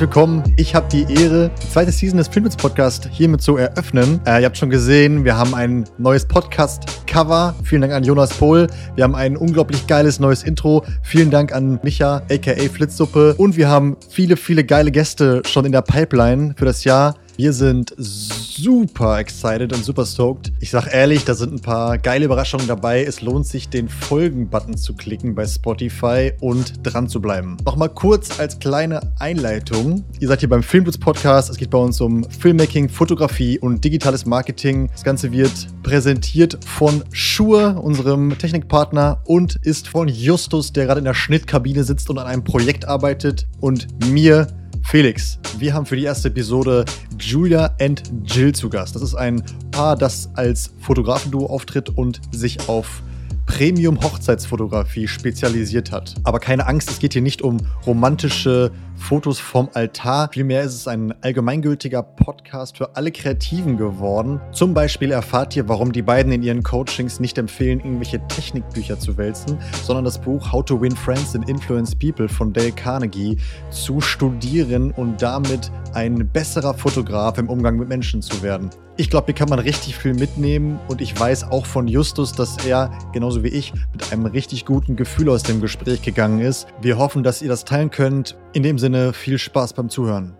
[0.00, 0.54] herzlich willkommen.
[0.56, 4.18] Ich habe die Ehre, die zweite Season des Filmwitz Podcast hiermit zu eröffnen.
[4.24, 7.54] Äh, ihr habt schon gesehen, wir haben ein neues Podcast-Cover.
[7.64, 8.66] Vielen Dank an Jonas Pohl.
[8.94, 10.86] Wir haben ein unglaublich geiles neues Intro.
[11.02, 13.34] Vielen Dank an Micha, aka Flitzsuppe.
[13.36, 17.16] Und wir haben viele, viele geile Gäste schon in der Pipeline für das Jahr.
[17.42, 20.52] Wir sind super excited und super stoked.
[20.60, 23.02] Ich sag ehrlich, da sind ein paar geile Überraschungen dabei.
[23.02, 27.56] Es lohnt sich, den Folgen-Button zu klicken bei Spotify und dran zu bleiben.
[27.64, 30.04] Nochmal kurz als kleine Einleitung.
[30.18, 31.48] Ihr seid hier beim Filmblitz Podcast.
[31.48, 34.90] Es geht bei uns um Filmmaking, Fotografie und digitales Marketing.
[34.92, 41.06] Das Ganze wird präsentiert von Schur, unserem Technikpartner, und ist von Justus, der gerade in
[41.06, 44.46] der Schnittkabine sitzt und an einem Projekt arbeitet, und mir,
[44.84, 46.84] Felix, wir haben für die erste Episode
[47.18, 48.94] Julia and Jill zu Gast.
[48.94, 53.02] Das ist ein Paar, das als Fotografenduo auftritt und sich auf
[53.46, 56.14] Premium-Hochzeitsfotografie spezialisiert hat.
[56.24, 58.70] Aber keine Angst, es geht hier nicht um romantische
[59.00, 60.28] Fotos vom Altar.
[60.32, 64.40] Vielmehr ist es ein allgemeingültiger Podcast für alle Kreativen geworden.
[64.52, 69.16] Zum Beispiel erfahrt ihr, warum die beiden in ihren Coachings nicht empfehlen, irgendwelche Technikbücher zu
[69.16, 73.36] wälzen, sondern das Buch How to Win Friends and Influence People von Dale Carnegie
[73.70, 78.70] zu studieren und damit ein besserer Fotograf im Umgang mit Menschen zu werden.
[78.96, 82.58] Ich glaube, hier kann man richtig viel mitnehmen und ich weiß auch von Justus, dass
[82.66, 86.66] er, genauso wie ich, mit einem richtig guten Gefühl aus dem Gespräch gegangen ist.
[86.82, 88.36] Wir hoffen, dass ihr das teilen könnt.
[88.52, 90.36] In dem Sinne, viel Spaß beim Zuhören.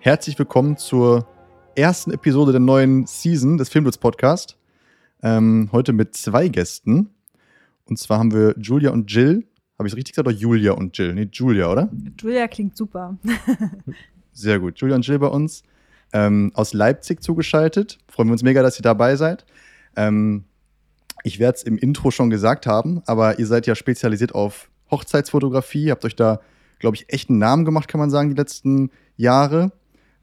[0.00, 1.26] Herzlich willkommen zur
[1.74, 4.58] ersten Episode der neuen Season des Filmblitz Podcast.
[5.22, 7.10] Ähm, heute mit zwei Gästen.
[7.86, 9.46] Und zwar haben wir Julia und Jill.
[9.78, 11.14] Habe ich es richtig gesagt oder Julia und Jill?
[11.14, 11.90] Nee, Julia, oder?
[12.20, 13.16] Julia klingt super.
[14.32, 14.78] Sehr gut.
[14.78, 15.62] Julia und Jill bei uns
[16.12, 17.98] ähm, aus Leipzig zugeschaltet.
[18.08, 19.46] Freuen wir uns mega, dass ihr dabei seid.
[19.96, 20.44] Ähm,
[21.22, 25.90] ich werde es im Intro schon gesagt haben, aber ihr seid ja spezialisiert auf Hochzeitsfotografie,
[25.90, 26.40] habt euch da,
[26.78, 29.72] glaube ich, echt einen Namen gemacht, kann man sagen, die letzten Jahre.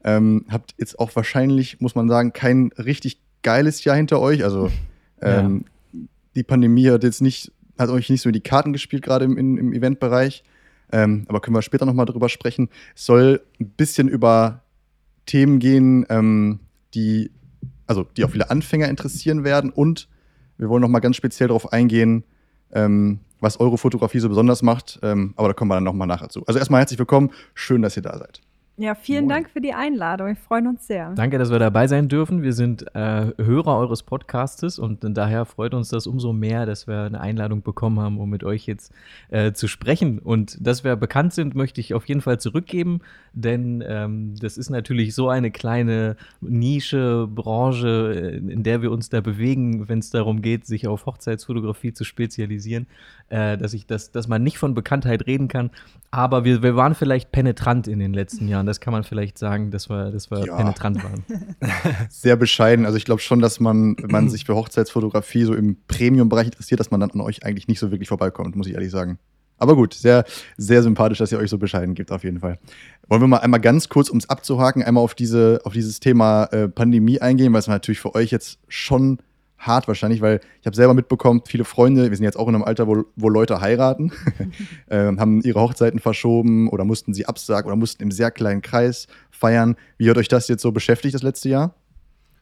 [0.02, 4.44] Ähm, habt jetzt auch wahrscheinlich, muss man sagen, kein richtig geiles Jahr hinter euch.
[4.44, 4.70] Also
[5.22, 6.00] ähm, ja.
[6.36, 9.72] die Pandemie hat jetzt nicht, hat euch nicht so die Karten gespielt, gerade im, im
[9.72, 10.44] Eventbereich.
[10.92, 12.68] Ähm, aber können wir später nochmal drüber sprechen.
[12.94, 14.62] Es soll ein bisschen über
[15.26, 16.60] Themen gehen, ähm,
[16.94, 17.30] die,
[17.86, 19.70] also die auch viele Anfänger interessieren werden.
[19.70, 20.08] Und
[20.58, 22.24] wir wollen noch mal ganz speziell darauf eingehen,
[22.74, 24.98] ähm, was eure Fotografie so besonders macht.
[25.02, 26.44] Ähm, aber da kommen wir dann noch mal nachher zu.
[26.46, 27.30] Also erstmal herzlich willkommen.
[27.54, 28.40] Schön, dass ihr da seid.
[28.76, 29.28] Ja, vielen Moin.
[29.28, 30.26] Dank für die Einladung.
[30.26, 31.12] Wir freuen uns sehr.
[31.14, 32.42] Danke, dass wir dabei sein dürfen.
[32.42, 37.02] Wir sind äh, Hörer eures Podcastes und daher freut uns das umso mehr, dass wir
[37.02, 38.92] eine Einladung bekommen haben, um mit euch jetzt
[39.30, 40.18] äh, zu sprechen.
[40.18, 43.00] Und dass wir bekannt sind, möchte ich auf jeden Fall zurückgeben,
[43.32, 49.08] denn ähm, das ist natürlich so eine kleine Nische, Branche, äh, in der wir uns
[49.08, 52.88] da bewegen, wenn es darum geht, sich auf Hochzeitsfotografie zu spezialisieren,
[53.28, 55.70] äh, dass ich das, dass man nicht von Bekanntheit reden kann.
[56.10, 58.63] Aber wir, wir waren vielleicht penetrant in den letzten Jahren.
[58.66, 60.56] Das kann man vielleicht sagen, dass wir, dass wir ja.
[60.56, 61.24] penetrant waren.
[62.08, 62.86] Sehr bescheiden.
[62.86, 66.80] Also ich glaube schon, dass man, wenn man sich für Hochzeitsfotografie so im Premium-Bereich interessiert,
[66.80, 69.18] dass man dann an euch eigentlich nicht so wirklich vorbeikommt, muss ich ehrlich sagen.
[69.58, 70.24] Aber gut, sehr,
[70.56, 72.58] sehr sympathisch, dass ihr euch so bescheiden gibt, auf jeden Fall.
[73.08, 76.44] Wollen wir mal einmal ganz kurz, um es abzuhaken, einmal auf, diese, auf dieses Thema
[76.46, 79.18] äh, Pandemie eingehen, weil es natürlich für euch jetzt schon
[79.66, 82.64] hart wahrscheinlich, weil ich habe selber mitbekommen, viele Freunde, wir sind jetzt auch in einem
[82.64, 84.12] Alter, wo, wo Leute heiraten,
[84.88, 89.06] äh, haben ihre Hochzeiten verschoben oder mussten sie absagen oder mussten im sehr kleinen Kreis
[89.30, 89.76] feiern.
[89.98, 91.74] Wie hat euch das jetzt so beschäftigt das letzte Jahr?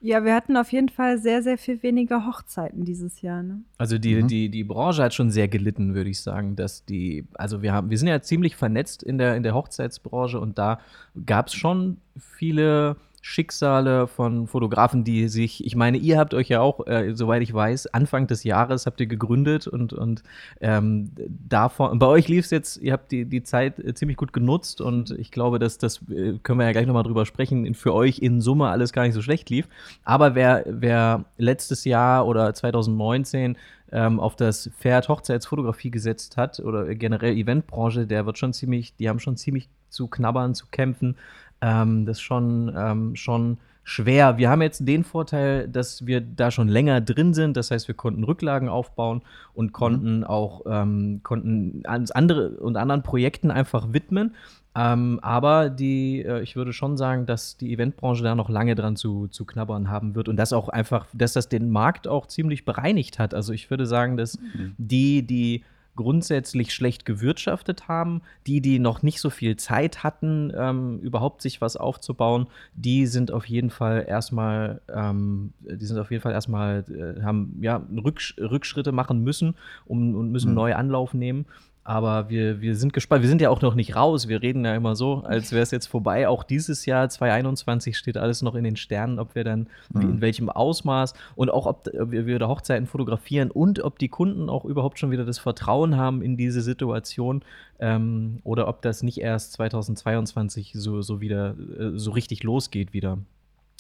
[0.05, 3.45] Ja, wir hatten auf jeden Fall sehr, sehr viel weniger Hochzeiten dieses Jahr.
[3.45, 3.63] Ne?
[3.79, 4.27] Also die, mhm.
[4.27, 7.89] die, die Branche hat schon sehr gelitten, würde ich sagen, dass die, also wir haben,
[7.89, 10.81] wir sind ja ziemlich vernetzt in der, in der Hochzeitsbranche und da
[11.25, 16.61] gab es schon viele Schicksale von Fotografen, die sich, ich meine, ihr habt euch ja
[16.61, 20.25] auch, äh, soweit ich weiß, Anfang des Jahres habt ihr gegründet und, und
[20.61, 24.33] ähm, davon, bei euch lief es jetzt, ihr habt die, die Zeit äh, ziemlich gut
[24.33, 27.95] genutzt und ich glaube, dass das äh, können wir ja gleich nochmal drüber sprechen, für
[27.95, 29.69] euch in Summe alles gar nicht so schlecht lief.
[30.03, 33.57] Aber wer, wer letztes Jahr oder 2019
[33.93, 39.09] ähm, auf das Pferd Hochzeitsfotografie gesetzt hat oder generell Eventbranche, der wird schon ziemlich, die
[39.09, 41.17] haben schon ziemlich zu knabbern, zu kämpfen.
[41.63, 44.37] Ähm, das ist schon, ähm, schon schwer.
[44.39, 47.57] Wir haben jetzt den Vorteil, dass wir da schon länger drin sind.
[47.57, 49.23] Das heißt, wir konnten Rücklagen aufbauen
[49.55, 49.73] und mhm.
[49.73, 50.25] konnten mhm.
[50.25, 54.35] auch ähm, konnten andere und anderen Projekten einfach widmen.
[54.75, 58.97] Ähm, aber die, äh, ich würde schon sagen, dass die Eventbranche da noch lange dran
[58.97, 62.65] zu, zu knabbern haben wird und das auch einfach, dass das den Markt auch ziemlich
[62.65, 63.35] bereinigt hat.
[63.35, 64.75] Also ich würde sagen, dass mhm.
[64.79, 65.65] die, die
[65.97, 68.23] grundsätzlich schlecht gewirtschaftet haben.
[68.47, 73.31] Die, die noch nicht so viel Zeit hatten, ähm, überhaupt sich was aufzubauen, die sind
[73.31, 78.37] auf jeden Fall erstmal, ähm, die sind auf jeden Fall erstmal, äh, haben ja Rücksch
[78.39, 79.55] Rückschritte machen müssen
[79.87, 80.57] um, und müssen mhm.
[80.57, 81.47] neu Anlauf nehmen.
[81.85, 83.23] Aber wir, wir sind gespannt.
[83.23, 84.29] Wir sind ja auch noch nicht raus.
[84.29, 86.29] Wir reden ja immer so, als wäre es jetzt vorbei.
[86.29, 90.03] Auch dieses Jahr 2021 steht alles noch in den Sternen, ob wir dann mhm.
[90.03, 94.49] in welchem Ausmaß und auch ob, ob wir wieder Hochzeiten fotografieren und ob die Kunden
[94.49, 97.43] auch überhaupt schon wieder das Vertrauen haben in diese Situation
[97.81, 103.19] ähm, oder ob das nicht erst 2022 so, so wieder äh, so richtig losgeht wieder.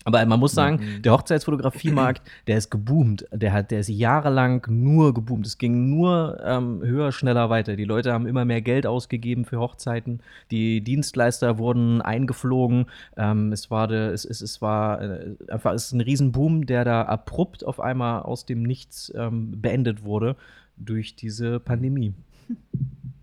[0.04, 1.02] Aber man muss sagen, mhm.
[1.02, 3.26] der Hochzeitsfotografiemarkt, der ist geboomt.
[3.32, 5.46] Der, hat, der ist jahrelang nur geboomt.
[5.46, 7.76] Es ging nur ähm, höher, schneller weiter.
[7.76, 10.20] Die Leute haben immer mehr Geld ausgegeben für Hochzeiten.
[10.50, 12.86] Die Dienstleister wurden eingeflogen.
[13.16, 16.84] Ähm, es war, de, es, es, es war äh, einfach es ist ein Riesenboom, der
[16.84, 20.36] da abrupt auf einmal aus dem Nichts ähm, beendet wurde
[20.76, 22.12] durch diese Pandemie.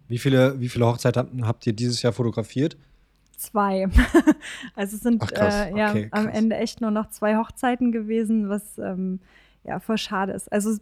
[0.08, 2.78] Wie viele, wie viele Hochzeiten habt ihr dieses Jahr fotografiert?
[3.40, 3.88] Zwei.
[4.76, 8.50] also es sind Ach, äh, ja okay, am Ende echt nur noch zwei Hochzeiten gewesen,
[8.50, 9.20] was ähm,
[9.64, 10.52] ja voll schade ist.
[10.52, 10.78] Also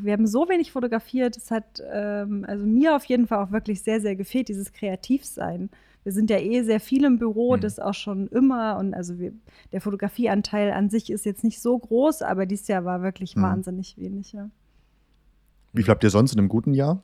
[0.00, 1.36] wir haben so wenig fotografiert.
[1.36, 5.70] Es hat ähm, also mir auf jeden Fall auch wirklich sehr, sehr gefehlt, dieses Kreativsein.
[6.04, 7.60] Wir sind ja eh sehr viel im Büro, mhm.
[7.60, 8.76] das auch schon immer.
[8.78, 9.32] Und also wir,
[9.72, 13.42] der Fotografieanteil an sich ist jetzt nicht so groß, aber dieses Jahr war wirklich mhm.
[13.42, 14.32] wahnsinnig wenig.
[14.32, 14.50] Ja.
[15.72, 17.02] Wie viel habt ihr sonst in einem guten Jahr?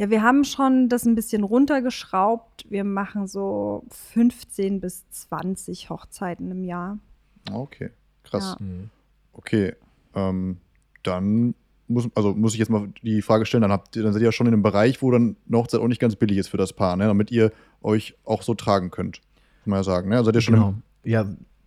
[0.00, 2.64] Ja, wir haben schon das ein bisschen runtergeschraubt.
[2.70, 6.98] Wir machen so 15 bis 20 Hochzeiten im Jahr.
[7.52, 7.90] Okay,
[8.22, 8.56] krass.
[8.58, 8.64] Ja.
[8.64, 8.88] Mhm.
[9.34, 9.74] Okay,
[10.14, 10.56] ähm,
[11.02, 11.54] dann
[11.86, 14.28] muss, also muss ich jetzt mal die Frage stellen, dann, habt ihr, dann seid ihr
[14.28, 16.56] ja schon in einem Bereich, wo dann eine Hochzeit auch nicht ganz billig ist für
[16.56, 17.04] das Paar, ne?
[17.04, 17.52] damit ihr
[17.82, 19.20] euch auch so tragen könnt.
[19.64, 20.08] Kann man ja sagen.
[20.08, 20.16] Ne?
[20.16, 20.74] Also seid ihr schon genau.
[21.02, 21.26] im ja.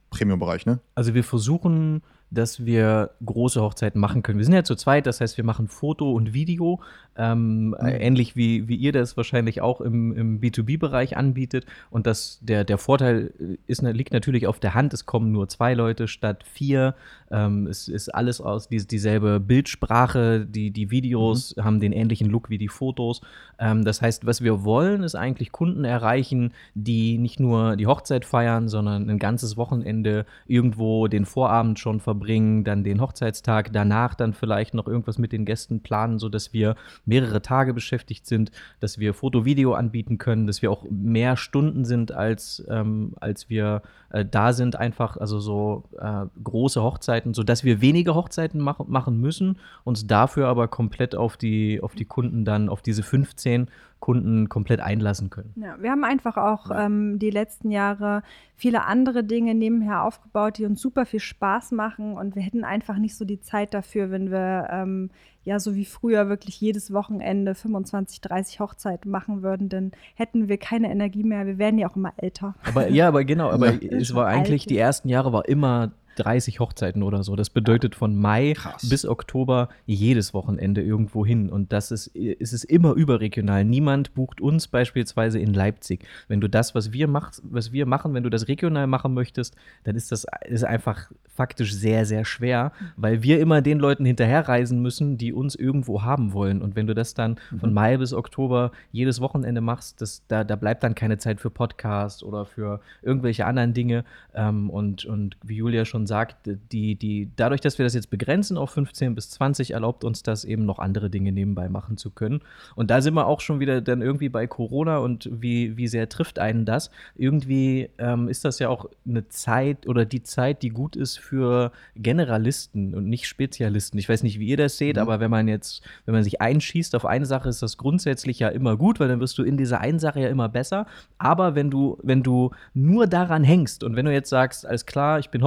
[0.10, 0.80] Premium-Bereich, ne?
[0.96, 2.02] Also wir versuchen
[2.34, 4.40] dass wir große Hochzeiten machen können.
[4.40, 6.82] Wir sind ja zu zweit, das heißt, wir machen Foto und Video,
[7.18, 7.76] ähm, mhm.
[7.82, 11.66] ähnlich wie, wie ihr das wahrscheinlich auch im, im B2B-Bereich anbietet.
[11.90, 13.34] Und das, der, der Vorteil
[13.68, 16.96] ist, liegt natürlich auf der Hand, es kommen nur zwei Leute statt vier.
[17.32, 21.64] Ähm, es ist alles aus die, dieselbe Bildsprache, die, die Videos mhm.
[21.64, 23.22] haben den ähnlichen Look wie die Fotos.
[23.60, 28.26] Ähm, das heißt, was wir wollen, ist eigentlich Kunden erreichen, die nicht nur die Hochzeit
[28.26, 34.16] feiern, sondern ein ganzes Wochenende irgendwo den Vorabend schon verbringen verbringen, dann den Hochzeitstag, danach
[34.16, 36.76] dann vielleicht noch irgendwas mit den Gästen planen, sodass wir
[37.06, 42.12] mehrere Tage beschäftigt sind, dass wir Foto-Video anbieten können, dass wir auch mehr Stunden sind,
[42.12, 47.82] als, ähm, als wir äh, da sind, einfach, also so äh, große Hochzeiten, sodass wir
[47.82, 52.70] weniger Hochzeiten mach machen müssen, uns dafür aber komplett auf die, auf die Kunden dann,
[52.70, 53.68] auf diese 15
[54.04, 55.54] Kunden komplett einlassen können.
[55.56, 58.22] Ja, wir haben einfach auch ähm, die letzten Jahre
[58.58, 62.98] viele andere Dinge nebenher aufgebaut, die uns super viel Spaß machen und wir hätten einfach
[62.98, 65.10] nicht so die Zeit dafür, wenn wir ähm,
[65.46, 70.58] ja so wie früher wirklich jedes Wochenende 25, 30 Hochzeiten machen würden, dann hätten wir
[70.58, 71.46] keine Energie mehr.
[71.46, 72.56] Wir werden ja auch immer älter.
[72.68, 77.04] Aber ja, aber genau, aber es war eigentlich, die ersten Jahre war immer 30 Hochzeiten
[77.04, 77.36] oder so.
[77.36, 78.90] Das bedeutet von Mai Krass.
[78.90, 81.50] bis Oktober jedes Wochenende irgendwo hin.
[81.50, 83.64] Und das ist, ist es immer überregional.
[83.66, 86.06] Niemand bucht uns beispielsweise in Leipzig.
[86.28, 89.56] Wenn du das, was wir, mach, was wir machen, wenn du das regional machen möchtest,
[89.84, 94.82] dann ist das ist einfach faktisch sehr, sehr schwer, weil wir immer den Leuten hinterherreisen
[94.82, 96.62] müssen, die uns irgendwo haben wollen.
[96.62, 97.60] Und wenn du das dann mhm.
[97.60, 101.50] von Mai bis Oktober jedes Wochenende machst, das, da, da bleibt dann keine Zeit für
[101.50, 104.06] Podcast oder für irgendwelche anderen Dinge.
[104.36, 108.58] Ähm, und, und wie Julia schon sagt, die, die, dadurch, dass wir das jetzt begrenzen
[108.58, 112.42] auf 15 bis 20, erlaubt uns das eben noch andere Dinge nebenbei machen zu können.
[112.76, 116.10] Und da sind wir auch schon wieder dann irgendwie bei Corona und wie, wie sehr
[116.10, 116.92] trifft einen das?
[117.16, 121.72] Irgendwie ähm, ist das ja auch eine Zeit oder die Zeit, die gut ist für
[121.96, 123.98] Generalisten und nicht Spezialisten.
[123.98, 125.02] Ich weiß nicht, wie ihr das seht, mhm.
[125.02, 128.50] aber wenn man jetzt, wenn man sich einschießt auf eine Sache, ist das grundsätzlich ja
[128.50, 130.86] immer gut, weil dann wirst du in dieser einen Sache ja immer besser.
[131.18, 135.20] Aber wenn du, wenn du nur daran hängst und wenn du jetzt sagst, alles klar,
[135.20, 135.44] ich bin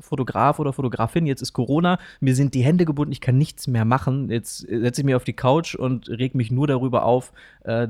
[0.00, 3.84] Hochzeitsfotograf oder Fotografin, jetzt ist Corona, mir sind die Hände gebunden, ich kann nichts mehr
[3.84, 7.32] machen, jetzt setze ich mich auf die Couch und reg mich nur darüber auf,
[7.64, 7.86] äh,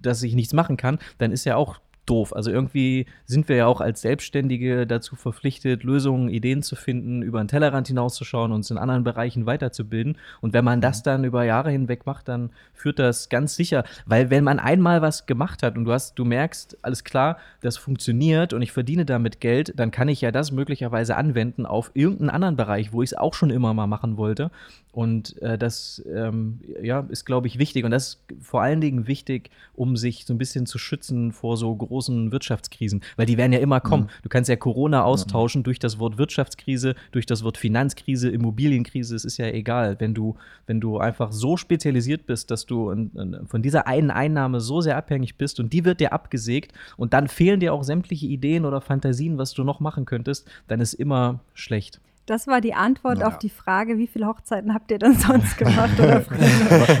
[0.00, 2.34] dass ich nichts machen kann, dann ist ja auch doof.
[2.34, 7.42] Also irgendwie sind wir ja auch als Selbstständige dazu verpflichtet, Lösungen, Ideen zu finden, über
[7.42, 10.18] den Tellerrand hinauszuschauen, uns in anderen Bereichen weiterzubilden.
[10.40, 11.04] Und wenn man das mhm.
[11.04, 15.26] dann über Jahre hinweg macht, dann führt das ganz sicher, weil wenn man einmal was
[15.26, 19.40] gemacht hat und du hast, du merkst, alles klar, das funktioniert und ich verdiene damit
[19.40, 23.16] Geld, dann kann ich ja das möglicherweise anwenden auf irgendeinen anderen Bereich, wo ich es
[23.16, 24.50] auch schon immer mal machen wollte.
[24.92, 27.84] Und äh, das ähm, ja, ist, glaube ich, wichtig.
[27.84, 31.56] Und das ist vor allen Dingen wichtig, um sich so ein bisschen zu schützen vor
[31.56, 31.91] so großen
[32.32, 33.02] Wirtschaftskrisen.
[33.16, 34.04] Weil die werden ja immer kommen.
[34.04, 34.22] Mhm.
[34.22, 35.64] Du kannst ja Corona austauschen mhm.
[35.64, 39.14] durch das Wort Wirtschaftskrise, durch das Wort Finanzkrise, Immobilienkrise.
[39.14, 39.96] Es ist ja egal.
[39.98, 44.10] Wenn du, wenn du einfach so spezialisiert bist, dass du in, in, von dieser einen
[44.10, 47.84] Einnahme so sehr abhängig bist und die wird dir abgesägt und dann fehlen dir auch
[47.84, 52.00] sämtliche Ideen oder Fantasien, was du noch machen könntest, dann ist immer schlecht.
[52.26, 53.28] Das war die Antwort naja.
[53.28, 55.98] auf die Frage, wie viele Hochzeiten habt ihr denn sonst gemacht?
[55.98, 56.24] aber,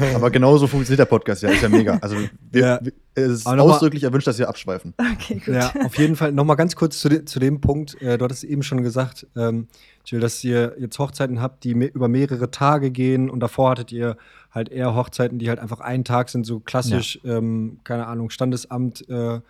[0.16, 1.98] aber genauso funktioniert der Podcast ja, ist ja mega.
[2.02, 2.16] Also
[2.50, 2.80] wir, ja.
[3.14, 4.94] es ist ausdrücklich erwünscht, dass wir abschweifen.
[5.14, 5.54] Okay, gut.
[5.54, 8.00] Ja, auf jeden Fall nochmal ganz kurz zu, de, zu dem Punkt.
[8.02, 9.68] Äh, du hattest eben schon gesagt, ähm,
[10.04, 13.92] Jill, dass ihr jetzt Hochzeiten habt, die me über mehrere Tage gehen und davor hattet
[13.92, 14.16] ihr
[14.50, 17.38] halt eher Hochzeiten, die halt einfach einen Tag sind, so klassisch, ja.
[17.38, 19.40] ähm, keine Ahnung, Standesamt, äh,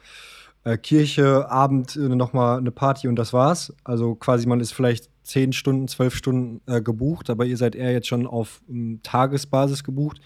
[0.65, 3.73] äh, Kirche, Abend äh, nochmal eine Party und das war's.
[3.85, 7.93] Also quasi man ist vielleicht zehn Stunden, zwölf Stunden äh, gebucht, aber ihr seid eher
[7.93, 10.21] jetzt schon auf um, Tagesbasis gebucht.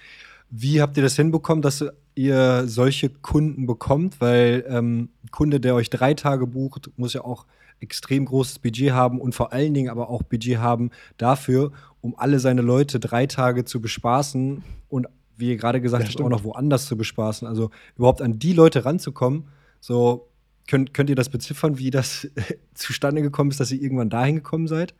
[0.50, 1.84] Wie habt ihr das hinbekommen, dass
[2.14, 4.20] ihr solche Kunden bekommt?
[4.20, 7.46] Weil ähm, ein Kunde, der euch drei Tage bucht, muss ja auch
[7.80, 12.38] extrem großes Budget haben und vor allen Dingen aber auch Budget haben dafür, um alle
[12.38, 16.44] seine Leute drei Tage zu bespaßen und wie ihr gerade gesagt ja, habt, auch noch
[16.44, 17.46] woanders zu bespaßen.
[17.46, 19.48] Also überhaupt an die Leute ranzukommen,
[19.80, 20.28] so,
[20.66, 22.28] könnt, könnt ihr das beziffern, wie das
[22.74, 24.94] zustande gekommen ist, dass ihr irgendwann dahin gekommen seid?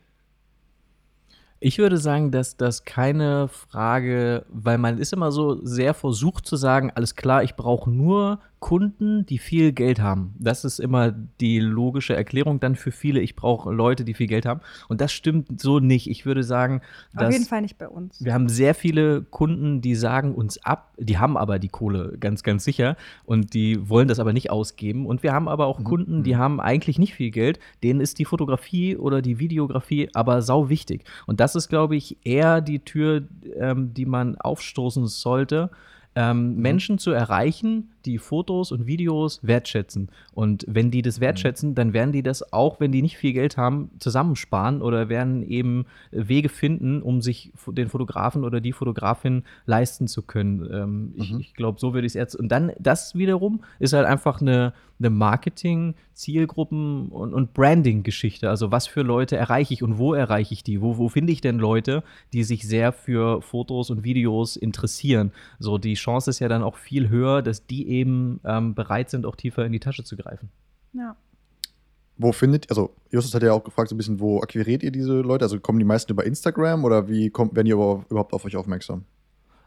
[1.58, 6.56] Ich würde sagen, dass das keine Frage, weil man ist immer so sehr versucht zu
[6.56, 10.34] sagen, alles klar, ich brauche nur Kunden, die viel Geld haben.
[10.40, 13.20] Das ist immer die logische Erklärung dann für viele.
[13.20, 14.60] Ich brauche Leute, die viel Geld haben.
[14.88, 16.10] Und das stimmt so nicht.
[16.10, 16.82] Ich würde sagen,
[17.14, 18.24] auf jeden Fall nicht bei uns.
[18.24, 22.42] Wir haben sehr viele Kunden, die sagen uns ab, die haben aber die Kohle ganz,
[22.42, 25.06] ganz sicher und die wollen das aber nicht ausgeben.
[25.06, 25.84] Und wir haben aber auch mhm.
[25.84, 26.38] Kunden, die mhm.
[26.38, 27.60] haben eigentlich nicht viel Geld.
[27.84, 31.04] Denen ist die Fotografie oder die Videografie aber sau wichtig.
[31.26, 33.28] Und das ist, glaube ich, eher die Tür,
[33.60, 35.70] ähm, die man aufstoßen sollte.
[36.16, 36.62] Ähm, mhm.
[36.62, 40.08] Menschen zu erreichen, die Fotos und Videos wertschätzen.
[40.32, 43.56] Und wenn die das wertschätzen, dann werden die das auch, wenn die nicht viel Geld
[43.56, 50.08] haben, zusammensparen oder werden eben Wege finden, um sich den Fotografen oder die Fotografin leisten
[50.08, 50.68] zu können.
[50.72, 51.12] Ähm, mhm.
[51.16, 52.36] Ich, ich glaube, so würde ich es jetzt.
[52.36, 58.48] Und dann, das wiederum ist halt einfach eine, eine Marketing-, Zielgruppen- und, und Branding-Geschichte.
[58.48, 60.80] Also, was für Leute erreiche ich und wo erreiche ich die?
[60.80, 65.32] Wo, wo finde ich denn Leute, die sich sehr für Fotos und Videos interessieren?
[65.58, 69.26] So, die Chance ist ja dann auch viel höher, dass die eben ähm, bereit sind,
[69.26, 70.50] auch tiefer in die Tasche zu greifen.
[70.92, 71.16] Ja.
[72.18, 75.20] Wo findet, also Justus hat ja auch gefragt, so ein bisschen, wo akquiriert ihr diese
[75.20, 75.44] Leute?
[75.44, 79.04] Also kommen die meisten über Instagram oder wie kommt, werden die überhaupt auf euch aufmerksam?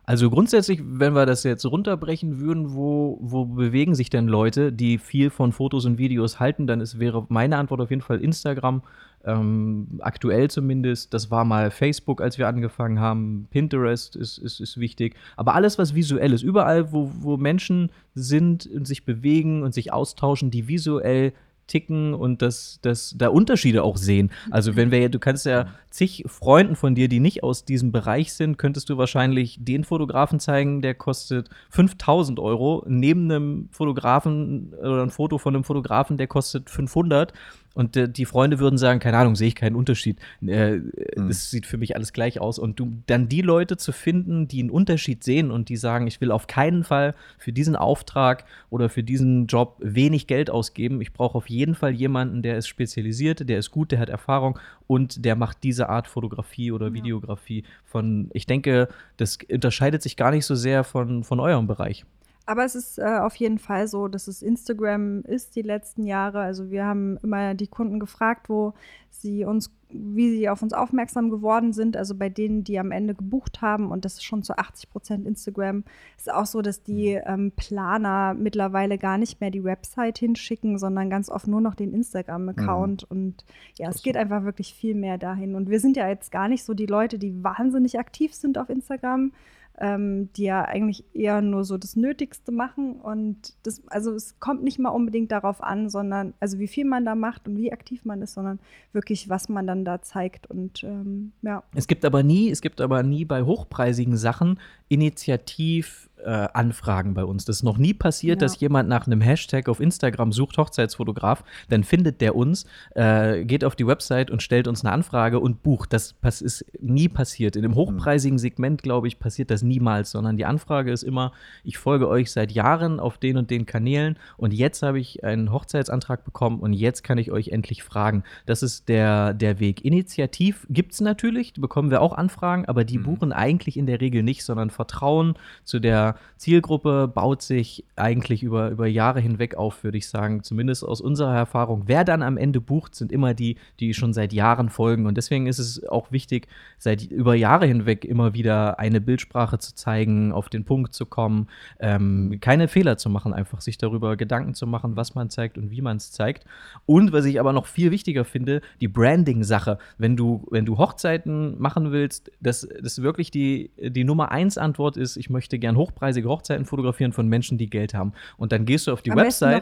[0.10, 4.98] Also grundsätzlich, wenn wir das jetzt runterbrechen würden, wo, wo bewegen sich denn Leute, die
[4.98, 8.82] viel von Fotos und Videos halten, dann ist, wäre meine Antwort auf jeden Fall Instagram.
[9.24, 13.48] Ähm, aktuell zumindest, das war mal Facebook, als wir angefangen haben.
[13.52, 15.16] Pinterest ist, ist, ist wichtig.
[15.38, 19.94] Aber alles, was visuell ist, überall, wo, wo Menschen sind und sich bewegen und sich
[19.94, 21.34] austauschen, die visuell
[21.70, 24.32] ticken und dass das, da Unterschiede auch sehen.
[24.52, 28.34] Also wenn wir, du kannst ja zig Freunden von dir, die nicht aus diesem Bereich
[28.34, 35.04] sind, könntest du wahrscheinlich den Fotografen zeigen, der kostet 5000 Euro, neben einem Fotografen oder
[35.04, 37.34] ein Foto von einem Fotografen, der kostet 500
[37.80, 40.20] und äh, die Freunde würden sagen, keine Ahnung, sehe ich keinen Unterschied.
[40.46, 40.92] Äh, mhm.
[41.16, 42.60] Das sieht für mich alles gleich aus.
[42.60, 46.20] Und du dann die Leute zu finden, die einen Unterschied sehen und die sagen, ich
[46.20, 51.00] will auf keinen Fall für diesen Auftrag oder für diesen Job wenig Geld ausgeben.
[51.00, 54.60] Ich brauche auf jeden Fall jemanden, der ist spezialisiert, der ist gut, der hat Erfahrung
[54.88, 60.32] und der macht diese Art Fotografie oder Videografie von, ich denke, das unterscheidet sich gar
[60.32, 62.04] nicht so sehr von, von eurem Bereich.
[62.50, 66.40] Aber es ist äh, auf jeden Fall so, dass es Instagram ist die letzten Jahre.
[66.40, 68.74] Also wir haben immer die Kunden gefragt, wo
[69.12, 71.96] sie uns, wie sie auf uns aufmerksam geworden sind.
[71.96, 75.28] Also bei denen, die am Ende gebucht haben und das ist schon zu 80 Prozent
[75.28, 75.84] Instagram.
[76.18, 77.22] Es ist auch so, dass die mhm.
[77.28, 81.94] ähm, Planer mittlerweile gar nicht mehr die Website hinschicken, sondern ganz oft nur noch den
[81.94, 83.12] Instagram-Account.
[83.12, 83.16] Mhm.
[83.16, 83.46] Und
[83.78, 85.54] ja, es geht einfach wirklich viel mehr dahin.
[85.54, 88.70] Und wir sind ja jetzt gar nicht so die Leute, die wahnsinnig aktiv sind auf
[88.70, 89.34] Instagram
[89.80, 93.00] ähm, die ja eigentlich eher nur so das Nötigste machen.
[93.00, 97.06] Und das, also es kommt nicht mal unbedingt darauf an, sondern, also wie viel man
[97.06, 98.60] da macht und wie aktiv man ist, sondern
[98.92, 100.48] wirklich, was man dann da zeigt.
[100.48, 101.64] Und ähm, ja.
[101.74, 104.60] Es gibt aber nie, es gibt aber nie bei hochpreisigen Sachen
[104.90, 107.46] initiativ äh, Anfragen bei uns.
[107.46, 108.48] Das ist noch nie passiert, ja.
[108.48, 113.64] dass jemand nach einem Hashtag auf Instagram sucht, Hochzeitsfotograf, dann findet der uns, äh, geht
[113.64, 115.94] auf die Website und stellt uns eine Anfrage und bucht.
[115.94, 117.56] Das ist nie passiert.
[117.56, 121.32] In dem hochpreisigen Segment, glaube ich, passiert das niemals, sondern die Anfrage ist immer,
[121.64, 125.52] ich folge euch seit Jahren auf den und den Kanälen und jetzt habe ich einen
[125.52, 128.24] Hochzeitsantrag bekommen und jetzt kann ich euch endlich fragen.
[128.46, 129.86] Das ist der, der Weg.
[129.86, 133.04] Initiativ gibt es natürlich, bekommen wir auch Anfragen, aber die mhm.
[133.04, 138.70] buchen eigentlich in der Regel nicht, sondern vertrauen zu der Zielgruppe baut sich eigentlich über,
[138.70, 140.44] über Jahre hinweg auf, würde ich sagen.
[140.44, 141.84] Zumindest aus unserer Erfahrung.
[141.86, 145.06] Wer dann am Ende bucht, sind immer die, die schon seit Jahren folgen.
[145.06, 146.48] Und deswegen ist es auch wichtig,
[146.78, 151.48] seit über Jahre hinweg immer wieder eine Bildsprache zu zeigen, auf den Punkt zu kommen,
[151.80, 155.72] ähm, keine Fehler zu machen, einfach sich darüber Gedanken zu machen, was man zeigt und
[155.72, 156.46] wie man es zeigt.
[156.86, 159.78] Und was ich aber noch viel wichtiger finde, die Branding-Sache.
[159.98, 164.98] Wenn du, wenn du Hochzeiten machen willst, dass das wirklich die, die Nummer eins Antwort
[164.98, 168.14] ist, ich möchte gern hochpreisige Hochzeiten fotografieren von Menschen, die Geld haben.
[168.38, 169.62] Und dann gehst du auf die Am Website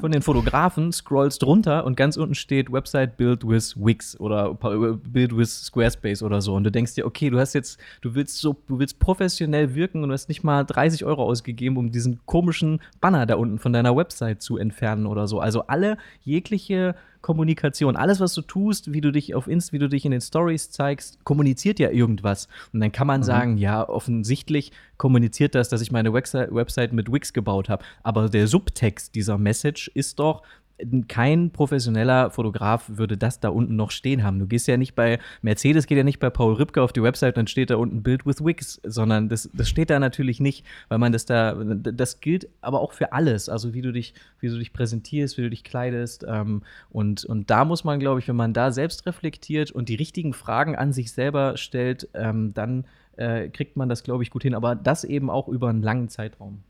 [0.00, 5.36] von den Fotografen, scrollst runter und ganz unten steht Website Build with Wix oder Build
[5.36, 6.54] with Squarespace oder so.
[6.54, 10.02] Und du denkst dir, okay, du hast jetzt, du willst so, du willst professionell wirken
[10.02, 13.72] und du hast nicht mal 30 Euro ausgegeben, um diesen komischen Banner da unten von
[13.72, 15.40] deiner Website zu entfernen oder so.
[15.40, 19.88] Also alle jegliche Kommunikation, alles, was du tust, wie du dich auf Inst, wie du
[19.88, 22.48] dich in den Stories zeigst, kommuniziert ja irgendwas.
[22.74, 23.24] Und dann kann man mhm.
[23.24, 27.82] sagen, ja, offensichtlich kommuniziert das, dass ich meine Website mit Wix gebaut habe.
[28.02, 30.42] Aber der Subtext dieser Message ist doch,
[31.08, 34.40] kein professioneller Fotograf würde das da unten noch stehen haben.
[34.40, 37.38] Du gehst ja nicht bei Mercedes, geht ja nicht bei Paul Ripke auf die Website
[37.38, 40.98] und steht da unten Build with Wix, sondern das, das steht da natürlich nicht, weil
[40.98, 43.48] man das da, das gilt aber auch für alles.
[43.48, 46.24] Also wie du dich, wie du dich präsentierst, wie du dich kleidest.
[46.28, 49.94] Ähm, und, und da muss man, glaube ich, wenn man da selbst reflektiert und die
[49.94, 52.84] richtigen Fragen an sich selber stellt, ähm, dann
[53.16, 54.54] äh, kriegt man das, glaube ich, gut hin.
[54.54, 56.64] Aber das eben auch über einen langen Zeitraum.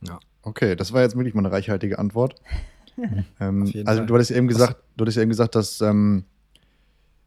[0.00, 0.18] Ja.
[0.42, 2.36] Okay, das war jetzt wirklich mal eine reichhaltige Antwort.
[3.40, 4.06] ähm, also Fall.
[4.06, 6.24] du hattest eben gesagt, du hattest eben gesagt, dass, ähm,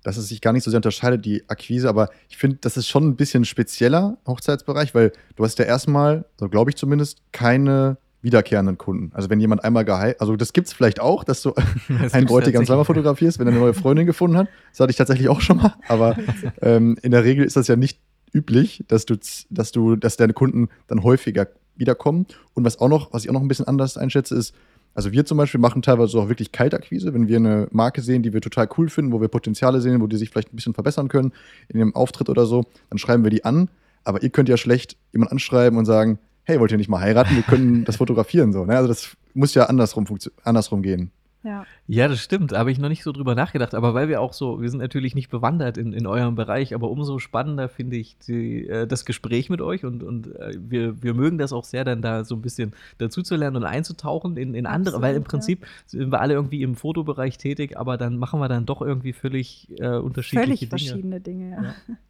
[0.03, 2.87] dass es sich gar nicht so sehr unterscheidet, die Akquise, aber ich finde, das ist
[2.87, 7.97] schon ein bisschen spezieller Hochzeitsbereich, weil du hast ja erstmal, so glaube ich zumindest, keine
[8.21, 9.11] wiederkehrenden Kunden.
[9.13, 11.53] Also wenn jemand einmal geheiratet, also das gibt es vielleicht auch, dass du
[12.01, 14.47] das einen Bräutigam zweimal fotografierst, wenn er eine neue Freundin gefunden hat.
[14.71, 16.17] Das hatte ich tatsächlich auch schon mal, aber
[16.61, 17.99] ähm, in der Regel ist das ja nicht
[18.33, 19.15] üblich, dass du,
[19.49, 22.27] dass du, dass deine Kunden dann häufiger wiederkommen.
[22.53, 24.53] Und was auch noch, was ich auch noch ein bisschen anders einschätze, ist,
[24.93, 28.33] also wir zum Beispiel machen teilweise auch wirklich Kaltakquise, wenn wir eine Marke sehen, die
[28.33, 31.07] wir total cool finden, wo wir Potenziale sehen, wo die sich vielleicht ein bisschen verbessern
[31.07, 31.31] können
[31.69, 33.69] in ihrem Auftritt oder so, dann schreiben wir die an.
[34.03, 37.35] Aber ihr könnt ja schlecht jemanden anschreiben und sagen, hey, wollt ihr nicht mal heiraten?
[37.35, 38.65] Wir können das fotografieren so.
[38.65, 38.75] Ne?
[38.75, 40.05] Also das muss ja andersrum,
[40.43, 41.11] andersrum gehen.
[41.41, 41.65] Ja.
[41.87, 42.51] ja, das stimmt.
[42.51, 43.73] Habe ich noch nicht so drüber nachgedacht.
[43.73, 46.89] Aber weil wir auch so, wir sind natürlich nicht bewandert in, in eurem Bereich, aber
[46.89, 51.13] umso spannender finde ich die, äh, das Gespräch mit euch und, und äh, wir, wir
[51.13, 54.53] mögen das auch sehr, dann da so ein bisschen dazu zu lernen und einzutauchen in,
[54.53, 55.67] in andere, Absolut, weil im Prinzip ja.
[55.85, 59.69] sind wir alle irgendwie im Fotobereich tätig, aber dann machen wir dann doch irgendwie völlig
[59.79, 60.69] äh, unterschiedliche völlig Dinge.
[60.69, 61.63] verschiedene Dinge, ja.
[61.63, 61.73] ja.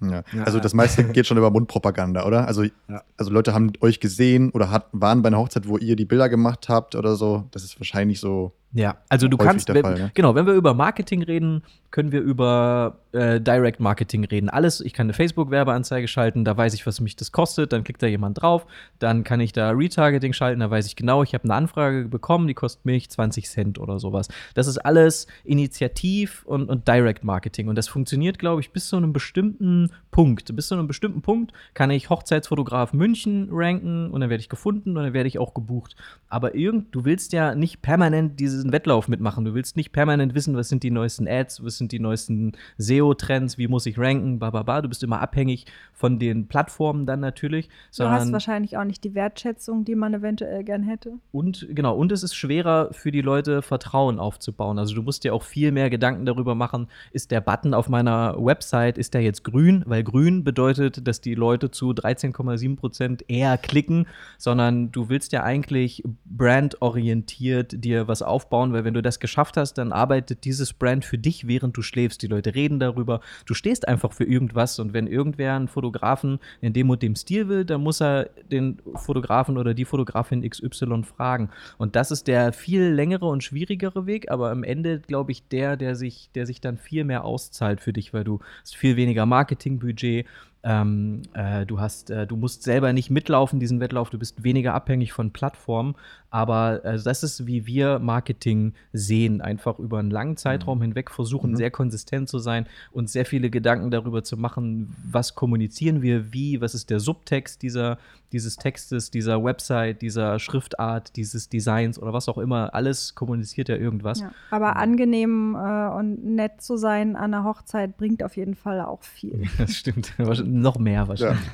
[0.00, 0.22] Ja.
[0.44, 2.46] Also das meiste geht schon über Mundpropaganda, oder?
[2.46, 3.02] Also, ja.
[3.16, 6.28] also Leute haben euch gesehen oder hat, waren bei einer Hochzeit, wo ihr die Bilder
[6.28, 7.44] gemacht habt oder so.
[7.50, 10.10] Das ist wahrscheinlich so ja, also du kannst, wenn, Fall, ne?
[10.14, 14.50] genau, wenn wir über Marketing reden, können wir über äh, Direct Marketing reden.
[14.50, 18.02] Alles, ich kann eine Facebook-Werbeanzeige schalten, da weiß ich, was mich das kostet, dann klickt
[18.02, 18.66] da jemand drauf,
[18.98, 22.48] dann kann ich da Retargeting schalten, da weiß ich genau, ich habe eine Anfrage bekommen,
[22.48, 24.28] die kostet mich 20 Cent oder sowas.
[24.54, 28.96] Das ist alles Initiativ und, und Direct Marketing und das funktioniert, glaube ich, bis zu
[28.96, 30.54] einem bestimmten Punkt.
[30.54, 34.96] Bis zu einem bestimmten Punkt kann ich Hochzeitsfotograf München ranken und dann werde ich gefunden
[34.96, 35.96] und dann werde ich auch gebucht.
[36.28, 39.44] Aber irgend, du willst ja nicht permanent diesen Wettlauf mitmachen.
[39.44, 43.58] Du willst nicht permanent wissen, was sind die neuesten Ads, was sind die neuesten SEO-Trends,
[43.58, 44.82] wie muss ich ranken, bababa.
[44.82, 47.68] Du bist immer abhängig von den Plattformen dann natürlich.
[47.96, 51.14] Du hast wahrscheinlich auch nicht die Wertschätzung, die man eventuell gern hätte.
[51.32, 54.78] Und genau, und es ist schwerer für die Leute, Vertrauen aufzubauen.
[54.78, 58.36] Also du musst dir auch viel mehr Gedanken darüber machen, ist der Button auf meiner
[58.38, 59.82] Website, ist der jetzt grün?
[59.86, 64.06] Weil grün bedeutet, dass die Leute zu 13,7 Prozent eher klicken,
[64.38, 69.74] sondern du willst ja eigentlich brandorientiert dir was aufbauen, weil wenn du das geschafft hast,
[69.74, 72.22] dann arbeitet dieses Brand für dich, während du schläfst.
[72.22, 73.20] Die Leute reden darüber.
[73.46, 77.48] Du stehst einfach für irgendwas und wenn irgendwer einen Fotografen in dem und dem Stil
[77.48, 81.50] will, dann muss er den Fotografen oder die Fotografin XY fragen.
[81.78, 85.76] Und das ist der viel längere und schwierigere Weg, aber am Ende glaube ich der,
[85.76, 89.26] der sich, der sich dann viel mehr auszahlt für dich, weil du hast viel weniger
[89.26, 90.26] Marketingbudget
[90.66, 94.74] ähm, äh, du hast, äh, du musst selber nicht mitlaufen, diesen Wettlauf, du bist weniger
[94.74, 95.94] abhängig von Plattformen.
[96.28, 100.82] Aber äh, das ist, wie wir Marketing sehen, einfach über einen langen Zeitraum mhm.
[100.82, 101.56] hinweg versuchen, mhm.
[101.56, 106.60] sehr konsistent zu sein und sehr viele Gedanken darüber zu machen, was kommunizieren wir, wie,
[106.60, 107.98] was ist der Subtext dieser,
[108.32, 112.74] dieses Textes, dieser Website, dieser Schriftart, dieses Designs oder was auch immer.
[112.74, 114.20] Alles kommuniziert ja irgendwas.
[114.20, 118.80] Ja, aber angenehm äh, und nett zu sein an einer Hochzeit bringt auf jeden Fall
[118.80, 119.44] auch viel.
[119.58, 120.12] das stimmt
[120.60, 121.44] noch mehr wahrscheinlich.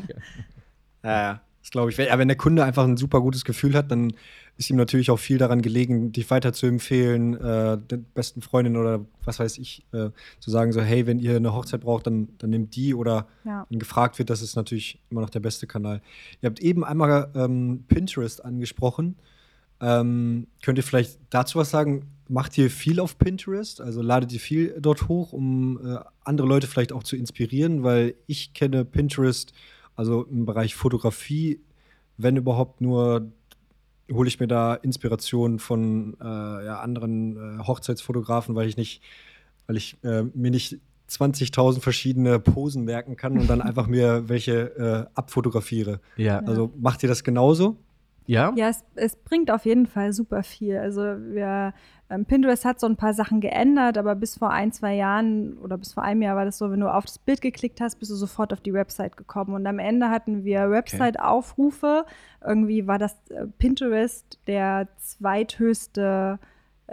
[1.02, 2.10] Ja, ja, ja das glaube ich.
[2.10, 4.12] Aber wenn der Kunde einfach ein super gutes Gefühl hat, dann
[4.58, 8.76] ist ihm natürlich auch viel daran gelegen, dich weiter zu empfehlen, äh, den besten Freundin
[8.76, 10.10] oder was weiß ich, äh,
[10.40, 13.64] zu sagen, so, hey, wenn ihr eine Hochzeit braucht, dann, dann nehmt die oder ja.
[13.70, 16.02] wenn gefragt wird, das ist natürlich immer noch der beste Kanal.
[16.42, 19.16] Ihr habt eben einmal ähm, Pinterest angesprochen.
[19.82, 22.06] Ähm, könnt ihr vielleicht dazu was sagen?
[22.28, 23.80] Macht ihr viel auf Pinterest?
[23.80, 27.82] Also ladet ihr viel dort hoch, um äh, andere Leute vielleicht auch zu inspirieren?
[27.82, 29.52] Weil ich kenne Pinterest,
[29.96, 31.60] also im Bereich Fotografie,
[32.16, 33.32] wenn überhaupt nur
[34.10, 39.02] hole ich mir da Inspiration von äh, ja, anderen äh, Hochzeitsfotografen, weil ich nicht,
[39.66, 40.78] weil ich äh, mir nicht
[41.10, 46.00] 20.000 verschiedene Posen merken kann und dann einfach mir welche äh, abfotografiere.
[46.16, 46.40] Ja.
[46.40, 47.76] Also macht ihr das genauso?
[48.26, 48.52] Ja?
[48.56, 50.78] Ja, es, es, bringt auf jeden Fall super viel.
[50.78, 51.74] Also wir,
[52.12, 55.78] ähm, Pinterest hat so ein paar Sachen geändert, aber bis vor ein, zwei Jahren oder
[55.78, 58.10] bis vor einem Jahr war das so, wenn du auf das Bild geklickt hast, bist
[58.10, 59.54] du sofort auf die Website gekommen.
[59.54, 62.04] Und am Ende hatten wir Website-Aufrufe.
[62.44, 66.38] Irgendwie war das äh, Pinterest der zweithöchste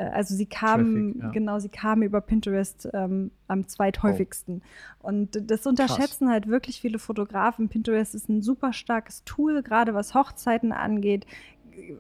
[0.04, 1.30] also sie kamen, Traffic, ja.
[1.32, 4.62] genau, sie kamen über Pinterest ähm, am zweithäufigsten.
[5.02, 5.08] Oh.
[5.08, 6.34] Und das unterschätzen Krass.
[6.34, 7.70] halt wirklich viele Fotografen.
[7.70, 11.26] Pinterest ist ein super starkes Tool, gerade was Hochzeiten angeht.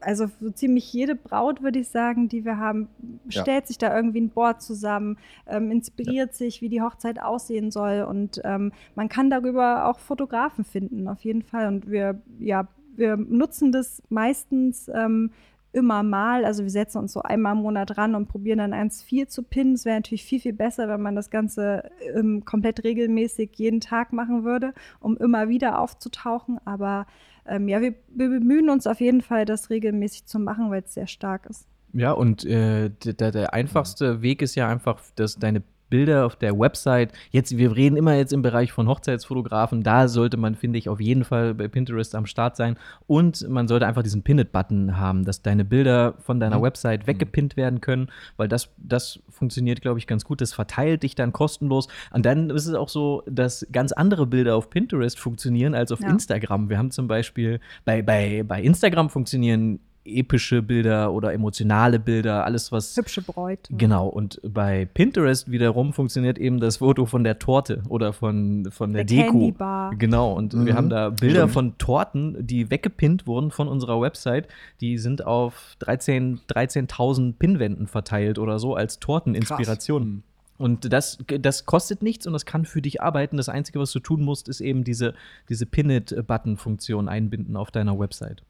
[0.02, 2.90] Also so ziemlich jede Braut, würde ich sagen, die wir haben,
[3.30, 3.68] stellt ja.
[3.68, 6.36] sich da irgendwie ein Board zusammen, ähm, inspiriert ja.
[6.36, 8.02] sich, wie die Hochzeit aussehen soll.
[8.04, 11.68] Und ähm, man kann darüber auch Fotografen finden, auf jeden Fall.
[11.68, 15.32] Und wir, ja, wir nutzen das meistens ähm,
[15.72, 16.46] immer mal.
[16.46, 19.74] Also wir setzen uns so einmal im Monat ran und probieren dann 1,4 zu pinnen.
[19.74, 24.14] Es wäre natürlich viel, viel besser, wenn man das Ganze ähm, komplett regelmäßig jeden Tag
[24.14, 26.60] machen würde, um immer wieder aufzutauchen.
[26.66, 27.06] Aber
[27.46, 30.94] ähm, ja, wir, wir, bemühen uns auf jeden Fall, das regelmäßig zu machen, weil es
[30.94, 31.68] sehr stark ist.
[31.94, 36.58] Ja, und äh, der, der einfachste Weg ist ja einfach, dass deine Bilder auf der
[36.58, 37.14] Website.
[37.32, 39.84] Jetzt, wir reden immer jetzt im Bereich von Hochzeitsfotografen.
[39.84, 42.78] Da sollte man, finde ich, auf jeden Fall bei Pinterest am Start sein.
[43.08, 46.64] Und man sollte einfach diesen Pin-It-Button haben, dass deine Bilder von deiner mhm.
[46.64, 50.42] Website weggepinnt werden können, weil das, das funktioniert, glaube ich, ganz gut.
[50.42, 51.88] Das verteilt dich dann kostenlos.
[52.12, 56.02] Und dann ist es auch so, dass ganz andere Bilder auf Pinterest funktionieren als auf
[56.02, 56.10] ja.
[56.10, 56.70] Instagram.
[56.70, 59.80] Wir haben zum Beispiel bei, bei, bei Instagram funktionieren
[60.18, 62.96] epische Bilder oder emotionale Bilder, alles was.
[62.96, 63.74] Hübsche Bräute.
[63.76, 64.08] Genau.
[64.08, 69.04] Und bei Pinterest wiederum funktioniert eben das Foto von der Torte oder von, von der,
[69.04, 69.52] der Deko.
[69.52, 69.96] Bar.
[69.98, 70.34] Genau.
[70.34, 70.66] Und mhm.
[70.66, 71.54] wir haben da Bilder Stimmt.
[71.54, 74.48] von Torten, die weggepinnt wurden von unserer Website.
[74.82, 80.04] Die sind auf 13.000 13 Pinwänden verteilt oder so als Torteninspiration.
[80.04, 80.24] Mhm.
[80.60, 83.38] Und das, das kostet nichts und das kann für dich arbeiten.
[83.38, 85.14] Das Einzige, was du tun musst, ist eben diese,
[85.48, 88.44] diese Pin-It-Button-Funktion einbinden auf deiner Website.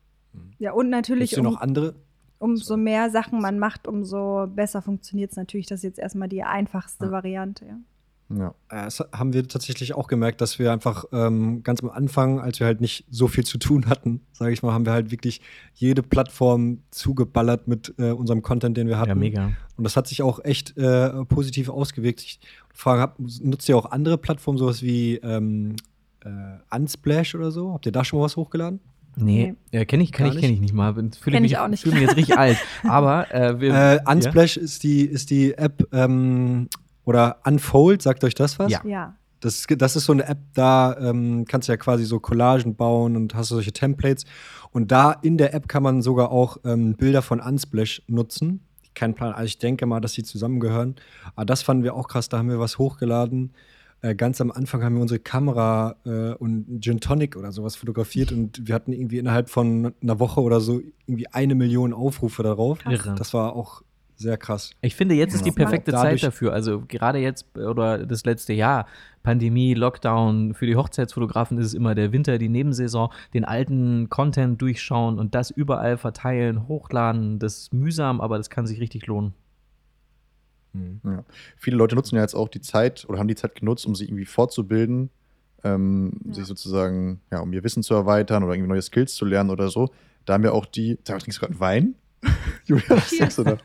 [0.58, 1.32] Ja, und natürlich.
[1.32, 1.96] Du noch andere?
[2.38, 5.68] Umso mehr Sachen man macht, umso besser funktioniert es natürlich.
[5.68, 7.12] Das ist jetzt erstmal die einfachste ja.
[7.12, 7.78] Variante, ja.
[8.32, 12.40] Ja, äh, das haben wir tatsächlich auch gemerkt, dass wir einfach ähm, ganz am Anfang,
[12.40, 15.10] als wir halt nicht so viel zu tun hatten, sage ich mal, haben wir halt
[15.10, 15.42] wirklich
[15.74, 19.10] jede Plattform zugeballert mit äh, unserem Content, den wir hatten.
[19.10, 19.52] Ja, mega.
[19.78, 22.22] Und das hat sich auch echt äh, positiv ausgewirkt.
[22.22, 22.40] Ich
[22.72, 25.76] frage, hab, nutzt ihr auch andere Plattformen, sowas wie ähm,
[26.24, 27.74] äh, Unsplash oder so?
[27.74, 28.80] Habt ihr da schon mal was hochgeladen?
[29.16, 29.86] Nee, nee.
[29.86, 30.94] kenne ich, kenn ich, kenn ich nicht mal.
[30.94, 31.84] Fühle kenn mich, ich auch nicht.
[31.84, 32.58] Fühle mich jetzt richtig alt.
[32.84, 34.64] Aber äh, wir, äh, Unsplash ja?
[34.64, 36.68] ist, die, ist die App ähm,
[37.06, 38.72] oder Unfold, sagt euch das was?
[38.72, 38.82] Ja.
[38.86, 39.16] ja.
[39.42, 43.16] Das, das ist so eine App, da ähm, kannst du ja quasi so Collagen bauen
[43.16, 44.26] und hast solche Templates.
[44.72, 48.66] Und da in der App kann man sogar auch ähm, Bilder von Unsplash nutzen.
[48.96, 50.96] Kein Plan, also ich denke mal, dass sie zusammengehören.
[51.36, 53.54] Aber das fanden wir auch krass, da haben wir was hochgeladen
[54.02, 58.32] äh, ganz am Anfang haben wir unsere Kamera äh, und Gin Tonic oder sowas fotografiert
[58.32, 62.80] und wir hatten irgendwie innerhalb von einer Woche oder so irgendwie eine Million Aufrufe darauf.
[62.86, 63.16] Irre.
[63.16, 63.82] Das war auch
[64.16, 64.72] sehr krass.
[64.82, 66.52] Ich finde, jetzt ist die perfekte Zeit dafür.
[66.52, 68.86] Also gerade jetzt oder das letzte Jahr,
[69.24, 74.62] Pandemie, Lockdown, für die Hochzeitsfotografen ist es immer der Winter, die Nebensaison, den alten Content
[74.62, 77.40] durchschauen und das überall verteilen, hochladen.
[77.40, 79.34] Das ist mühsam, aber das kann sich richtig lohnen.
[80.74, 81.02] Mhm.
[81.04, 81.24] Ja.
[81.58, 84.10] Viele Leute nutzen ja jetzt auch die Zeit oder haben die Zeit genutzt, um sich
[84.10, 85.10] irgendwie fortzubilden,
[85.64, 86.34] ähm, ja.
[86.34, 89.70] sich sozusagen, ja, um ihr Wissen zu erweitern oder irgendwie neue Skills zu lernen oder
[89.70, 89.90] so.
[90.26, 91.96] Da haben wir auch die, da trinkst du gerade Wein?
[92.66, 93.58] Julia, was sagst du da?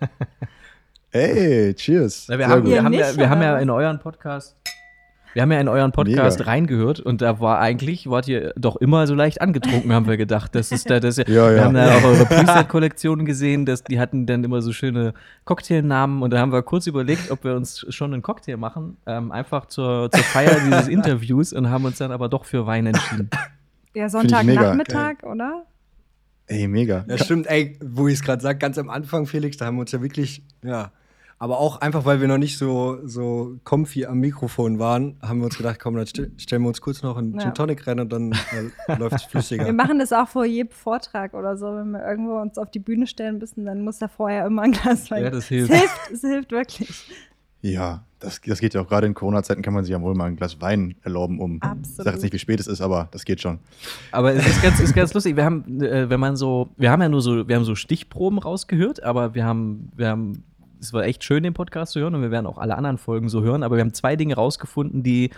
[1.10, 2.26] Ey, cheers.
[2.28, 4.56] Na, wir, haben, wir, haben ja, wir haben ja in euren Podcast
[5.35, 6.51] wir haben ja in euren Podcast Mega.
[6.51, 10.55] reingehört und da war eigentlich, wart ihr doch immer so leicht angetrunken, haben wir gedacht.
[10.55, 11.64] Das ist da, das, ja, wir ja.
[11.64, 15.12] haben da auch eure Preset-Kollektion gesehen, dass die hatten dann immer so schöne
[15.44, 19.33] Cocktailnamen und da haben wir kurz überlegt, ob wir uns schon einen Cocktail machen, ähm,
[19.33, 23.29] einfach zur, zur Feier dieses Interviews und haben uns dann aber doch für Wein entschieden.
[23.94, 25.66] Ja, Sonntagnachmittag, oder?
[26.47, 27.05] Ey, mega.
[27.09, 29.81] Ja, stimmt, ey, wo ich es gerade sage, ganz am Anfang, Felix, da haben wir
[29.81, 30.92] uns ja wirklich, ja,
[31.44, 35.44] Aber auch einfach, weil wir noch nicht so, so comfy am Mikrofon waren, haben wir
[35.44, 37.40] uns gedacht, komm, dann stellen wir uns kurz noch einen ja.
[37.42, 39.66] Gin Tonic rein und dann äh, läuft es flüssiger.
[39.66, 41.66] Wir machen das auch vor jedem Vortrag oder so.
[41.66, 44.72] Wenn wir irgendwo uns auf die Bühne stellen müssen, dann muss da vorher immer ein
[44.72, 45.24] Glas Wein.
[45.24, 45.70] Ja, das hilft.
[45.70, 47.11] Es hilft, es hilft wirklich.
[47.61, 50.26] Ja, das, das geht ja auch gerade in Corona-Zeiten, kann man sich ja wohl mal
[50.26, 51.61] ein Glas Wein erlauben, um.
[51.61, 51.87] Absolut.
[51.87, 53.59] Ich sage jetzt nicht, wie spät es ist, aber das geht schon.
[54.12, 55.37] Aber es ist ganz, ist ganz lustig.
[55.37, 58.38] Wir haben, äh, wenn man so, wir haben ja nur so, wir haben so Stichproben
[58.38, 60.44] rausgehört, aber wir haben, wir haben,
[60.85, 63.29] es war echt schön, den Podcast zu hören und wir werden auch alle anderen Folgen
[63.29, 65.31] so hören, aber wir haben zwei Dinge rausgefunden, die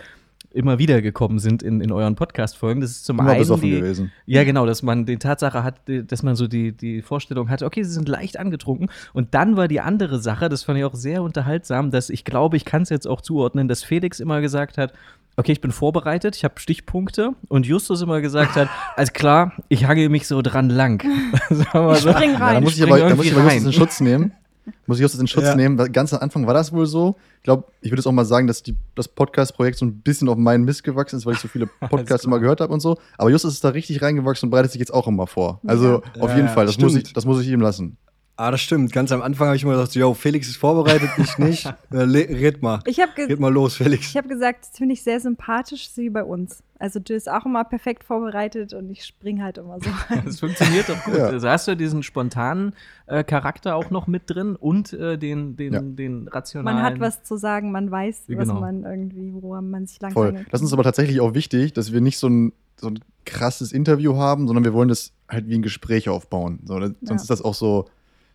[0.53, 2.81] immer wieder gekommen sind in, in euren Podcast-Folgen.
[2.81, 4.13] Das ist zum immer einen die, gewesen.
[4.25, 7.83] Ja, genau, dass man die Tatsache hat, dass man so die, die Vorstellung hatte, okay,
[7.83, 8.89] sie sind leicht angetrunken.
[9.13, 12.57] Und dann war die andere Sache, das fand ich auch sehr unterhaltsam, dass ich glaube,
[12.57, 14.95] ich kann es jetzt auch zuordnen, dass Felix immer gesagt hat,
[15.37, 19.85] okay, ich bin vorbereitet, ich habe Stichpunkte und Justus immer gesagt hat, alles klar, ich
[19.87, 21.05] hange mich so dran lang.
[21.51, 22.39] ich spring rein.
[22.39, 24.33] Ja, da muss ich, aber, da muss ich aber Justus in Schutz nehmen.
[24.87, 25.55] Muss ich Justus in Schutz ja.
[25.55, 25.77] nehmen.
[25.93, 27.17] Ganz am Anfang war das wohl so.
[27.39, 30.29] Ich glaube, ich würde es auch mal sagen, dass die, das Podcast-Projekt so ein bisschen
[30.29, 32.99] auf meinen Mist gewachsen ist, weil ich so viele Podcasts immer gehört habe und so.
[33.19, 35.61] Aber Justus ist da richtig reingewachsen und bereitet sich jetzt auch immer vor.
[35.67, 36.23] Also ja.
[36.23, 37.97] auf jeden Fall, das muss, ich, das muss ich ihm lassen.
[38.39, 38.93] Ah, das stimmt.
[38.93, 41.67] Ganz am Anfang habe ich immer gesagt, yo, Felix ist vorbereitet, ich nicht.
[41.91, 42.81] Äh, red mal.
[42.85, 44.11] Ich red mal los, Felix.
[44.11, 46.63] Ich habe gesagt, das finde ich sehr sympathisch, sie bei uns.
[46.79, 49.89] Also Jill ist auch immer perfekt vorbereitet und ich springe halt immer so.
[50.25, 51.17] das funktioniert doch gut.
[51.17, 51.29] Ja.
[51.29, 52.75] Also hast du diesen spontanen
[53.07, 55.81] äh, Charakter auch noch mit drin und äh, den, den, ja.
[55.81, 56.77] den rationalen.
[56.77, 58.41] Man hat was zu sagen, man weiß, genau.
[58.41, 60.45] was man irgendwie, woran man sich lang Voll.
[60.51, 64.17] Das ist aber tatsächlich auch wichtig, dass wir nicht so ein, so ein krasses Interview
[64.17, 66.61] haben, sondern wir wollen das halt wie ein Gespräch aufbauen.
[66.67, 67.15] So, sonst ja.
[67.15, 67.87] ist das auch so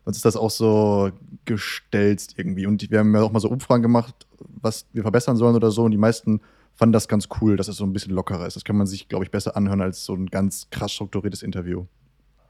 [0.05, 1.11] Sonst ist das auch so
[1.45, 2.65] gestelzt irgendwie.
[2.65, 5.83] Und wir haben ja auch mal so Umfragen gemacht, was wir verbessern sollen oder so.
[5.83, 6.41] Und die meisten
[6.73, 8.55] fanden das ganz cool, dass es so ein bisschen lockerer ist.
[8.55, 11.85] Das kann man sich, glaube ich, besser anhören als so ein ganz krass strukturiertes Interview.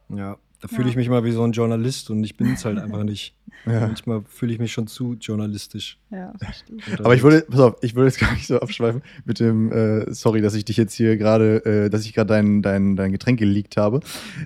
[0.09, 2.77] Ja, da fühle ich mich mal wie so ein Journalist und ich bin es halt
[2.77, 3.35] einfach nicht.
[3.65, 3.81] Ja.
[3.81, 5.99] Manchmal fühle ich mich schon zu journalistisch.
[6.09, 6.77] Ja, verstehe.
[6.99, 10.13] Aber ich würde, pass auf, ich würde jetzt gar nicht so abschweifen mit dem, äh,
[10.13, 13.39] sorry, dass ich dich jetzt hier gerade, äh, dass ich gerade dein, dein, dein Getränk
[13.39, 14.01] geleakt habe.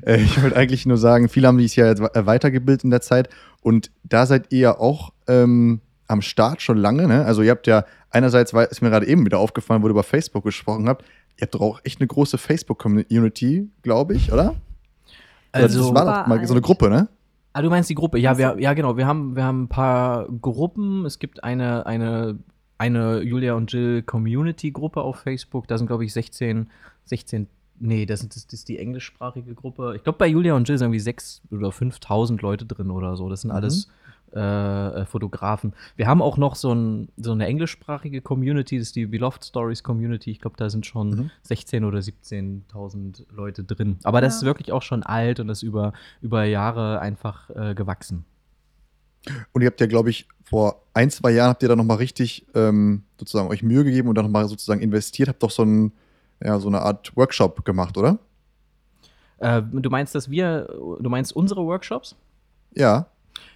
[0.05, 3.29] Äh, ich wollte eigentlich nur sagen, viele haben sich ja äh, weitergebildet in der Zeit
[3.61, 7.25] und da seid ihr ja auch ähm, am Start schon lange, ne?
[7.25, 10.03] Also ihr habt ja einerseits, weil es mir gerade eben wieder aufgefallen, wo du über
[10.03, 11.03] Facebook gesprochen habt,
[11.37, 14.55] ihr habt doch auch echt eine große Facebook-Community, glaube ich, oder?
[15.55, 17.07] Also, das war doch mal so eine Gruppe, ne?
[17.53, 18.19] Ah, du meinst die Gruppe?
[18.19, 18.97] Ja, wir, ja, genau.
[18.97, 21.05] Wir haben, wir haben ein paar Gruppen.
[21.05, 22.37] Es gibt eine, eine,
[22.77, 25.67] eine Julia und Jill Community-Gruppe auf Facebook.
[25.67, 26.69] Da sind, glaube ich, 16,
[27.05, 29.93] 16 Nee, das, das, das, ist die englischsprachige Gruppe.
[29.95, 33.29] Ich glaube, bei Julia und Jill sind irgendwie 6.000 oder 5.000 Leute drin oder so.
[33.29, 33.57] Das sind mhm.
[33.57, 33.89] alles äh,
[34.35, 35.73] äh, Fotografen.
[35.95, 39.83] Wir haben auch noch so, ein, so, eine englischsprachige Community, das ist die Beloved Stories
[39.83, 40.31] Community.
[40.31, 41.31] Ich glaube, da sind schon mhm.
[41.47, 43.97] 16.000 oder 17.000 Leute drin.
[44.03, 44.37] Aber das ja.
[44.39, 48.25] ist wirklich auch schon alt und ist über, über Jahre einfach äh, gewachsen.
[49.53, 52.45] Und ihr habt ja, glaube ich, vor ein, zwei Jahren habt ihr da nochmal richtig
[52.53, 55.91] ähm, sozusagen euch Mühe gegeben und dann nochmal sozusagen investiert, habt doch so, ein,
[56.43, 58.19] ja, so eine Art Workshop gemacht, oder?
[59.37, 60.67] Äh, du meinst, dass wir,
[60.99, 62.15] du meinst unsere Workshops?
[62.73, 63.07] Ja.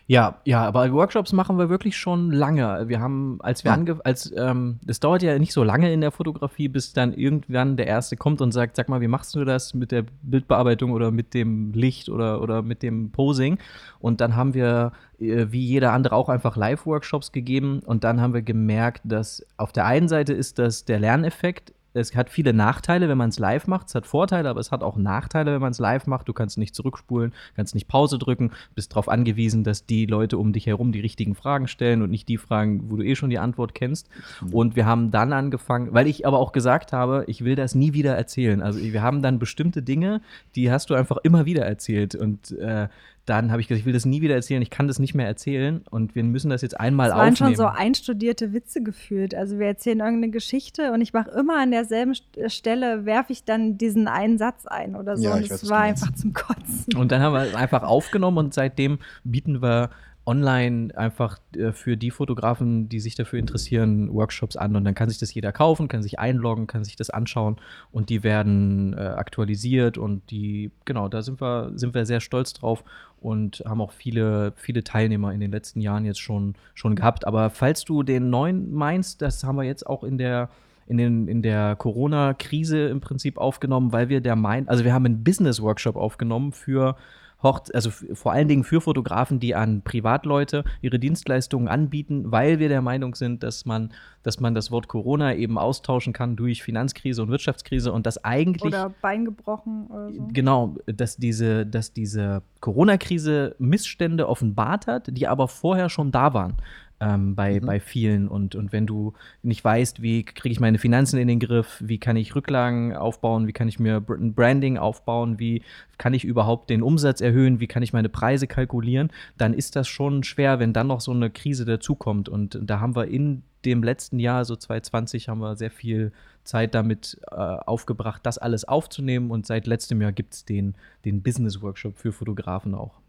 [0.09, 2.85] Ja, ja, aber Workshops machen wir wirklich schon lange.
[2.87, 3.77] Wir haben, als wir ja.
[3.77, 7.77] ange, als, ähm, das dauert ja nicht so lange in der Fotografie, bis dann irgendwann
[7.77, 11.11] der Erste kommt und sagt, sag mal, wie machst du das mit der Bildbearbeitung oder
[11.11, 13.59] mit dem Licht oder, oder mit dem Posing?
[13.99, 18.33] Und dann haben wir, äh, wie jeder andere, auch einfach Live-Workshops gegeben und dann haben
[18.33, 23.09] wir gemerkt, dass auf der einen Seite ist das der Lerneffekt es hat viele Nachteile,
[23.09, 23.87] wenn man es live macht.
[23.87, 26.27] Es hat Vorteile, aber es hat auch Nachteile, wenn man es live macht.
[26.27, 30.53] Du kannst nicht zurückspulen, kannst nicht Pause drücken, bist darauf angewiesen, dass die Leute um
[30.53, 33.39] dich herum die richtigen Fragen stellen und nicht die Fragen, wo du eh schon die
[33.39, 34.09] Antwort kennst.
[34.41, 34.53] Mhm.
[34.53, 37.93] Und wir haben dann angefangen, weil ich aber auch gesagt habe, ich will das nie
[37.93, 38.61] wieder erzählen.
[38.61, 40.21] Also wir haben dann bestimmte Dinge,
[40.55, 42.15] die hast du einfach immer wieder erzählt.
[42.15, 42.87] Und äh,
[43.25, 45.27] dann habe ich gesagt, ich will das nie wieder erzählen, ich kann das nicht mehr
[45.27, 47.33] erzählen und wir müssen das jetzt einmal aufnehmen.
[47.33, 49.35] Es waren schon so einstudierte Witze gefühlt.
[49.35, 52.15] Also wir erzählen irgendeine Geschichte und ich mache immer an derselben
[52.47, 55.25] Stelle, werfe ich dann diesen einen Satz ein oder so.
[55.25, 56.95] Ja, und es war einfach zum Kotzen.
[56.95, 59.91] Und dann haben wir es einfach aufgenommen und seitdem bieten wir
[60.29, 65.09] online einfach äh, für die Fotografen, die sich dafür interessieren, Workshops an und dann kann
[65.09, 67.57] sich das jeder kaufen, kann sich einloggen, kann sich das anschauen
[67.91, 72.53] und die werden äh, aktualisiert und die, genau, da sind wir, sind wir sehr stolz
[72.53, 72.83] drauf
[73.19, 77.25] und haben auch viele, viele Teilnehmer in den letzten Jahren jetzt schon, schon gehabt.
[77.25, 80.49] Aber falls du den neuen meinst, das haben wir jetzt auch in der
[80.85, 85.05] in, den, in der Corona-Krise im Prinzip aufgenommen, weil wir der meinen, also wir haben
[85.05, 86.95] einen Business-Workshop aufgenommen für
[87.41, 92.67] Hocht also vor allen Dingen für Fotografen, die an Privatleute ihre Dienstleistungen anbieten, weil wir
[92.67, 97.23] der Meinung sind, dass man, dass man das Wort Corona eben austauschen kann durch Finanzkrise
[97.23, 98.73] und Wirtschaftskrise und das eigentlich.
[98.73, 100.27] Oder Bein gebrochen oder so.
[100.33, 106.57] Genau, dass diese, dass diese Corona-Krise Missstände offenbart hat, die aber vorher schon da waren.
[106.99, 107.65] Ähm, bei, mhm.
[107.65, 108.27] bei vielen.
[108.27, 111.97] Und, und wenn du nicht weißt, wie kriege ich meine Finanzen in den Griff, wie
[111.97, 115.61] kann ich Rücklagen aufbauen, wie kann ich mir ein Branding aufbauen, wie
[115.97, 119.87] kann ich überhaupt den Umsatz erhöhen, wie kann ich meine Preise kalkulieren, dann ist das
[119.87, 122.29] schon schwer, wenn dann noch so eine Krise dazukommt.
[122.29, 126.11] Und da haben wir in dem letzten Jahr, so 2020, haben wir sehr viel
[126.43, 129.31] Zeit damit äh, aufgebracht, das alles aufzunehmen.
[129.31, 133.01] Und seit letztem Jahr gibt es den, den Business Workshop für Fotografen auch.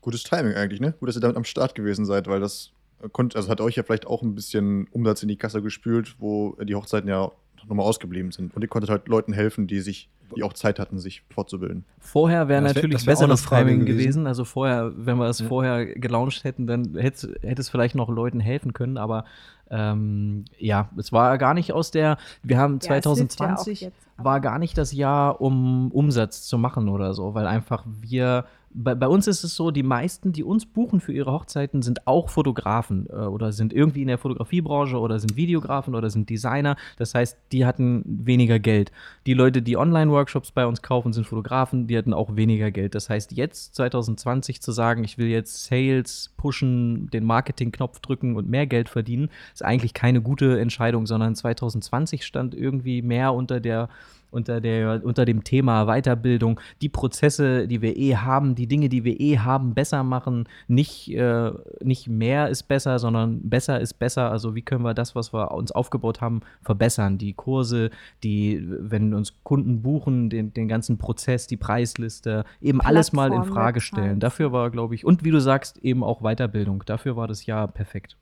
[0.00, 0.94] Gutes Timing eigentlich, ne?
[0.98, 2.72] Gut, dass ihr damit am Start gewesen seid, weil das
[3.12, 6.56] konnte, also hat euch ja vielleicht auch ein bisschen Umsatz in die Kasse gespült, wo
[6.62, 7.30] die Hochzeiten ja
[7.68, 8.54] nochmal ausgeblieben sind.
[8.54, 11.84] Und ihr konntet halt Leuten helfen, die sich, die auch Zeit hatten, sich fortzubilden.
[11.98, 13.98] Vorher wäre natürlich wär, besseres Timing gewesen.
[13.98, 14.26] gewesen.
[14.26, 15.48] Also vorher, wenn wir es ja.
[15.48, 19.24] vorher gelauncht hätten, dann hätte, hätte es vielleicht noch Leuten helfen können, aber
[19.70, 23.90] ähm, ja, es war gar nicht aus der, wir haben ja, 2020 ja
[24.24, 28.94] war gar nicht das Jahr, um Umsatz zu machen oder so, weil einfach wir bei,
[28.94, 32.28] bei, uns ist es so, die meisten, die uns buchen für ihre Hochzeiten, sind auch
[32.28, 36.76] Fotografen äh, oder sind irgendwie in der Fotografiebranche oder sind Videografen oder sind Designer.
[36.96, 38.92] Das heißt, die hatten weniger Geld.
[39.26, 42.94] Die Leute, die Online-Workshops bei uns kaufen, sind Fotografen, die hatten auch weniger Geld.
[42.94, 48.48] Das heißt, jetzt 2020 zu sagen, ich will jetzt Sales pushen, den Marketing-Knopf drücken und
[48.48, 53.88] mehr Geld verdienen, ist eigentlich keine gute Entscheidung, sondern 2020 stand irgendwie mehr unter der
[54.30, 59.04] unter, der, unter dem Thema Weiterbildung, die Prozesse, die wir eh haben, die Dinge, die
[59.04, 60.48] wir eh haben, besser machen.
[60.68, 61.50] Nicht, äh,
[61.82, 64.30] nicht mehr ist besser, sondern besser ist besser.
[64.30, 67.18] Also wie können wir das, was wir uns aufgebaut haben, verbessern?
[67.18, 67.90] Die Kurse,
[68.22, 73.32] die, wenn uns Kunden buchen, den, den ganzen Prozess, die Preisliste, eben Plattform alles mal
[73.32, 74.20] in Frage stellen.
[74.20, 76.82] Dafür war, glaube ich, und wie du sagst, eben auch Weiterbildung.
[76.86, 78.16] Dafür war das Jahr perfekt.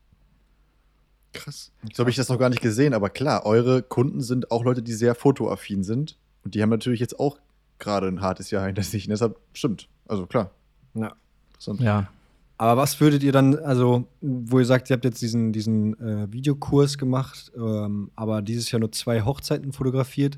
[1.33, 1.71] Krass.
[1.93, 4.81] So habe ich das noch gar nicht gesehen, aber klar, eure Kunden sind auch Leute,
[4.81, 6.17] die sehr fotoaffin sind.
[6.43, 7.37] Und die haben natürlich jetzt auch
[7.77, 9.05] gerade ein hartes Jahr hinter sich.
[9.05, 9.87] Und deshalb stimmt.
[10.07, 10.51] Also klar.
[10.93, 11.13] Ja.
[11.49, 11.81] Interessant.
[11.81, 12.09] Ja.
[12.57, 16.31] Aber was würdet ihr dann, also, wo ihr sagt, ihr habt jetzt diesen, diesen äh,
[16.31, 20.37] Videokurs gemacht, ähm, aber dieses Jahr nur zwei Hochzeiten fotografiert.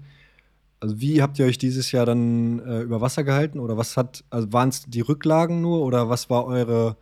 [0.80, 3.60] Also, wie habt ihr euch dieses Jahr dann äh, über Wasser gehalten?
[3.60, 6.96] Oder was hat, also waren es die Rücklagen nur oder was war eure,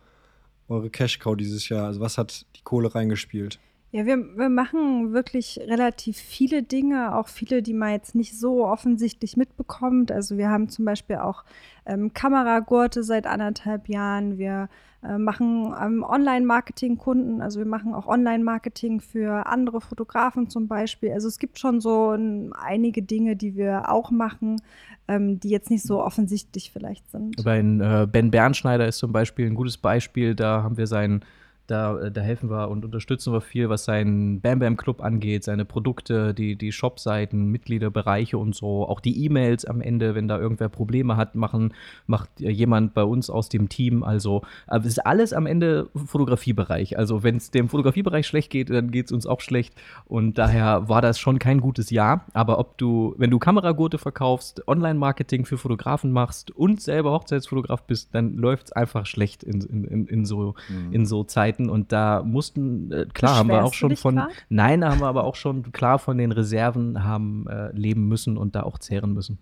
[0.68, 1.86] eure Cash-Cow dieses Jahr?
[1.86, 3.58] Also, was hat die Kohle reingespielt?
[3.92, 8.64] Ja, wir, wir machen wirklich relativ viele Dinge, auch viele, die man jetzt nicht so
[8.64, 10.12] offensichtlich mitbekommt.
[10.12, 11.44] Also wir haben zum Beispiel auch
[11.86, 14.38] ähm, Kameragurte seit anderthalb Jahren.
[14.38, 14.68] Wir
[15.02, 21.10] äh, machen ähm, Online-Marketing-Kunden, also wir machen auch Online-Marketing für andere Fotografen zum Beispiel.
[21.12, 24.62] Also es gibt schon so ein, einige Dinge, die wir auch machen,
[25.08, 27.42] ähm, die jetzt nicht so offensichtlich vielleicht sind.
[27.42, 30.36] Bei äh, Ben Bernschneider ist zum Beispiel ein gutes Beispiel.
[30.36, 31.24] Da haben wir seinen
[31.70, 35.44] da, äh, da helfen wir und unterstützen wir viel, was seinen Bam Bam Club angeht,
[35.44, 38.86] seine Produkte, die, die Shopseiten, Mitgliederbereiche und so.
[38.86, 41.74] Auch die E-Mails am Ende, wenn da irgendwer Probleme hat, machen,
[42.06, 44.02] macht jemand bei uns aus dem Team.
[44.02, 46.98] Also, es ist alles am Ende Fotografiebereich.
[46.98, 49.74] Also, wenn es dem Fotografiebereich schlecht geht, dann geht es uns auch schlecht.
[50.06, 52.26] Und daher war das schon kein gutes Jahr.
[52.32, 58.14] Aber ob du, wenn du Kameragurte verkaufst, Online-Marketing für Fotografen machst und selber Hochzeitsfotograf bist,
[58.14, 60.92] dann läuft es einfach schlecht in, in, in, in so, mhm.
[60.92, 64.30] in so Zeiten Zeiten und da mussten, äh, klar, haben wir auch schon von, grad?
[64.48, 68.54] nein, haben wir aber auch schon klar von den Reserven haben äh, leben müssen und
[68.54, 69.38] da auch zehren müssen.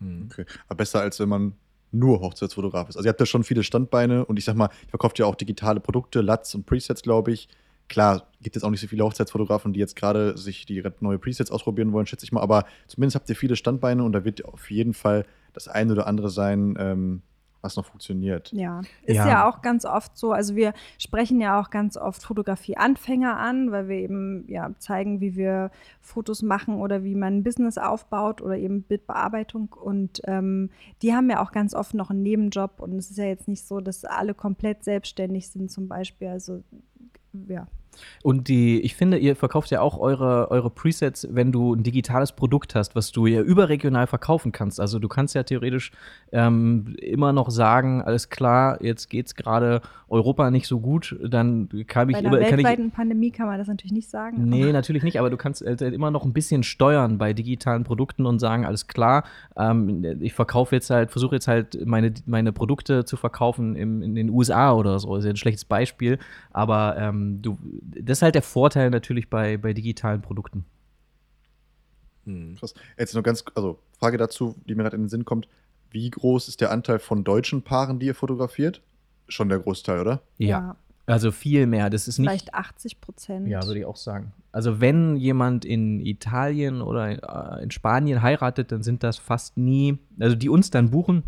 [0.00, 1.54] Hm, okay, aber besser als wenn man
[1.90, 2.96] nur Hochzeitsfotograf ist.
[2.96, 5.34] Also ihr habt ja schon viele Standbeine und ich sag mal, ihr verkauft ja auch
[5.34, 7.48] digitale Produkte, LUTs und Presets, glaube ich.
[7.88, 11.50] Klar, gibt es auch nicht so viele Hochzeitsfotografen, die jetzt gerade sich die neue Presets
[11.50, 14.70] ausprobieren wollen, schätze ich mal, aber zumindest habt ihr viele Standbeine und da wird auf
[14.70, 15.24] jeden Fall
[15.54, 17.22] das eine oder andere sein, ähm,
[17.60, 18.52] was noch funktioniert.
[18.52, 19.28] Ja, ist ja.
[19.28, 19.48] ja.
[19.48, 20.32] auch ganz oft so.
[20.32, 25.34] Also wir sprechen ja auch ganz oft Fotografie-Anfänger an, weil wir eben ja zeigen, wie
[25.34, 29.72] wir Fotos machen oder wie man ein Business aufbaut oder eben Bildbearbeitung.
[29.72, 30.70] Und ähm,
[31.02, 33.66] die haben ja auch ganz oft noch einen Nebenjob und es ist ja jetzt nicht
[33.66, 36.28] so, dass alle komplett selbstständig sind zum Beispiel.
[36.28, 36.62] Also
[37.48, 37.66] ja,
[38.22, 42.32] und die, ich finde, ihr verkauft ja auch eure, eure Presets, wenn du ein digitales
[42.32, 44.80] Produkt hast, was du ja überregional verkaufen kannst.
[44.80, 45.92] Also du kannst ja theoretisch
[46.32, 51.68] ähm, immer noch sagen, alles klar, jetzt geht es gerade Europa nicht so gut, dann
[51.86, 54.48] kann ich bei einer weltweiten ich, Pandemie kann man das natürlich nicht sagen.
[54.48, 58.24] Nee, natürlich nicht, aber du kannst halt immer noch ein bisschen steuern bei digitalen Produkten
[58.24, 59.24] und sagen, alles klar,
[59.56, 64.14] ähm, ich verkaufe jetzt halt, versuche jetzt halt meine, meine Produkte zu verkaufen im, in
[64.14, 65.14] den USA oder so.
[65.14, 66.18] Das ist ja ein schlechtes Beispiel,
[66.52, 67.58] aber ähm, du
[67.90, 70.64] das ist halt der Vorteil natürlich bei, bei digitalen Produkten.
[72.24, 72.56] Hm.
[72.58, 72.74] Krass.
[72.98, 75.48] Jetzt noch ganz, also Frage dazu, die mir gerade in den Sinn kommt.
[75.90, 78.82] Wie groß ist der Anteil von deutschen Paaren, die ihr fotografiert?
[79.28, 80.22] Schon der Großteil, oder?
[80.36, 80.48] Ja.
[80.48, 80.76] ja.
[81.06, 81.88] Also viel mehr.
[81.88, 83.48] Das ist Vielleicht nicht, 80 Prozent.
[83.48, 84.32] Ja, würde ich auch sagen.
[84.52, 90.36] Also wenn jemand in Italien oder in Spanien heiratet, dann sind das fast nie, also
[90.36, 91.22] die uns dann buchen,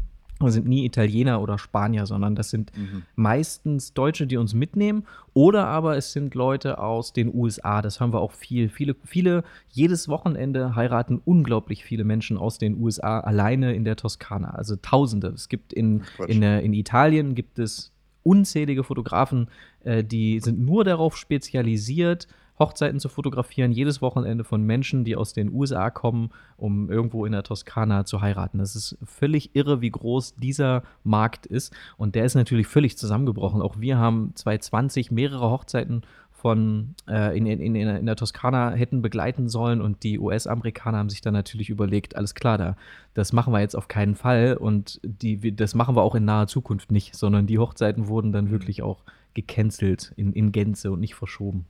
[0.48, 3.03] sind nie Italiener oder Spanier, sondern das sind mhm.
[3.15, 5.04] meistens Deutsche, die uns mitnehmen.
[5.35, 7.83] Oder aber es sind Leute aus den USA.
[7.83, 8.69] Das haben wir auch viel.
[8.69, 14.50] Viele, viele, jedes Wochenende heiraten unglaublich viele Menschen aus den USA alleine in der Toskana.
[14.50, 15.29] Also Tausende.
[15.29, 17.92] Es gibt in, in, in Italien gibt es
[18.23, 19.48] unzählige Fotografen,
[19.85, 22.29] äh, die sind nur darauf spezialisiert,
[22.61, 27.33] Hochzeiten zu fotografieren, jedes Wochenende von Menschen, die aus den USA kommen, um irgendwo in
[27.33, 28.58] der Toskana zu heiraten.
[28.58, 31.75] Das ist völlig irre, wie groß dieser Markt ist.
[31.96, 33.63] Und der ist natürlich völlig zusammengebrochen.
[33.63, 36.02] Auch wir haben 2020 mehrere Hochzeiten
[36.40, 41.21] von äh, in, in, in, der Toskana hätten begleiten sollen und die US-Amerikaner haben sich
[41.21, 42.77] dann natürlich überlegt, alles klar, da,
[43.13, 46.46] das machen wir jetzt auf keinen Fall und die, das machen wir auch in naher
[46.46, 48.52] Zukunft nicht, sondern die Hochzeiten wurden dann mhm.
[48.52, 49.04] wirklich auch
[49.35, 51.67] gecancelt in, in Gänze und nicht verschoben.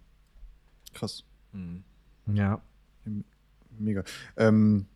[0.92, 1.24] Krass.
[1.52, 1.84] Mhm.
[2.32, 2.60] Ja.
[3.78, 4.04] Mega.
[4.36, 4.86] Ähm,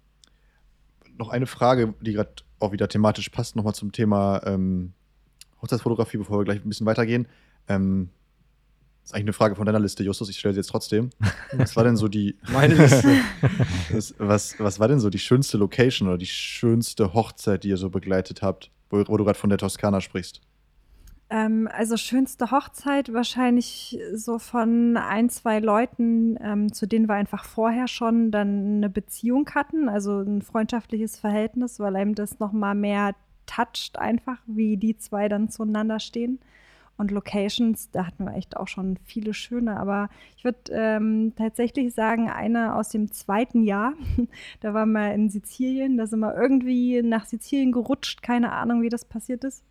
[1.16, 4.92] noch eine Frage, die gerade auch wieder thematisch passt, nochmal zum Thema ähm,
[5.62, 7.26] Hochzeitsfotografie, bevor wir gleich ein bisschen weitergehen.
[7.68, 8.10] Ähm,
[9.02, 10.30] das ist eigentlich eine Frage von deiner Liste, Justus.
[10.30, 11.10] Ich stelle sie jetzt trotzdem.
[11.52, 12.36] Was war denn so die.
[12.52, 13.20] Meine Liste.
[13.92, 17.76] das, was, was war denn so die schönste Location oder die schönste Hochzeit, die ihr
[17.76, 20.40] so begleitet habt, wo, wo du gerade von der Toskana sprichst?
[21.30, 27.44] Ähm, also schönste Hochzeit wahrscheinlich so von ein, zwei Leuten, ähm, zu denen wir einfach
[27.44, 33.14] vorher schon dann eine Beziehung hatten, also ein freundschaftliches Verhältnis, weil einem das nochmal mehr
[33.46, 36.40] toucht einfach, wie die zwei dann zueinander stehen.
[36.96, 41.92] Und Locations, da hatten wir echt auch schon viele schöne, aber ich würde ähm, tatsächlich
[41.92, 43.94] sagen, eine aus dem zweiten Jahr,
[44.60, 48.90] da waren wir in Sizilien, da sind wir irgendwie nach Sizilien gerutscht, keine Ahnung, wie
[48.90, 49.64] das passiert ist.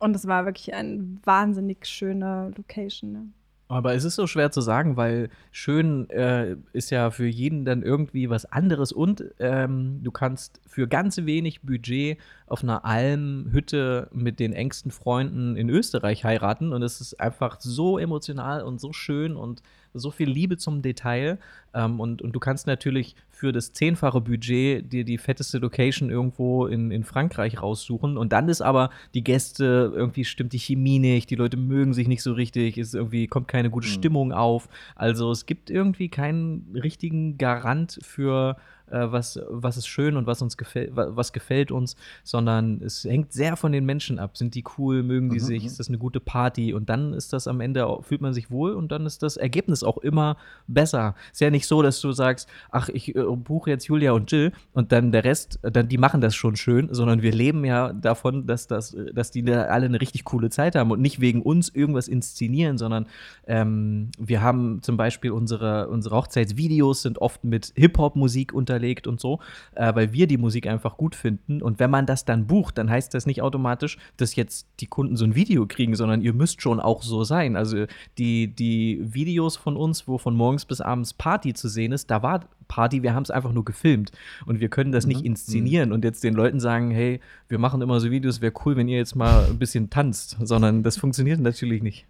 [0.00, 3.12] Und es war wirklich eine wahnsinnig schöne Location.
[3.12, 3.28] Ne?
[3.68, 7.82] Aber es ist so schwer zu sagen, weil schön äh, ist ja für jeden dann
[7.82, 14.38] irgendwie was anderes und ähm, du kannst für ganz wenig Budget auf einer Almhütte mit
[14.38, 19.34] den engsten Freunden in Österreich heiraten und es ist einfach so emotional und so schön
[19.34, 19.62] und
[19.98, 21.38] so viel Liebe zum Detail.
[21.74, 26.66] Ähm, und, und du kannst natürlich für das zehnfache Budget dir die fetteste Location irgendwo
[26.66, 28.16] in, in Frankreich raussuchen.
[28.16, 32.08] Und dann ist aber die Gäste, irgendwie stimmt die Chemie nicht, die Leute mögen sich
[32.08, 33.92] nicht so richtig, es irgendwie kommt keine gute mhm.
[33.92, 34.68] Stimmung auf.
[34.94, 38.56] Also es gibt irgendwie keinen richtigen Garant für
[38.90, 43.32] äh, was, was ist schön und was uns gefällt, was gefällt uns, sondern es hängt
[43.32, 44.36] sehr von den Menschen ab.
[44.36, 45.44] Sind die cool, mögen die mhm.
[45.44, 45.66] sich, mhm.
[45.66, 48.72] ist das eine gute Party und dann ist das am Ende, fühlt man sich wohl
[48.72, 51.14] und dann ist das Ergebnis auch immer besser.
[51.32, 54.52] Ist ja nicht so, dass du sagst, ach, ich äh, buche jetzt Julia und Jill
[54.72, 58.46] und dann der Rest, dann die machen das schon schön, sondern wir leben ja davon,
[58.46, 61.68] dass, das, dass die da alle eine richtig coole Zeit haben und nicht wegen uns
[61.68, 63.06] irgendwas inszenieren, sondern
[63.46, 69.20] ähm, wir haben zum Beispiel unsere, unsere Hochzeitsvideos sind oft mit Hip-Hop-Musik unter hinterlegt und
[69.20, 69.40] so,
[69.74, 71.62] äh, weil wir die Musik einfach gut finden.
[71.62, 75.16] Und wenn man das dann bucht, dann heißt das nicht automatisch, dass jetzt die Kunden
[75.16, 77.56] so ein Video kriegen, sondern ihr müsst schon auch so sein.
[77.56, 77.86] Also
[78.18, 82.22] die, die Videos von uns, wo von morgens bis abends Party zu sehen ist, da
[82.22, 84.10] war Party, wir haben es einfach nur gefilmt
[84.44, 85.12] und wir können das mhm.
[85.12, 85.94] nicht inszenieren mhm.
[85.94, 88.98] und jetzt den Leuten sagen, hey, wir machen immer so Videos, wäre cool, wenn ihr
[88.98, 92.06] jetzt mal ein bisschen tanzt, sondern das funktioniert natürlich nicht.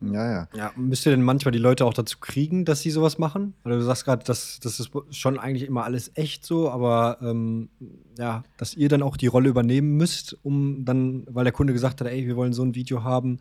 [0.00, 0.48] Ja, ja.
[0.54, 3.54] Ja, müsst ihr denn manchmal die Leute auch dazu kriegen, dass sie sowas machen?
[3.64, 7.68] Oder du sagst gerade, das, das ist schon eigentlich immer alles echt so, aber ähm,
[8.16, 12.00] ja, dass ihr dann auch die Rolle übernehmen müsst, um dann, weil der Kunde gesagt
[12.00, 13.40] hat, ey, wir wollen so ein Video haben,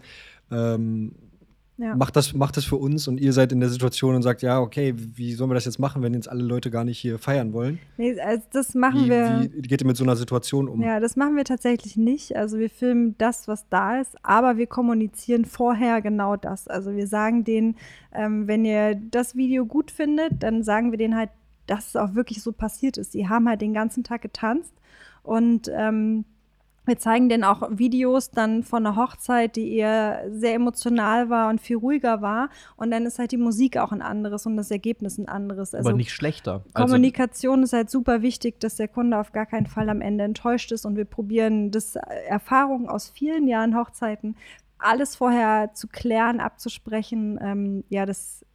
[0.51, 1.13] ähm,
[1.77, 1.95] ja.
[1.95, 4.59] Macht, das, macht das für uns und ihr seid in der Situation und sagt, ja,
[4.59, 7.53] okay, wie sollen wir das jetzt machen, wenn jetzt alle Leute gar nicht hier feiern
[7.53, 7.77] wollen?
[7.97, 9.49] Nee, also das machen wie, wir.
[9.53, 10.81] Wie geht ihr mit so einer Situation um?
[10.81, 12.35] Ja, das machen wir tatsächlich nicht.
[12.35, 16.67] Also wir filmen das, was da ist, aber wir kommunizieren vorher genau das.
[16.67, 17.75] Also wir sagen denen,
[18.11, 21.29] ähm, wenn ihr das Video gut findet, dann sagen wir denen halt,
[21.67, 23.13] dass es auch wirklich so passiert ist.
[23.13, 24.73] Die haben halt den ganzen Tag getanzt
[25.21, 26.25] und ähm,
[26.87, 31.61] wir zeigen denen auch Videos dann von einer Hochzeit, die eher sehr emotional war und
[31.61, 32.49] viel ruhiger war.
[32.77, 35.75] Und dann ist halt die Musik auch ein anderes und das Ergebnis ein anderes.
[35.75, 36.63] Also Aber nicht schlechter.
[36.73, 40.23] Also Kommunikation ist halt super wichtig, dass der Kunde auf gar keinen Fall am Ende
[40.23, 40.85] enttäuscht ist.
[40.85, 44.35] Und wir probieren das Erfahrung aus vielen Jahren Hochzeiten,
[44.79, 47.37] alles vorher zu klären, abzusprechen.
[47.41, 48.45] Ähm, ja, das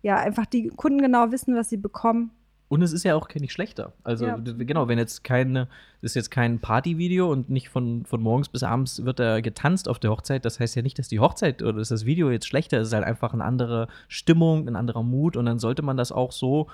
[0.00, 2.30] ja einfach die Kunden genau wissen, was sie bekommen
[2.72, 3.92] und es ist ja auch nicht schlechter.
[4.02, 4.38] Also ja.
[4.38, 5.68] genau, wenn jetzt keine,
[6.00, 9.90] das ist jetzt kein Partyvideo und nicht von, von morgens bis abends wird er getanzt
[9.90, 12.46] auf der Hochzeit, das heißt ja nicht, dass die Hochzeit oder dass das Video jetzt
[12.46, 15.82] schlechter ist, es ist halt einfach eine andere Stimmung, ein anderer Mut und dann sollte
[15.82, 16.68] man das auch so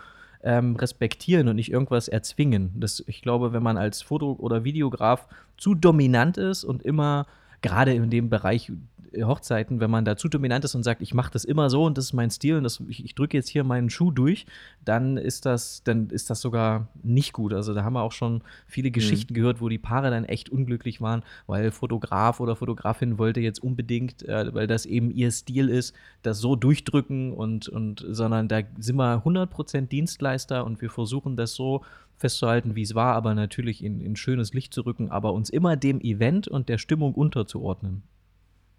[0.44, 2.74] ähm, respektieren und nicht irgendwas erzwingen.
[2.76, 5.26] Das, ich glaube, wenn man als Foto- oder Videograf
[5.56, 7.26] zu dominant ist und immer
[7.62, 8.72] gerade in dem Bereich
[9.16, 11.96] Hochzeiten, wenn man da zu dominant ist und sagt, ich mache das immer so und
[11.96, 14.46] das ist mein Stil und das, ich, ich drücke jetzt hier meinen Schuh durch,
[14.84, 17.52] dann ist das, dann ist das sogar nicht gut.
[17.52, 18.94] Also da haben wir auch schon viele mhm.
[18.94, 19.36] Geschichten mhm.
[19.36, 24.22] gehört, wo die Paare dann echt unglücklich waren, weil Fotograf oder Fotografin wollte jetzt unbedingt,
[24.28, 28.96] äh, weil das eben ihr Stil ist, das so durchdrücken und, und sondern da sind
[28.96, 31.82] wir 100% Dienstleister und wir versuchen das so
[32.18, 35.76] festzuhalten, wie es war, aber natürlich in, in schönes Licht zu rücken, aber uns immer
[35.76, 38.02] dem Event und der Stimmung unterzuordnen.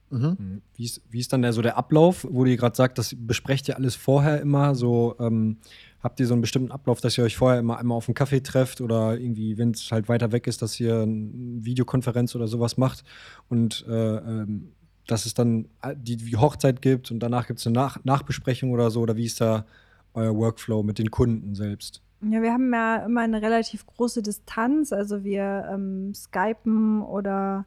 [0.09, 0.37] Mhm.
[0.39, 0.61] mhm.
[0.75, 3.67] Wie, ist, wie ist dann der, so der Ablauf, wo ihr gerade sagt, das besprecht
[3.67, 4.75] ihr alles vorher immer?
[4.75, 5.57] So ähm,
[6.01, 8.41] habt ihr so einen bestimmten Ablauf, dass ihr euch vorher immer einmal auf einen Kaffee
[8.41, 12.77] trefft oder irgendwie, wenn es halt weiter weg ist, dass ihr eine Videokonferenz oder sowas
[12.77, 13.03] macht
[13.49, 14.71] und äh, ähm,
[15.07, 18.91] dass es dann die, die Hochzeit gibt und danach gibt es eine Nach Nachbesprechung oder
[18.91, 19.01] so?
[19.01, 19.65] Oder wie ist da
[20.13, 22.01] euer Workflow mit den Kunden selbst?
[22.21, 24.91] Ja, wir haben ja immer eine relativ große Distanz.
[24.91, 27.65] Also wir ähm, skypen oder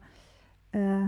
[0.71, 1.07] äh,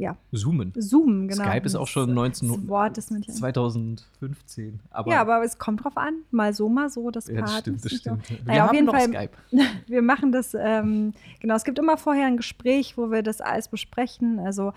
[0.00, 0.16] ja.
[0.32, 0.72] Zoomen.
[0.74, 1.44] Zoomen, genau.
[1.44, 4.80] Skype ist auch schon 19, Wort ist 2015.
[4.90, 6.22] Aber ja, aber es kommt drauf an.
[6.30, 7.10] Mal so, mal so.
[7.10, 8.26] Das ja, das stimmt, das stimmt.
[8.26, 8.34] So.
[8.46, 9.30] Naja, auf jeden Fall, Skype.
[9.86, 13.68] Wir machen das, ähm, genau, es gibt immer vorher ein Gespräch, wo wir das alles
[13.68, 14.38] besprechen.
[14.38, 14.72] Also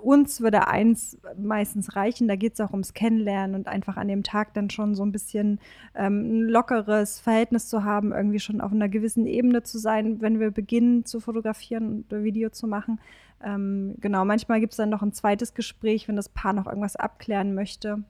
[0.00, 2.26] uns würde eins meistens reichen.
[2.26, 5.12] Da geht es auch ums Kennenlernen und einfach an dem Tag dann schon so ein
[5.12, 5.58] bisschen
[5.94, 10.40] ähm, ein lockeres Verhältnis zu haben, irgendwie schon auf einer gewissen Ebene zu sein, wenn
[10.40, 12.98] wir beginnen zu fotografieren und Video zu machen.
[13.44, 16.96] Ähm, genau, manchmal gibt es dann noch ein zweites Gespräch, wenn das Paar noch irgendwas
[16.96, 18.02] abklären möchte.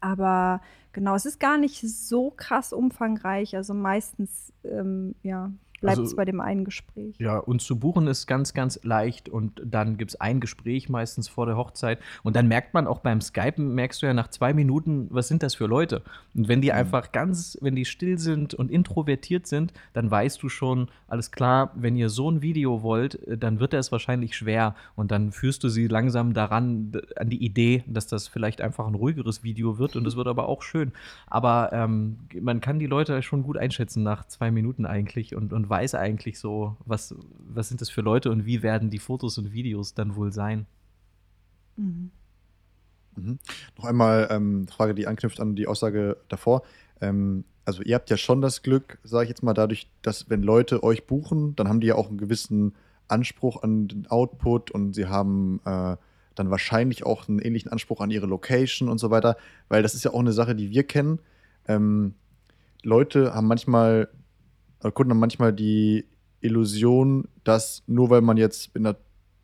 [0.00, 0.60] Aber
[0.92, 3.54] genau, es ist gar nicht so krass umfangreich.
[3.54, 7.14] Also meistens, ähm, ja, bleibt es also, bei dem einen Gespräch.
[7.18, 11.28] Ja, und zu buchen ist ganz, ganz leicht und dann gibt es ein Gespräch meistens
[11.28, 14.52] vor der Hochzeit und dann merkt man auch beim Skypen, merkst du ja nach zwei
[14.52, 16.02] Minuten, was sind das für Leute?
[16.34, 16.76] Und wenn die mhm.
[16.76, 21.72] einfach ganz, wenn die still sind und introvertiert sind, dann weißt du schon, alles klar,
[21.74, 25.68] wenn ihr so ein Video wollt, dann wird es wahrscheinlich schwer und dann führst du
[25.68, 30.06] sie langsam daran, an die Idee, dass das vielleicht einfach ein ruhigeres Video wird und
[30.06, 30.92] es wird aber auch schön.
[31.26, 35.69] Aber ähm, man kann die Leute schon gut einschätzen nach zwei Minuten eigentlich und, und
[35.70, 39.52] weiß eigentlich so, was, was sind das für Leute und wie werden die Fotos und
[39.52, 40.66] Videos dann wohl sein.
[41.76, 42.10] Mhm.
[43.16, 43.38] Mhm.
[43.76, 46.62] Noch einmal ähm, Frage, die anknüpft an die Aussage davor.
[47.00, 50.42] Ähm, also ihr habt ja schon das Glück, sage ich jetzt mal, dadurch, dass wenn
[50.42, 52.74] Leute euch buchen, dann haben die ja auch einen gewissen
[53.08, 55.96] Anspruch an den Output und sie haben äh,
[56.34, 59.36] dann wahrscheinlich auch einen ähnlichen Anspruch an ihre Location und so weiter,
[59.68, 61.20] weil das ist ja auch eine Sache, die wir kennen.
[61.66, 62.14] Ähm,
[62.82, 64.08] Leute haben manchmal
[64.88, 66.06] Kunden haben manchmal die
[66.40, 68.96] Illusion, dass nur weil man jetzt mit einer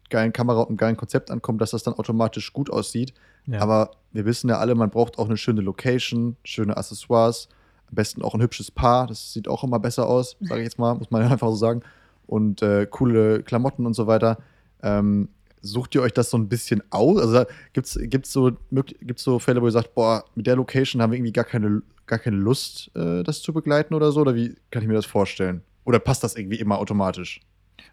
[0.09, 3.13] geilen Kamera und einem geilen Konzept ankommt, dass das dann automatisch gut aussieht.
[3.47, 3.61] Ja.
[3.61, 7.49] Aber wir wissen ja alle, man braucht auch eine schöne Location, schöne Accessoires,
[7.89, 9.07] am besten auch ein hübsches Paar.
[9.07, 11.83] Das sieht auch immer besser aus, sage ich jetzt mal, muss man einfach so sagen.
[12.27, 14.39] Und äh, coole Klamotten und so weiter.
[14.83, 15.29] Ähm,
[15.61, 17.21] sucht ihr euch das so ein bisschen aus?
[17.21, 21.13] Also gibt es so, gibt's so Fälle, wo ihr sagt, boah, mit der Location haben
[21.13, 24.21] wir irgendwie gar keine, gar keine Lust, äh, das zu begleiten oder so?
[24.21, 25.63] Oder wie kann ich mir das vorstellen?
[25.85, 27.41] Oder passt das irgendwie immer automatisch?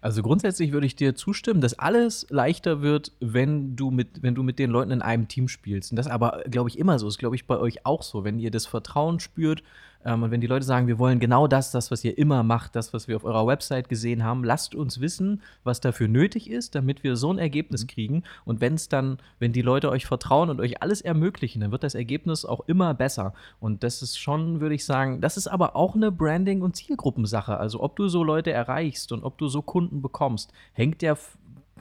[0.00, 4.42] Also grundsätzlich würde ich dir zustimmen, dass alles leichter wird, wenn du mit, wenn du
[4.42, 5.92] mit den Leuten in einem Team spielst.
[5.92, 8.24] Und das aber, glaube ich, immer so ist, glaube ich, bei euch auch so.
[8.24, 9.62] Wenn ihr das Vertrauen spürt
[10.04, 12.76] ähm, und wenn die Leute sagen, wir wollen genau das, das, was ihr immer macht,
[12.76, 16.74] das, was wir auf eurer Website gesehen haben, lasst uns wissen, was dafür nötig ist,
[16.74, 17.88] damit wir so ein Ergebnis mhm.
[17.88, 18.22] kriegen.
[18.44, 21.84] Und wenn es dann, wenn die Leute euch vertrauen und euch alles ermöglichen, dann wird
[21.84, 23.34] das Ergebnis auch immer besser.
[23.60, 27.56] Und das ist schon, würde ich sagen, das ist aber auch eine Branding- und Zielgruppensache.
[27.56, 31.16] Also ob du so Leute erreichst und ob du so Kunden bekommst, hängt ja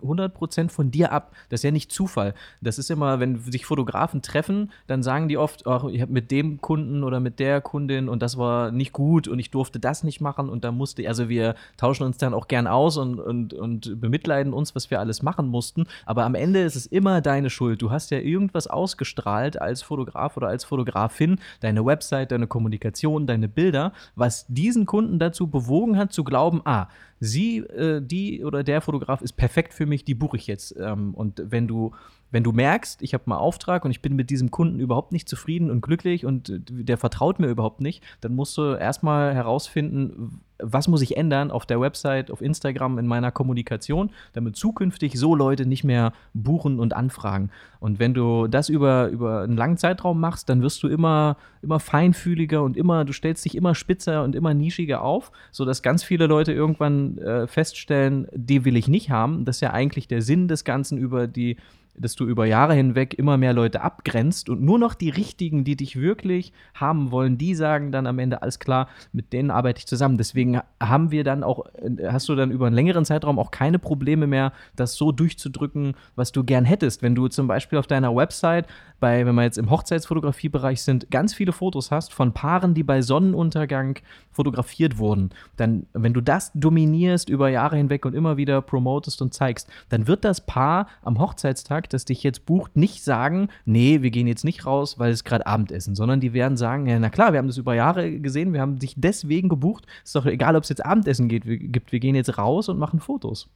[0.04, 1.34] 100% von dir ab.
[1.50, 2.34] Das ist ja nicht Zufall.
[2.62, 6.32] Das ist immer, wenn sich Fotografen treffen, dann sagen die oft, ach, ich habe mit
[6.32, 10.04] dem Kunden oder mit der Kundin und das war nicht gut und ich durfte das
[10.04, 13.54] nicht machen und da musste, also wir tauschen uns dann auch gern aus und, und,
[13.54, 15.86] und bemitleiden uns, was wir alles machen mussten.
[16.06, 17.82] Aber am Ende ist es immer deine Schuld.
[17.82, 23.48] Du hast ja irgendwas ausgestrahlt als Fotograf oder als Fotografin, deine Website, deine Kommunikation, deine
[23.48, 26.88] Bilder, was diesen Kunden dazu bewogen hat zu glauben, ah,
[27.24, 30.76] sie, äh, die oder der Fotograf ist perfekt für mich, die buche ich jetzt.
[30.78, 31.94] Ähm, und wenn du,
[32.34, 35.30] wenn du merkst, ich habe einen Auftrag und ich bin mit diesem Kunden überhaupt nicht
[35.30, 40.42] zufrieden und glücklich und äh, der vertraut mir überhaupt nicht, dann musst du erstmal herausfinden,
[40.58, 45.36] was muss ich ändern auf der Website, auf Instagram, in meiner Kommunikation, damit zukünftig so
[45.36, 47.52] Leute nicht mehr buchen und anfragen.
[47.80, 51.80] Und wenn du das über, über einen langen Zeitraum machst, dann wirst du immer, immer
[51.80, 56.26] feinfühliger und immer, du stellst dich immer spitzer und immer nischiger auf, sodass ganz viele
[56.26, 59.46] Leute irgendwann äh, feststellen, die will ich nicht haben.
[59.46, 61.58] Das ist ja eigentlich der Sinn des Ganzen über die
[61.96, 65.76] dass du über Jahre hinweg immer mehr Leute abgrenzt und nur noch die richtigen, die
[65.76, 69.88] dich wirklich haben wollen, die sagen dann am Ende alles klar, mit denen arbeite ich
[69.88, 70.18] zusammen.
[70.18, 71.66] Deswegen haben wir dann auch,
[72.08, 76.32] hast du dann über einen längeren Zeitraum auch keine Probleme mehr, das so durchzudrücken, was
[76.32, 77.02] du gern hättest.
[77.02, 78.68] Wenn du zum Beispiel auf deiner Website
[79.00, 83.02] bei, wenn wir jetzt im Hochzeitsfotografiebereich sind, ganz viele Fotos hast von Paaren, die bei
[83.02, 84.00] Sonnenuntergang
[84.32, 89.34] fotografiert wurden, dann, wenn du das dominierst über Jahre hinweg und immer wieder promotest und
[89.34, 94.12] zeigst, dann wird das Paar am Hochzeitstag, das dich jetzt bucht, nicht sagen, nee, wir
[94.12, 97.34] gehen jetzt nicht raus, weil es gerade Abendessen, sondern die werden sagen, ja, na klar,
[97.34, 100.64] wir haben das über Jahre gesehen, wir haben dich deswegen gebucht, ist doch egal, ob
[100.64, 103.50] es jetzt Abendessen geht, gibt, wir gehen jetzt raus und machen Fotos.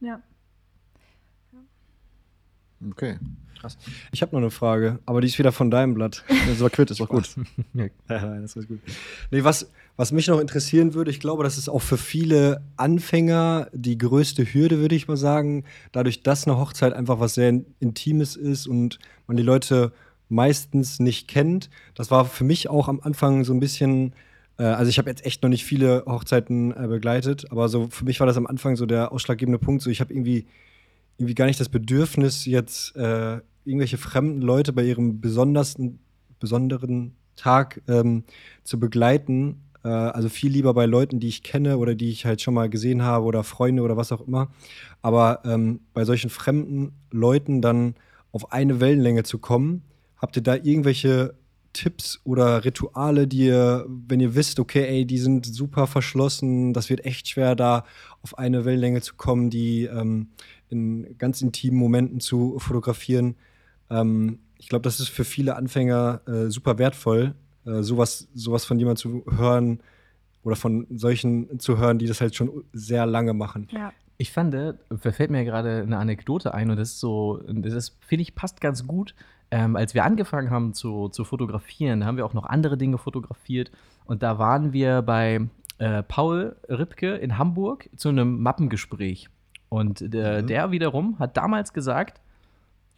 [0.00, 0.20] Ja.
[2.90, 3.18] Okay.
[3.62, 3.78] Krass.
[4.10, 6.24] Ich habe noch eine Frage, aber die ist wieder von deinem Blatt.
[6.48, 7.28] Das war quitt, ist doch gut.
[7.74, 8.80] ja, nein, das ist gut.
[9.30, 13.68] Nee, was, was mich noch interessieren würde, ich glaube, das ist auch für viele Anfänger
[13.72, 15.62] die größte Hürde, würde ich mal sagen.
[15.92, 19.92] Dadurch, dass eine Hochzeit einfach was sehr Intimes ist und man die Leute
[20.28, 21.70] meistens nicht kennt.
[21.94, 24.12] Das war für mich auch am Anfang so ein bisschen
[24.58, 28.04] äh, also ich habe jetzt echt noch nicht viele Hochzeiten äh, begleitet, aber so für
[28.04, 29.82] mich war das am Anfang so der ausschlaggebende Punkt.
[29.82, 30.46] So ich habe irgendwie
[31.18, 36.00] irgendwie gar nicht das Bedürfnis jetzt äh, irgendwelche fremden Leute bei ihrem besondersten,
[36.40, 38.24] besonderen Tag ähm,
[38.64, 39.60] zu begleiten.
[39.84, 42.68] Äh, also viel lieber bei Leuten, die ich kenne oder die ich halt schon mal
[42.68, 44.50] gesehen habe oder Freunde oder was auch immer.
[45.00, 47.94] Aber ähm, bei solchen fremden Leuten dann
[48.32, 49.82] auf eine Wellenlänge zu kommen,
[50.16, 51.34] habt ihr da irgendwelche
[51.72, 56.90] Tipps oder Rituale, die ihr, wenn ihr wisst, okay, ey, die sind super verschlossen, das
[56.90, 57.84] wird echt schwer, da
[58.22, 60.28] auf eine Wellenlänge zu kommen, die ähm,
[60.72, 63.36] in ganz intimen Momenten zu fotografieren.
[63.90, 67.34] Ähm, ich glaube, das ist für viele Anfänger äh, super wertvoll,
[67.66, 69.80] äh, sowas, sowas von jemandem zu hören
[70.42, 73.68] oder von solchen zu hören, die das halt schon sehr lange machen.
[73.70, 73.92] Ja.
[74.18, 78.22] Ich fand, da fällt mir gerade eine Anekdote ein und das ist so, das finde
[78.22, 79.16] ich passt ganz gut.
[79.50, 83.72] Ähm, als wir angefangen haben zu, zu fotografieren, haben wir auch noch andere Dinge fotografiert
[84.04, 85.48] und da waren wir bei
[85.78, 89.28] äh, Paul Ripke in Hamburg zu einem Mappengespräch.
[89.72, 90.46] Und der, mhm.
[90.48, 92.20] der wiederum hat damals gesagt,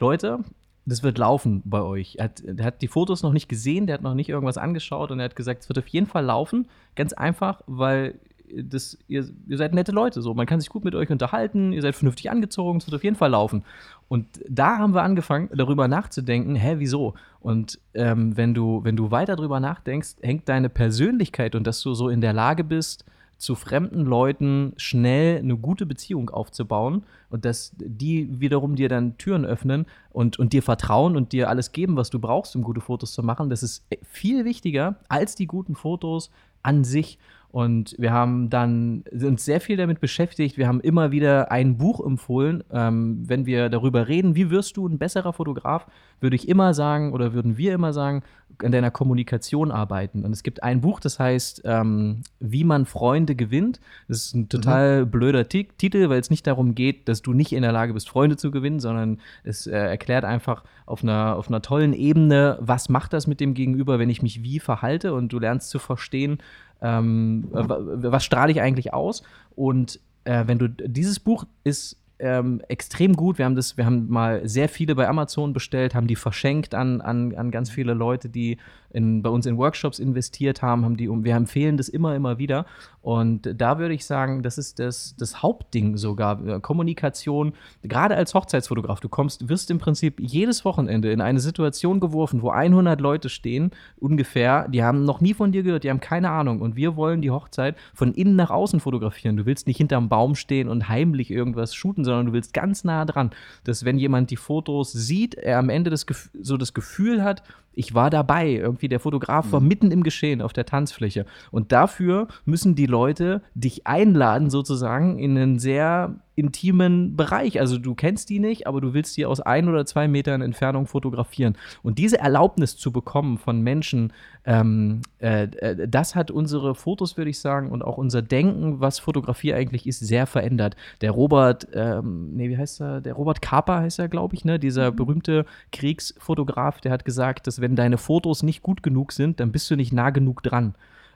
[0.01, 0.41] Leute,
[0.87, 2.17] das wird laufen bei euch.
[2.19, 5.13] Er hat, er hat, die Fotos noch nicht gesehen, der hat noch nicht irgendwas angeschaut
[5.13, 6.67] und er hat gesagt, es wird auf jeden Fall laufen.
[6.97, 8.19] Ganz einfach, weil
[8.53, 10.21] das, ihr, ihr, seid nette Leute.
[10.21, 10.35] So.
[10.35, 13.15] Man kann sich gut mit euch unterhalten, ihr seid vernünftig angezogen, es wird auf jeden
[13.15, 13.63] Fall laufen.
[14.09, 17.15] Und da haben wir angefangen, darüber nachzudenken, hä, wieso?
[17.39, 21.95] Und ähm, wenn, du, wenn du weiter darüber nachdenkst, hängt deine Persönlichkeit und dass du
[21.95, 23.05] so in der Lage bist,
[23.45, 29.45] zu fremden Leuten schnell eine gute Beziehung aufzubauen und dass die wiederum dir dann Türen
[29.45, 33.13] öffnen und, und dir vertrauen und dir alles geben, was du brauchst, um gute Fotos
[33.13, 33.51] zu machen.
[33.51, 36.31] Das ist viel wichtiger als die guten Fotos
[36.63, 37.19] an sich.
[37.55, 40.59] Und wir haben dann uns sehr viel damit beschäftigt.
[40.59, 42.65] Wir haben immer wieder ein Buch empfohlen.
[42.73, 45.87] Ähm, wenn wir darüber reden, wie wirst du ein besserer Fotograf,
[46.19, 48.25] würde ich immer sagen oder würden wir immer sagen,
[48.63, 50.25] an deiner Kommunikation arbeiten.
[50.25, 53.81] Und es gibt ein Buch, das heißt ähm, Wie man Freunde gewinnt.
[54.09, 55.11] Das ist ein total mhm.
[55.11, 58.09] blöder T Titel, weil es nicht darum geht, dass du nicht in der Lage bist,
[58.09, 62.89] Freunde zu gewinnen, sondern es äh, erklärt einfach auf einer, auf einer tollen Ebene, was
[62.89, 66.39] macht das mit dem Gegenüber, wenn ich mich wie verhalte und du lernst zu verstehen,
[66.85, 69.23] ähm, was strahle ich eigentlich aus?
[69.57, 73.37] Und äh, wenn du dieses Buch ist ähm, extrem gut.
[73.37, 77.03] Wir haben das, wir haben mal sehr viele bei Amazon bestellt, haben die verschenkt an,
[77.03, 78.57] an, an ganz viele Leute, die
[78.95, 82.65] in, bei uns in Workshops investiert haben, haben die, wir empfehlen das immer, immer wieder.
[83.03, 87.53] Und da würde ich sagen, das ist das, das Hauptding sogar, äh, Kommunikation.
[87.83, 92.51] Gerade als Hochzeitsfotograf, du kommst, wirst im Prinzip jedes Wochenende in eine Situation geworfen, wo
[92.51, 96.61] 100 Leute stehen, ungefähr, die haben noch nie von dir gehört, die haben keine Ahnung.
[96.61, 99.37] Und wir wollen die Hochzeit von innen nach außen fotografieren.
[99.37, 103.05] Du willst nicht hinterm Baum stehen und heimlich irgendwas shooten, sondern du willst ganz nah
[103.05, 103.31] dran,
[103.65, 106.07] dass wenn jemand die Fotos sieht, er am Ende das,
[106.41, 107.43] so das Gefühl hat,
[107.77, 108.51] ich war dabei.
[108.53, 109.69] Irgendwie der Fotograf war mhm.
[109.69, 111.27] mitten im Geschehen auf der Tanzfläche.
[111.51, 117.61] Und dafür müssen die Leute dich einladen, sozusagen, in einen sehr intimen Bereich.
[117.61, 120.87] Also du kennst die nicht, aber du willst die aus ein oder zwei Metern Entfernung
[120.87, 121.57] fotografieren.
[121.83, 124.13] Und diese Erlaubnis zu bekommen von Menschen,
[124.45, 128.99] ähm, äh, äh, das hat unsere Fotos, würde ich sagen, und auch unser Denken, was
[128.99, 130.77] Fotografie eigentlich ist, sehr verändert.
[131.01, 133.01] Der Robert, ähm, nee, wie heißt er?
[133.01, 134.59] Der Robert Kaper heißt er, glaube ich, ne?
[134.59, 134.97] Dieser mhm.
[134.97, 139.71] berühmte Kriegsfotograf, der hat gesagt, dass wenn deine Fotos nicht gut genug sind, dann bist
[139.71, 140.75] du nicht nah genug dran.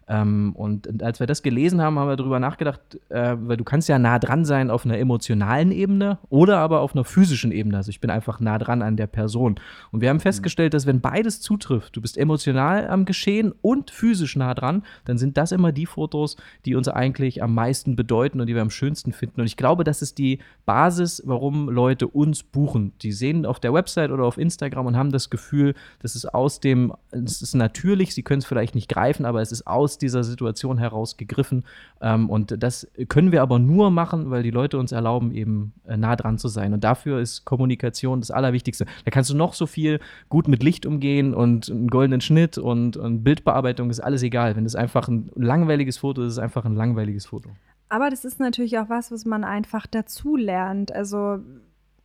[0.08, 2.80] Ähm, und, und, als wir das gelesen haben, haben wir darüber nachgedacht,
[3.10, 6.94] äh, weil du kannst ja nah dran sein auf einer emotionalen Ebene oder aber auf
[6.94, 7.76] einer physischen Ebene.
[7.76, 9.60] Also ich bin einfach nah dran an der Person.
[9.90, 14.34] Und wir haben festgestellt, dass wenn beides zutrifft, du bist emotional am Geschehen und physisch
[14.36, 18.46] nah dran, dann sind das immer die Fotos, die uns eigentlich am meisten bedeuten und
[18.46, 19.42] die wir am schönsten finden.
[19.42, 22.92] Und ich glaube, das ist die Basis, warum Leute uns buchen.
[23.02, 26.60] Die sehen auf der Website oder auf Instagram und haben das Gefühl, das ist aus
[26.60, 30.24] dem, es ist natürlich, sie können es vielleicht nicht greifen, aber es ist aus dieser
[30.24, 31.64] Situation heraus gegriffen.
[32.00, 35.96] Ähm, und das können wir aber nur machen, weil die Leute uns erlauben, eben äh,
[35.96, 36.72] nah dran zu sein.
[36.72, 38.86] Und dafür ist Kommunikation das Allerwichtigste.
[39.04, 42.96] Da kannst du noch so viel gut mit Licht umgehen und einen goldenen Schnitt und,
[42.96, 44.56] und Bildbearbeitung ist alles egal.
[44.56, 47.50] Wenn es einfach ein langweiliges Foto ist, ist es einfach ein langweiliges Foto.
[47.88, 50.94] Aber das ist natürlich auch was, was man einfach dazu lernt.
[50.94, 51.38] Also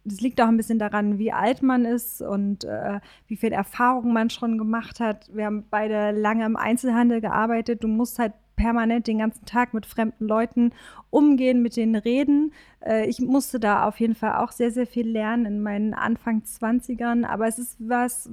[0.05, 4.11] das liegt auch ein bisschen daran, wie alt man ist und äh, wie viel Erfahrung
[4.11, 5.29] man schon gemacht hat.
[5.33, 7.83] Wir haben beide lange im Einzelhandel gearbeitet.
[7.83, 10.71] Du musst halt permanent den ganzen Tag mit fremden Leuten
[11.09, 12.53] umgehen, mit denen reden.
[12.85, 16.41] Äh, ich musste da auf jeden Fall auch sehr, sehr viel lernen in meinen Anfang
[16.41, 17.25] 20ern.
[17.25, 18.29] Aber es ist was,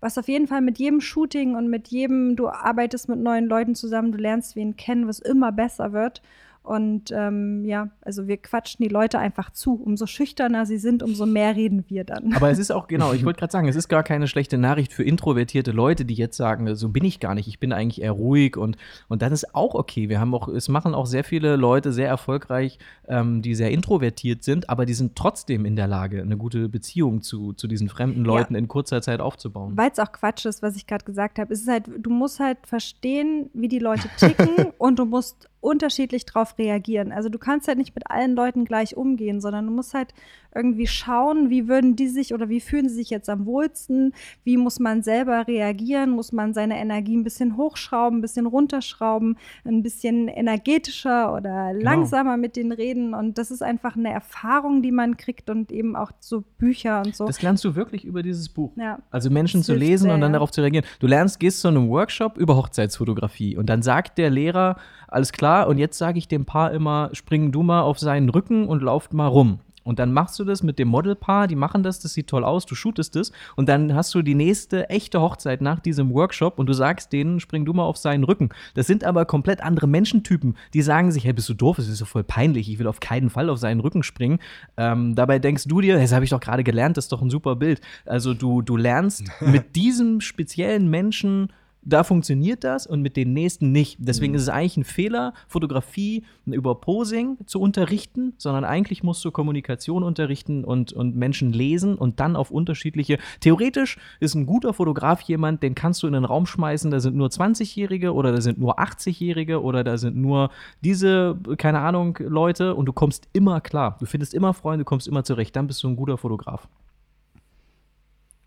[0.00, 3.74] was auf jeden Fall mit jedem Shooting und mit jedem, du arbeitest mit neuen Leuten
[3.74, 6.20] zusammen, du lernst wen kennen, was immer besser wird.
[6.64, 9.74] Und ähm, ja, also wir quatschen die Leute einfach zu.
[9.74, 12.32] Umso schüchterner sie sind, umso mehr reden wir dann.
[12.32, 14.94] Aber es ist auch, genau, ich wollte gerade sagen, es ist gar keine schlechte Nachricht
[14.94, 18.12] für introvertierte Leute, die jetzt sagen, so bin ich gar nicht, ich bin eigentlich eher
[18.12, 20.08] ruhig und, und das ist auch okay.
[20.08, 24.42] Wir haben auch, es machen auch sehr viele Leute sehr erfolgreich, ähm, die sehr introvertiert
[24.42, 28.24] sind, aber die sind trotzdem in der Lage, eine gute Beziehung zu, zu diesen fremden
[28.24, 28.58] Leuten ja.
[28.58, 29.76] in kurzer Zeit aufzubauen.
[29.76, 31.52] Weil es auch Quatsch ist, was ich gerade gesagt habe.
[31.52, 36.26] Es ist halt, du musst halt verstehen, wie die Leute ticken und du musst unterschiedlich
[36.26, 37.10] darauf reagieren.
[37.10, 40.12] Also du kannst halt nicht mit allen Leuten gleich umgehen, sondern du musst halt
[40.54, 44.12] irgendwie schauen, wie würden die sich oder wie fühlen sie sich jetzt am wohlsten,
[44.44, 49.36] wie muss man selber reagieren, muss man seine Energie ein bisschen hochschrauben, ein bisschen runterschrauben,
[49.64, 51.84] ein bisschen energetischer oder genau.
[51.84, 55.96] langsamer mit denen reden und das ist einfach eine Erfahrung, die man kriegt und eben
[55.96, 57.26] auch so Bücher und so.
[57.26, 58.72] Das lernst du wirklich über dieses Buch.
[58.76, 58.98] Ja.
[59.10, 60.84] Also Menschen das zu lesen sehr, und dann darauf zu reagieren.
[61.00, 64.76] Du lernst, gehst zu einem Workshop über Hochzeitsfotografie und dann sagt der Lehrer,
[65.08, 68.66] alles klar, und jetzt sage ich dem Paar immer, spring du mal auf seinen Rücken
[68.66, 69.60] und lauft mal rum.
[69.84, 72.66] Und dann machst du das mit dem Modelpaar, die machen das, das sieht toll aus,
[72.66, 76.66] du shootest es und dann hast du die nächste echte Hochzeit nach diesem Workshop und
[76.66, 78.48] du sagst denen, spring du mal auf seinen Rücken.
[78.74, 81.98] Das sind aber komplett andere Menschentypen, die sagen sich, hey, bist du doof, das ist
[81.98, 84.38] so voll peinlich, ich will auf keinen Fall auf seinen Rücken springen.
[84.76, 87.30] Ähm, dabei denkst du dir, das habe ich doch gerade gelernt, das ist doch ein
[87.30, 87.80] super Bild.
[88.06, 91.52] Also du, du lernst mit diesem speziellen Menschen
[91.84, 93.98] da funktioniert das und mit den nächsten nicht.
[94.00, 94.36] Deswegen mhm.
[94.36, 100.02] ist es eigentlich ein Fehler, Fotografie über Posing zu unterrichten, sondern eigentlich musst du Kommunikation
[100.02, 103.18] unterrichten und, und Menschen lesen und dann auf unterschiedliche.
[103.40, 107.16] Theoretisch ist ein guter Fotograf jemand, den kannst du in den Raum schmeißen, da sind
[107.16, 110.50] nur 20-Jährige oder da sind nur 80-Jährige oder da sind nur
[110.82, 113.96] diese, keine Ahnung, Leute und du kommst immer klar.
[114.00, 115.54] Du findest immer Freunde, du kommst immer zurecht.
[115.56, 116.68] Dann bist du ein guter Fotograf.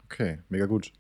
[0.06, 0.92] Okay, mega gut.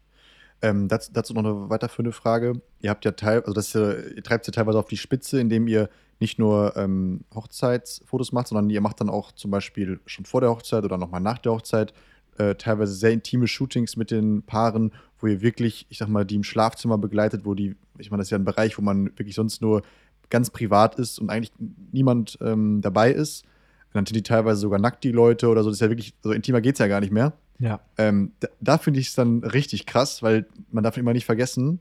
[0.61, 2.61] Ähm, dazu, dazu, noch eine weiterführende Frage.
[2.81, 5.89] Ihr habt ja teil, also das, ihr treibt ja teilweise auf die Spitze, indem ihr
[6.19, 10.49] nicht nur ähm, Hochzeitsfotos macht, sondern ihr macht dann auch zum Beispiel schon vor der
[10.49, 11.93] Hochzeit oder nochmal nach der Hochzeit
[12.37, 16.35] äh, teilweise sehr intime Shootings mit den Paaren, wo ihr wirklich, ich sag mal, die
[16.35, 19.35] im Schlafzimmer begleitet, wo die, ich meine, das ist ja ein Bereich, wo man wirklich
[19.35, 19.81] sonst nur
[20.29, 21.53] ganz privat ist und eigentlich
[21.91, 23.45] niemand ähm, dabei ist.
[23.93, 25.69] Dann sind die teilweise sogar nackt, die Leute oder so.
[25.69, 27.33] Das ist ja wirklich, so intimer geht es ja gar nicht mehr.
[27.59, 27.79] Ja.
[27.97, 31.79] Ähm, da, da finde ich es dann richtig krass, weil man darf immer nicht vergessen,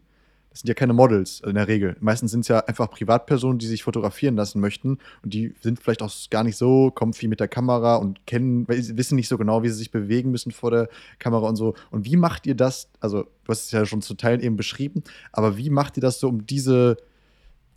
[0.57, 1.99] das sind ja keine Models in der Regel.
[2.01, 6.01] Meistens sind es ja einfach Privatpersonen, die sich fotografieren lassen möchten und die sind vielleicht
[6.01, 9.69] auch gar nicht so comfy mit der Kamera und kennen, wissen nicht so genau, wie
[9.69, 10.89] sie sich bewegen müssen vor der
[11.19, 11.75] Kamera und so.
[11.91, 12.89] Und wie macht ihr das?
[13.01, 16.21] Also, du hast es ja schon zu Teilen eben beschrieben, aber wie macht ihr das
[16.21, 16.97] so, um diese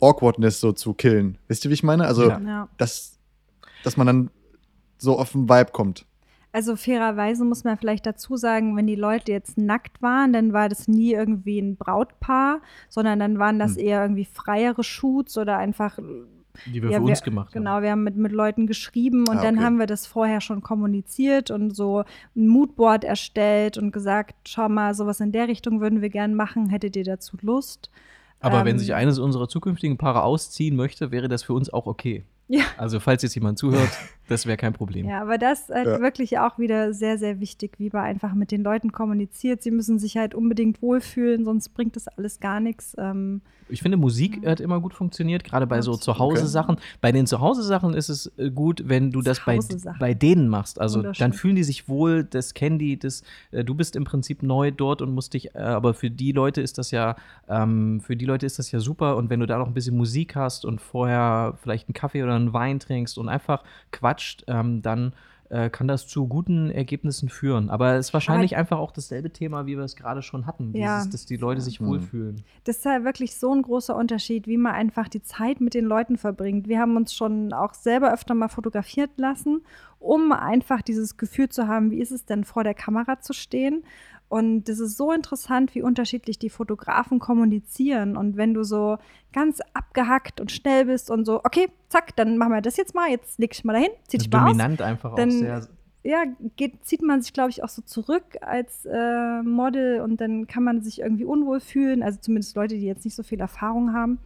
[0.00, 1.36] Awkwardness so zu killen?
[1.48, 2.06] Wisst ihr, wie ich meine?
[2.06, 2.66] Also, ja.
[2.78, 3.18] dass,
[3.84, 4.30] dass man dann
[4.98, 6.06] so auf den Vibe kommt.
[6.52, 10.68] Also fairerweise muss man vielleicht dazu sagen, wenn die Leute jetzt nackt waren, dann war
[10.68, 13.84] das nie irgendwie ein Brautpaar, sondern dann waren das hm.
[13.84, 15.98] eher irgendwie freiere Shoots oder einfach
[16.66, 17.64] die wir ja, für uns wir, gemacht haben.
[17.64, 20.62] Genau, wir haben mit, mit Leuten geschrieben und ah, dann haben wir das vorher schon
[20.62, 22.04] kommuniziert und so
[22.36, 26.68] ein Moodboard erstellt und gesagt, schau mal, sowas in der Richtung würden wir gern machen,
[26.68, 27.90] hättet ihr dazu Lust?
[28.40, 31.86] Aber ähm, wenn sich eines unserer zukünftigen Paare ausziehen möchte, wäre das für uns auch
[31.86, 32.24] okay.
[32.50, 32.64] Ja.
[32.76, 33.90] Also falls jetzt jemand zuhört,
[34.30, 35.08] Das wäre kein Problem.
[35.08, 36.00] Ja, aber das ist halt ja.
[36.00, 39.60] wirklich auch wieder sehr, sehr wichtig, wie man einfach mit den Leuten kommuniziert.
[39.60, 42.94] Sie müssen sich halt unbedingt wohlfühlen, sonst bringt das alles gar nichts.
[42.96, 46.76] Ähm, ich finde, Musik hat immer gut funktioniert, gerade bei so Zuhause-Sachen.
[46.76, 46.84] Okay.
[47.00, 49.58] Bei den Zuhause-Sachen ist es äh, gut, wenn du das bei,
[49.98, 50.80] bei denen machst.
[50.80, 54.42] Also dann fühlen die sich wohl, das kennen die, das, äh, du bist im Prinzip
[54.42, 57.16] neu dort und musst dich, äh, aber für die Leute ist das ja,
[57.48, 59.16] ähm, für die Leute ist das ja super.
[59.16, 62.34] Und wenn du da noch ein bisschen Musik hast und vorher vielleicht einen Kaffee oder
[62.34, 63.62] einen Wein trinkst und einfach
[64.20, 65.14] quatscht, ähm, dann
[65.48, 67.70] äh, kann das zu guten Ergebnissen führen.
[67.70, 70.72] Aber es ist wahrscheinlich Aber einfach auch dasselbe Thema, wie wir es gerade schon hatten,
[70.76, 70.98] ja.
[70.98, 72.44] dieses, dass die Leute sich wohlfühlen.
[72.64, 75.86] Das ist ja wirklich so ein großer Unterschied, wie man einfach die Zeit mit den
[75.86, 76.68] Leuten verbringt.
[76.68, 79.62] Wir haben uns schon auch selber öfter mal fotografiert lassen,
[79.98, 83.82] um einfach dieses Gefühl zu haben, wie ist es denn vor der Kamera zu stehen
[84.30, 88.16] und das ist so interessant, wie unterschiedlich die Fotografen kommunizieren.
[88.16, 88.96] Und wenn du so
[89.32, 93.10] ganz abgehackt und schnell bist und so, okay, zack, dann machen wir das jetzt mal,
[93.10, 94.86] jetzt leg ich mal dahin, zieh dich mal Dominant aus.
[94.86, 95.68] einfach dann, auch sehr.
[96.04, 96.22] Ja,
[96.54, 100.62] geht, zieht man sich, glaube ich, auch so zurück als äh, Model und dann kann
[100.62, 102.04] man sich irgendwie unwohl fühlen.
[102.04, 104.20] Also zumindest Leute, die jetzt nicht so viel Erfahrung haben.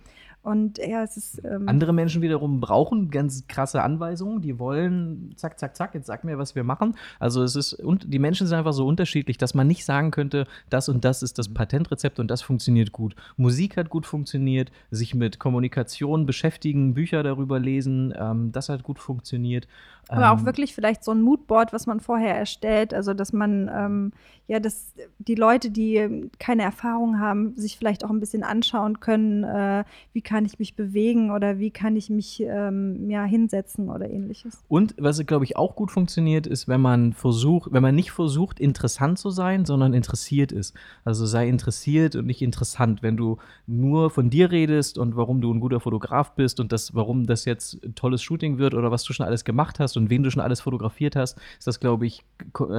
[0.44, 1.42] Und ja, es ist.
[1.42, 4.42] Ähm Andere Menschen wiederum brauchen ganz krasse Anweisungen.
[4.42, 6.96] Die wollen, zack, zack, zack, jetzt sag mir, was wir machen.
[7.18, 10.46] Also es ist, und die Menschen sind einfach so unterschiedlich, dass man nicht sagen könnte,
[10.68, 13.16] das und das ist das Patentrezept und das funktioniert gut.
[13.38, 18.98] Musik hat gut funktioniert, sich mit Kommunikation beschäftigen, Bücher darüber lesen, ähm, das hat gut
[18.98, 19.66] funktioniert.
[20.08, 23.70] Aber ähm, auch wirklich vielleicht so ein Moodboard, was man vorher erstellt, also dass man
[23.74, 24.12] ähm,
[24.46, 29.42] ja, dass die Leute, die keine Erfahrung haben, sich vielleicht auch ein bisschen anschauen können,
[29.42, 34.10] äh, wie kann ich mich bewegen oder wie kann ich mich ähm, ja hinsetzen oder
[34.10, 34.64] ähnliches.
[34.68, 38.58] Und was glaube ich auch gut funktioniert, ist, wenn man versucht, wenn man nicht versucht,
[38.58, 40.74] interessant zu sein, sondern interessiert ist.
[41.04, 43.02] Also sei interessiert und nicht interessant.
[43.02, 46.94] Wenn du nur von dir redest und warum du ein guter Fotograf bist und das,
[46.94, 50.10] warum das jetzt ein tolles Shooting wird oder was du schon alles gemacht hast und
[50.10, 52.24] wen du schon alles fotografiert hast, ist das, glaube ich,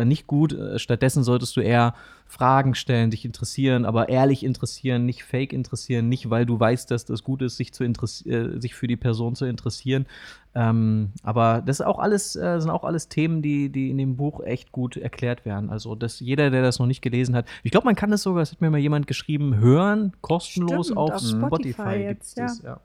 [0.03, 0.53] nicht gut.
[0.53, 1.93] Äh, stattdessen solltest du eher
[2.27, 7.05] Fragen stellen, dich interessieren, aber ehrlich interessieren, nicht fake interessieren, nicht weil du weißt, dass
[7.05, 10.07] das gut ist, sich, zu äh, sich für die Person zu interessieren.
[10.55, 14.17] Ähm, aber das ist auch alles, äh, sind auch alles Themen, die, die in dem
[14.17, 15.69] Buch echt gut erklärt werden.
[15.69, 18.41] Also, dass jeder, der das noch nicht gelesen hat, ich glaube, man kann das sogar,
[18.41, 21.81] das hat mir mal jemand geschrieben, hören, kostenlos Stimmt, auf, auf Spotify.
[21.81, 22.79] Spotify das, ja.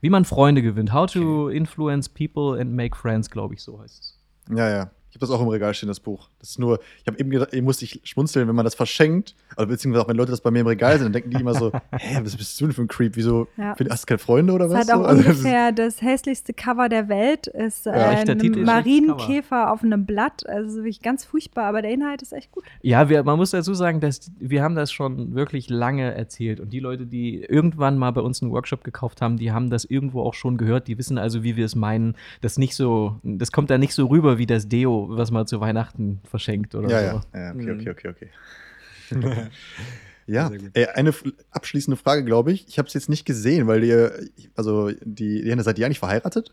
[0.00, 0.92] Wie man Freunde gewinnt.
[0.92, 4.20] How to influence people and make friends, glaube ich, so heißt es.
[4.54, 4.90] Ja, ja.
[5.14, 6.28] Ich habe das auch im Regal stehen, das Buch.
[6.40, 9.36] Das ist nur, ich habe eben gedacht, ich musste ich schmunzeln, wenn man das verschenkt,
[9.56, 11.54] oder beziehungsweise auch wenn Leute das bei mir im Regal sind, dann denken die immer
[11.54, 13.14] so, hä, was bist du denn für ein Creep?
[13.14, 13.46] Wieso?
[13.56, 13.76] Ja.
[13.90, 14.88] Hast du keine Freunde oder was?
[14.88, 15.16] Das hat auch so?
[15.16, 20.04] ungefähr also, das, das hässlichste Cover der Welt, ist äh, ja, ein Marienkäfer auf einem
[20.04, 20.44] Blatt.
[20.48, 22.64] Also wirklich ganz furchtbar, aber der Inhalt ist echt gut.
[22.82, 26.72] Ja, wir, man muss dazu sagen, dass wir haben das schon wirklich lange erzählt und
[26.72, 30.22] die Leute, die irgendwann mal bei uns einen Workshop gekauft haben, die haben das irgendwo
[30.22, 30.88] auch schon gehört.
[30.88, 32.16] Die wissen also, wie wir es meinen.
[32.40, 35.60] Das nicht so, das kommt da nicht so rüber wie das Deo, was man zu
[35.60, 37.20] Weihnachten verschenkt oder ja, so.
[37.32, 38.30] Ja, ja, okay, okay, okay, okay.
[40.26, 41.12] ja, ey, eine
[41.50, 42.66] abschließende Frage, glaube ich.
[42.68, 44.12] Ich habe es jetzt nicht gesehen, weil ihr,
[44.56, 46.50] also die, die seid ihr eigentlich verheiratet?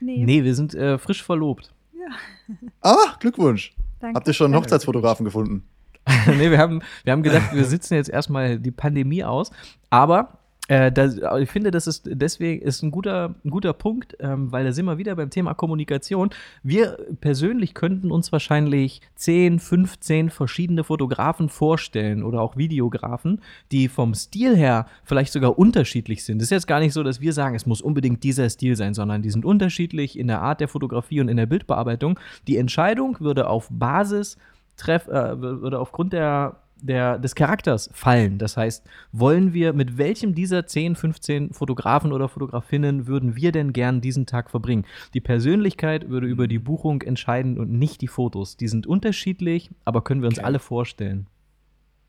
[0.00, 0.24] Nee.
[0.24, 1.72] Nee, wir sind äh, frisch verlobt.
[1.94, 2.56] Ja.
[2.82, 3.74] Ah, Glückwunsch.
[4.00, 4.16] Danke.
[4.16, 5.64] Habt ihr schon einen Hochzeitsfotografen gefunden?
[6.26, 9.50] nee, wir haben, wir haben gedacht, wir sitzen jetzt erstmal die Pandemie aus.
[9.90, 14.50] Aber äh, das, ich finde, das ist deswegen ist ein guter, ein guter Punkt, ähm,
[14.50, 16.30] weil da sind wir wieder beim Thema Kommunikation.
[16.62, 23.40] Wir persönlich könnten uns wahrscheinlich 10, 15 verschiedene Fotografen vorstellen oder auch Videografen,
[23.70, 26.38] die vom Stil her vielleicht sogar unterschiedlich sind.
[26.38, 28.94] Es ist jetzt gar nicht so, dass wir sagen, es muss unbedingt dieser Stil sein,
[28.94, 32.18] sondern die sind unterschiedlich in der Art der Fotografie und in der Bildbearbeitung.
[32.48, 34.36] Die Entscheidung würde auf Basis
[34.76, 38.38] treff, äh, würde aufgrund der der, des Charakters fallen.
[38.38, 43.72] Das heißt, wollen wir, mit welchem dieser 10, 15 Fotografen oder Fotografinnen würden wir denn
[43.72, 44.84] gern diesen Tag verbringen?
[45.14, 48.56] Die Persönlichkeit würde über die Buchung entscheiden und nicht die Fotos.
[48.56, 50.46] Die sind unterschiedlich, aber können wir uns okay.
[50.46, 51.26] alle vorstellen.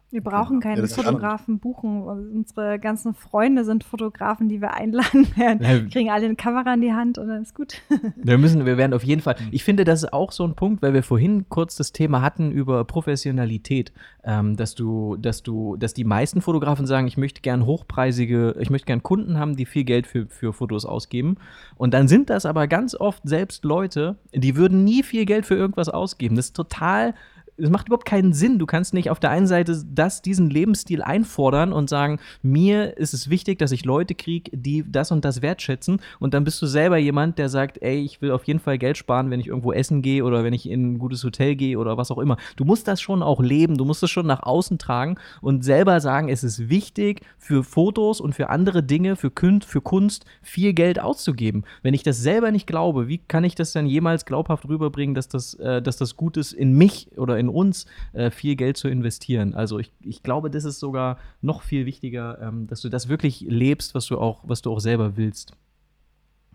[0.10, 2.04] Wir brauchen keinen ja, Fotografen buchen.
[2.04, 5.62] Unsere ganzen Freunde sind Fotografen, die wir einladen werden.
[5.62, 5.70] Ja.
[5.70, 7.82] Wir kriegen alle eine Kamera in die Hand und dann ist gut.
[8.16, 9.36] Wir müssen, wir werden auf jeden Fall.
[9.52, 12.52] Ich finde, das ist auch so ein Punkt, weil wir vorhin kurz das Thema hatten
[12.52, 13.92] über Professionalität,
[14.24, 18.70] ähm, dass du, dass du, dass die meisten Fotografen sagen, ich möchte gern hochpreisige, ich
[18.70, 21.38] möchte gern Kunden haben, die viel Geld für, für Fotos ausgeben.
[21.76, 25.56] Und dann sind das aber ganz oft selbst Leute, die würden nie viel Geld für
[25.56, 26.36] irgendwas ausgeben.
[26.36, 27.14] Das ist total
[27.58, 28.60] es macht überhaupt keinen Sinn.
[28.60, 33.14] Du kannst nicht auf der einen Seite das, diesen Lebensstil einfordern und sagen, mir ist
[33.14, 36.00] es wichtig, dass ich Leute kriege, die das und das wertschätzen.
[36.20, 38.98] Und dann bist du selber jemand, der sagt, ey, ich will auf jeden Fall Geld
[38.98, 41.98] sparen, wenn ich irgendwo essen gehe oder wenn ich in ein gutes Hotel gehe oder
[41.98, 42.38] was auch immer.
[42.56, 46.00] Du musst das schon auch leben, du musst es schon nach außen tragen und selber
[46.00, 50.74] sagen, es ist wichtig, für Fotos und für andere Dinge, für, Kunst, für Kunst viel
[50.74, 51.64] Geld auszugeben.
[51.82, 55.28] Wenn ich das selber nicht glaube, wie kann ich das dann jemals glaubhaft rüberbringen, dass
[55.28, 58.88] das, äh, dass das gut ist, in mich oder in uns äh, viel Geld zu
[58.88, 59.54] investieren?
[59.54, 63.42] Also ich, ich glaube, das ist sogar noch viel wichtiger, ähm, dass du das wirklich
[63.42, 65.54] lebst, was du auch, was du auch selber willst.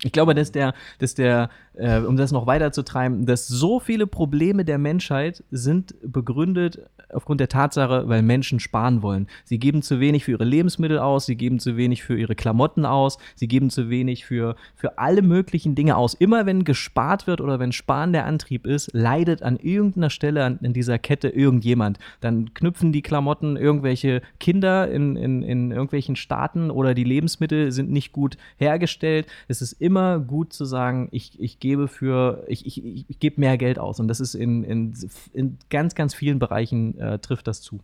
[0.04, 3.78] Ich glaube, dass der, dass der, äh, um das noch weiter zu treiben, dass so
[3.78, 6.80] viele Probleme der Menschheit sind begründet
[7.12, 9.28] aufgrund der Tatsache, weil Menschen sparen wollen.
[9.44, 12.84] Sie geben zu wenig für ihre Lebensmittel aus, sie geben zu wenig für ihre Klamotten
[12.84, 16.14] aus, sie geben zu wenig für, für alle möglichen Dinge aus.
[16.14, 20.58] Immer wenn gespart wird oder wenn Sparen der Antrieb ist, leidet an irgendeiner Stelle an,
[20.62, 21.98] in dieser Kette irgendjemand.
[22.20, 27.90] Dann knüpfen die Klamotten irgendwelche Kinder in, in, in irgendwelchen Staaten oder die Lebensmittel sind
[27.90, 29.26] nicht gut hergestellt.
[29.48, 33.58] Es ist immer gut zu sagen, ich, ich gebe für, ich, ich, ich gebe mehr
[33.58, 34.00] Geld aus.
[34.00, 34.94] Und das ist in, in,
[35.32, 37.80] in ganz, ganz vielen Bereichen äh, trifft das zu.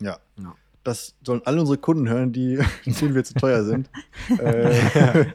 [0.00, 0.18] Ja.
[0.38, 0.54] ja.
[0.82, 3.90] Das sollen alle unsere Kunden hören, die denen wir zu teuer sind.
[4.38, 5.26] äh,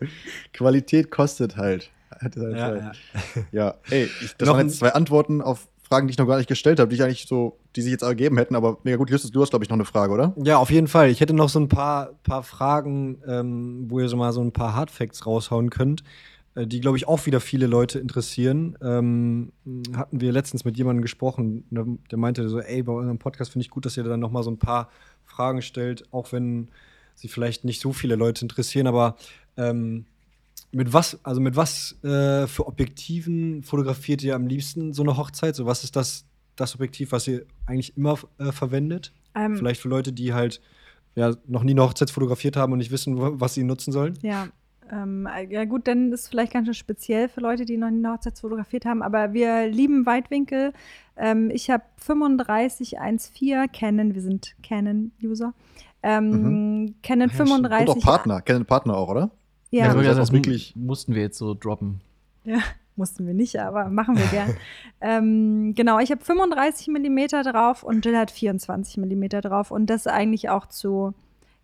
[0.53, 1.91] Qualität kostet halt.
[2.11, 2.91] halt ja, ja.
[3.51, 6.47] ja, ey, ich, das waren jetzt zwei Antworten auf Fragen, die ich noch gar nicht
[6.47, 9.09] gestellt habe, die ich eigentlich so, die sich jetzt ergeben hätten, aber mega gut.
[9.09, 10.34] Justus, du hast, glaube ich, noch eine Frage, oder?
[10.43, 11.09] Ja, auf jeden Fall.
[11.09, 14.51] Ich hätte noch so ein paar, paar Fragen, ähm, wo ihr so mal so ein
[14.51, 16.03] paar Hardfacts raushauen könnt,
[16.55, 18.78] äh, die, glaube ich, auch wieder viele Leute interessieren.
[18.82, 19.51] Ähm,
[19.95, 23.70] hatten wir letztens mit jemandem gesprochen, der meinte so, ey, bei eurem Podcast finde ich
[23.70, 24.89] gut, dass ihr dann noch mal so ein paar
[25.26, 26.70] Fragen stellt, auch wenn
[27.13, 29.15] sie vielleicht nicht so viele Leute interessieren, aber
[29.57, 30.05] ähm,
[30.72, 35.55] mit was, also mit was äh, für Objektiven fotografiert ihr am liebsten so eine Hochzeit?
[35.55, 36.26] So, was ist das,
[36.60, 39.14] das Objektiv, was ihr eigentlich immer äh, verwendet?
[39.36, 40.62] Ähm, Vielleicht für Leute, die halt
[41.16, 44.18] ja, noch nie eine Hochzeit fotografiert haben und nicht wissen, was sie nutzen sollen?
[44.22, 44.47] Ja,
[44.91, 47.97] ähm, ja gut, dann ist es vielleicht ganz schön speziell für Leute, die noch nie
[47.97, 50.74] eine Hochzeit fotografiert haben, aber wir lieben Weitwinkel.
[51.18, 55.53] Ähm, ich habe 3514 Canon, wir sind Canon-User.
[56.01, 56.95] Ähm, mhm.
[57.03, 57.89] Canon 35.
[57.89, 59.32] Und auch Partner, Canon Partner auch, oder?
[59.72, 62.01] Ja, also das, das wirklich mussten wir jetzt so droppen.
[62.43, 62.60] Ja,
[62.99, 64.55] mussten wir nicht, aber machen wir gern.
[65.01, 70.05] ähm, genau, ich habe 35 mm drauf und Jill hat 24 mm drauf und das
[70.05, 71.15] eigentlich auch zu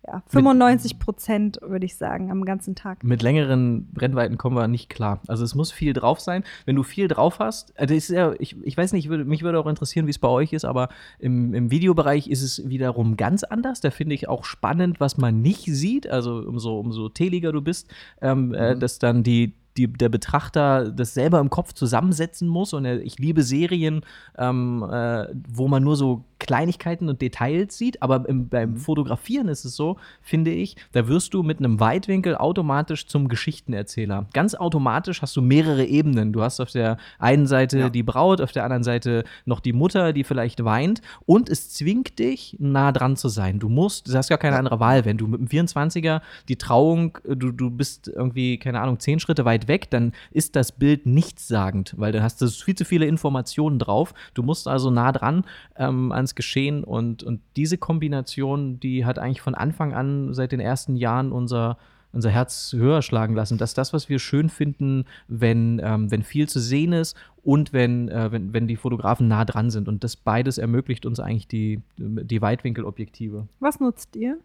[0.06, 3.02] ja, 95 Prozent, würde ich sagen, am ganzen Tag.
[3.02, 5.20] Mit längeren Brennweiten kommen wir nicht klar.
[5.26, 6.44] Also es muss viel drauf sein.
[6.64, 9.58] Wenn du viel drauf hast, also ist ja, ich, ich weiß nicht, würde, mich würde
[9.58, 13.42] auch interessieren, wie es bei euch ist, aber im, im Videobereich ist es wiederum ganz
[13.42, 13.80] anders.
[13.80, 16.08] Da finde ich auch spannend, was man nicht sieht.
[16.08, 18.76] Also umso, umso teliger du bist, ähm, äh, mhm.
[18.76, 22.72] äh, dass dann die die, der Betrachter das selber im Kopf zusammensetzen muss.
[22.72, 24.02] Und ich liebe Serien,
[24.38, 28.76] ähm, äh, wo man nur so Kleinigkeiten und Details sieht, aber im, beim mhm.
[28.76, 34.26] Fotografieren ist es so, finde ich, da wirst du mit einem Weitwinkel automatisch zum Geschichtenerzähler.
[34.32, 36.32] Ganz automatisch hast du mehrere Ebenen.
[36.32, 37.88] Du hast auf der einen Seite ja.
[37.88, 42.18] die Braut, auf der anderen Seite noch die Mutter, die vielleicht weint und es zwingt
[42.18, 43.58] dich, nah dran zu sein.
[43.58, 44.58] Du musst, du hast gar keine ja.
[44.58, 45.04] andere Wahl.
[45.04, 49.44] Wenn du mit dem 24er die Trauung, du, du bist irgendwie, keine Ahnung, zehn Schritte
[49.44, 53.78] weit weg, dann ist das Bild nichtssagend, weil dann hast du viel zu viele Informationen
[53.78, 54.14] drauf.
[54.34, 55.44] Du musst also nah dran
[55.76, 60.60] ähm, ans Geschehen und, und diese Kombination, die hat eigentlich von Anfang an seit den
[60.60, 61.78] ersten Jahren unser,
[62.12, 63.58] unser Herz höher schlagen lassen.
[63.58, 67.72] Das ist das, was wir schön finden, wenn, ähm, wenn viel zu sehen ist und
[67.72, 69.88] wenn, äh, wenn, wenn die Fotografen nah dran sind.
[69.88, 73.46] Und das beides ermöglicht uns eigentlich die, die Weitwinkelobjektive.
[73.60, 74.38] Was nutzt ihr?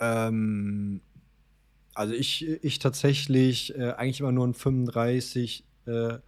[0.00, 1.02] Ähm,
[1.94, 6.18] also ich, ich tatsächlich äh, eigentlich immer nur ein 35 äh,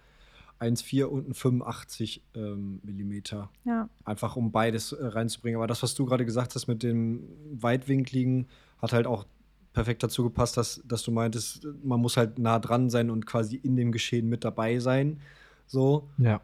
[0.62, 3.50] 1,4 und ein 85 ähm, Millimeter.
[3.64, 3.88] Ja.
[4.04, 5.56] Einfach um beides äh, reinzubringen.
[5.56, 8.46] Aber das, was du gerade gesagt hast mit dem Weitwinkligen,
[8.80, 9.26] hat halt auch
[9.72, 13.56] perfekt dazu gepasst, dass, dass du meintest, man muss halt nah dran sein und quasi
[13.56, 15.20] in dem Geschehen mit dabei sein.
[15.66, 16.08] So.
[16.18, 16.40] Ja.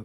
[0.00, 0.04] Äh,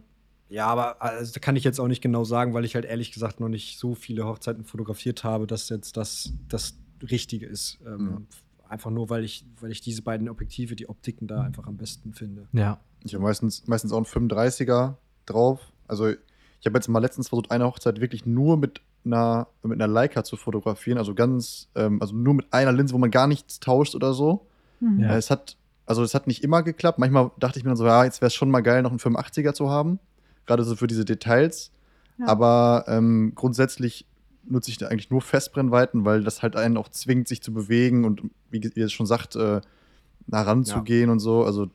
[0.50, 3.12] ja, aber also, da kann ich jetzt auch nicht genau sagen, weil ich halt ehrlich
[3.12, 7.78] gesagt noch nicht so viele Hochzeiten fotografiert habe, dass jetzt das das Richtige ist.
[7.84, 8.36] Ähm, ja.
[8.68, 12.12] Einfach nur, weil ich, weil ich diese beiden Objektive, die Optiken da einfach am besten
[12.12, 12.48] finde.
[12.52, 14.94] Ja, ich habe meistens, meistens auch einen 35er
[15.26, 15.60] drauf.
[15.86, 19.86] Also ich habe jetzt mal letztens versucht, eine Hochzeit wirklich nur mit einer, mit einer
[19.86, 20.98] Leica zu fotografieren.
[20.98, 24.46] Also ganz, ähm, also nur mit einer Linse, wo man gar nichts tauscht oder so.
[24.80, 25.00] Mhm.
[25.00, 25.16] Ja.
[25.16, 25.56] es hat,
[25.86, 26.98] also es hat nicht immer geklappt.
[26.98, 29.00] Manchmal dachte ich mir dann so, ja, jetzt wäre es schon mal geil, noch einen
[29.00, 29.98] 85er zu haben.
[30.46, 31.70] Gerade so für diese Details.
[32.18, 32.26] Ja.
[32.26, 34.06] Aber ähm, grundsätzlich
[34.50, 38.22] nutze ich eigentlich nur Festbrennweiten, weil das halt einen auch zwingt, sich zu bewegen und
[38.50, 39.60] wie ihr es schon sagt, äh,
[40.26, 41.12] nah ranzugehen ja.
[41.12, 41.44] und so.
[41.44, 41.68] Also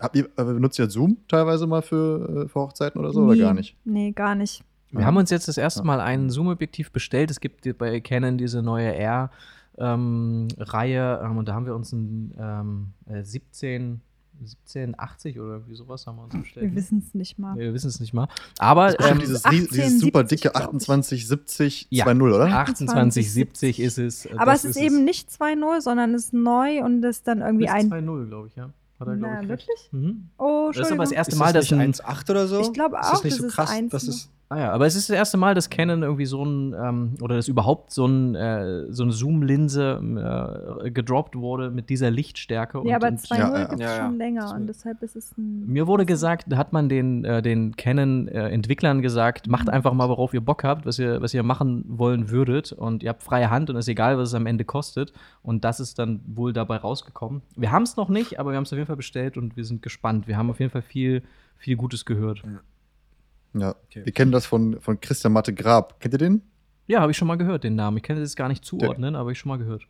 [0.00, 3.32] habt ihr, äh, benutzt ihr Zoom teilweise mal für, äh, für Hochzeiten oder so nee,
[3.32, 3.76] oder gar nicht?
[3.84, 4.64] Nee, gar nicht.
[4.90, 5.06] Wir ja.
[5.06, 7.30] haben uns jetzt das erste Mal ein Zoom-Objektiv bestellt.
[7.30, 9.30] Es gibt bei Canon diese neue R.
[9.78, 14.02] Ähm, Reihe ähm, und da haben wir uns ein ähm, 17
[14.42, 16.66] 1780 oder irgendwie sowas haben wir uns bestellt.
[16.66, 16.76] Wir ne?
[16.76, 17.54] wissen es nicht mal.
[17.54, 18.28] Nee, wir wissen es nicht mal.
[18.58, 22.06] Aber ähm, dieses, 18, dieses super dicke 2870 ja.
[22.06, 22.48] 2.0, oder?
[22.48, 24.26] 2870 ist es.
[24.26, 27.40] Äh, Aber es ist, ist eben nicht 2.0, sondern es ist neu und ist dann
[27.40, 27.90] irgendwie ist ein.
[27.90, 28.70] 2.0, glaube ich, ja.
[28.98, 29.88] Hat er, Na, ich, wirklich?
[29.90, 30.28] Mhm.
[30.38, 32.60] Oh, Das ist aber das erste ist Mal, das dass ein 1.8 oder so?
[32.60, 34.72] Ich glaube auch, ist das nicht das so krass, ist 1, dass es Ah ja,
[34.72, 37.90] aber es ist das erste Mal, dass Canon irgendwie so ein, ähm, oder dass überhaupt
[37.90, 42.82] so, ein, äh, so eine Zoom-Linse äh, gedroppt wurde mit dieser Lichtstärke.
[42.84, 43.64] Ja, und, aber 2.0 ja, ja.
[43.64, 45.66] gibt es schon länger und deshalb ist es ein.
[45.66, 49.72] Mir wurde gesagt, da hat man den, äh, den Canon-Entwicklern gesagt, macht mhm.
[49.72, 53.08] einfach mal, worauf ihr Bock habt, was ihr, was ihr machen wollen würdet und ihr
[53.08, 55.14] habt freie Hand und es ist egal, was es am Ende kostet.
[55.42, 57.40] Und das ist dann wohl dabei rausgekommen.
[57.56, 59.64] Wir haben es noch nicht, aber wir haben es auf jeden Fall bestellt und wir
[59.64, 60.28] sind gespannt.
[60.28, 61.22] Wir haben auf jeden Fall viel,
[61.56, 62.42] viel Gutes gehört.
[62.44, 62.60] Ja.
[63.54, 64.04] Ja, okay.
[64.04, 66.00] wir kennen das von, von Christian Matte Grab.
[66.00, 66.42] Kennt ihr den?
[66.86, 67.98] Ja, habe ich schon mal gehört, den Namen.
[67.98, 69.82] Ich kann das gar nicht zuordnen, der, aber ich schon mal gehört.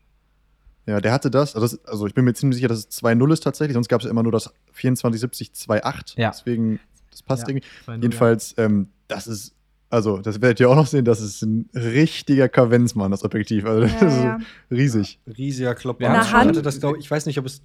[0.86, 1.54] Ja, der hatte das.
[1.54, 3.74] Also, das, also ich bin mir ziemlich sicher, dass es 2.0 ist tatsächlich.
[3.74, 6.18] Sonst gab es ja immer nur das 2470 2.8.
[6.18, 6.30] Ja.
[6.30, 7.66] Deswegen, das passt ja, irgendwie.
[8.00, 8.64] Jedenfalls, ja.
[8.64, 9.54] ähm, das ist,
[9.90, 13.64] also, das werdet ihr auch noch sehen, das ist ein richtiger Kavenzmann, das Objektiv.
[13.64, 15.20] Also, das ja, ist riesig.
[15.36, 16.04] Riesiger Klopper.
[16.04, 17.62] Ja, hatte das, glaub, ich weiß nicht, ob es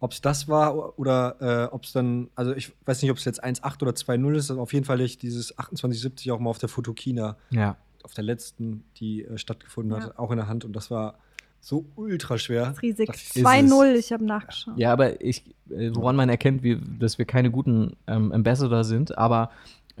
[0.00, 3.24] ob es das war oder äh, ob es dann, also ich weiß nicht, ob es
[3.24, 6.70] jetzt 1.8 oder 2.0 ist, auf jeden Fall ich dieses 2870 auch mal auf der
[6.70, 7.76] Fotokina, ja.
[8.02, 10.06] auf der letzten, die äh, stattgefunden ja.
[10.06, 11.18] hat, auch in der Hand und das war
[11.60, 12.74] so ultra schwer.
[12.80, 13.10] riesig.
[13.10, 14.78] 2-0, ich habe nachgeschaut.
[14.78, 19.18] Ja, aber ich, äh, woran man erkennt, wie, dass wir keine guten ähm, Ambassador sind,
[19.18, 19.50] aber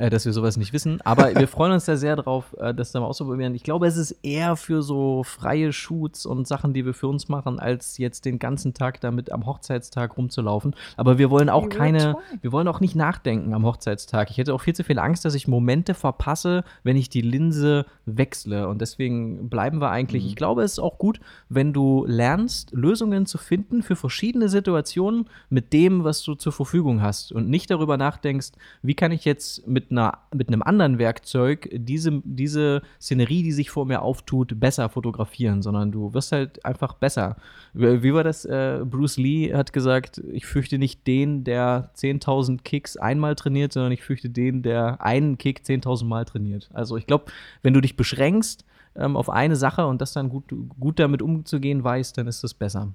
[0.00, 1.00] äh, dass wir sowas nicht wissen.
[1.02, 3.54] Aber wir freuen uns da sehr drauf, äh, das dann mal auszuprobieren.
[3.54, 7.28] Ich glaube, es ist eher für so freie Shoots und Sachen, die wir für uns
[7.28, 10.74] machen, als jetzt den ganzen Tag damit am Hochzeitstag rumzulaufen.
[10.96, 14.30] Aber wir wollen auch keine, wir wollen auch nicht nachdenken am Hochzeitstag.
[14.30, 17.84] Ich hätte auch viel zu viel Angst, dass ich Momente verpasse, wenn ich die Linse
[18.06, 18.68] wechsle.
[18.68, 20.22] Und deswegen bleiben wir eigentlich.
[20.22, 20.28] Mhm.
[20.30, 21.20] Ich glaube, es ist auch gut,
[21.50, 27.02] wenn du lernst, Lösungen zu finden für verschiedene Situationen mit dem, was du zur Verfügung
[27.02, 27.32] hast.
[27.32, 32.22] Und nicht darüber nachdenkst, wie kann ich jetzt mit einer, mit einem anderen Werkzeug diese,
[32.24, 37.36] diese Szenerie, die sich vor mir auftut, besser fotografieren, sondern du wirst halt einfach besser.
[37.72, 38.44] Wie war das?
[38.44, 43.92] Äh, Bruce Lee hat gesagt, ich fürchte nicht den, der 10.000 Kicks einmal trainiert, sondern
[43.92, 46.70] ich fürchte den, der einen Kick 10.000 Mal trainiert.
[46.72, 47.26] Also ich glaube,
[47.62, 48.64] wenn du dich beschränkst
[48.96, 52.54] ähm, auf eine Sache und das dann gut, gut damit umzugehen weißt, dann ist das
[52.54, 52.92] besser.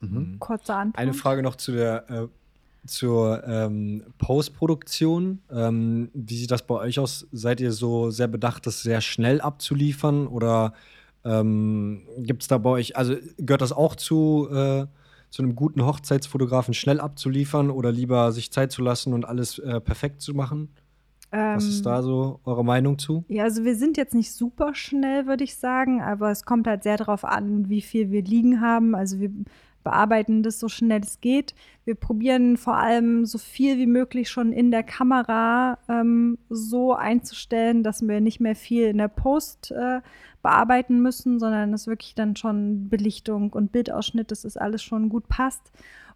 [0.00, 0.36] Mhm.
[0.38, 0.98] Kurze Antwort.
[0.98, 2.28] Eine Frage noch zu der äh,
[2.86, 5.40] zur ähm, Postproduktion.
[5.50, 7.26] Ähm, wie sieht das bei euch aus?
[7.32, 10.26] Seid ihr so sehr bedacht, das sehr schnell abzuliefern?
[10.26, 10.72] Oder
[11.24, 14.86] ähm, gibt es da bei euch, also gehört das auch zu, äh,
[15.30, 19.80] zu einem guten Hochzeitsfotografen, schnell abzuliefern oder lieber sich Zeit zu lassen und alles äh,
[19.80, 20.70] perfekt zu machen?
[21.30, 23.24] Was ist da ähm, so eure Meinung zu?
[23.28, 26.84] Ja, also wir sind jetzt nicht super schnell, würde ich sagen, aber es kommt halt
[26.84, 28.94] sehr darauf an, wie viel wir liegen haben.
[28.94, 29.30] Also wir
[29.88, 31.54] bearbeiten das so schnell es geht.
[31.86, 37.82] Wir probieren vor allem so viel wie möglich schon in der Kamera ähm, so einzustellen,
[37.82, 40.02] dass wir nicht mehr viel in der Post äh,
[40.42, 45.26] bearbeiten müssen, sondern dass wirklich dann schon Belichtung und Bildausschnitt, dass das alles schon gut
[45.28, 45.72] passt.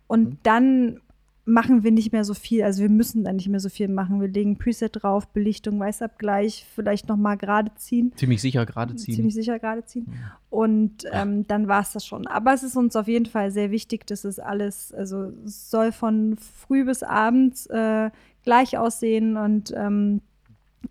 [0.06, 0.38] Und mhm.
[0.42, 1.00] dann
[1.44, 2.62] machen wir nicht mehr so viel.
[2.62, 4.20] Also wir müssen dann nicht mehr so viel machen.
[4.20, 8.12] Wir legen Preset drauf, Belichtung, Weißabgleich, vielleicht noch mal gerade ziehen.
[8.16, 9.16] Ziemlich sicher gerade ziehen.
[9.16, 10.06] Ziemlich sicher gerade ziehen.
[10.50, 12.26] Und ähm, dann war es das schon.
[12.28, 15.90] Aber es ist uns auf jeden Fall sehr wichtig, dass es alles, also es soll
[15.90, 18.10] von früh bis abends äh,
[18.44, 20.20] gleich aussehen und ähm,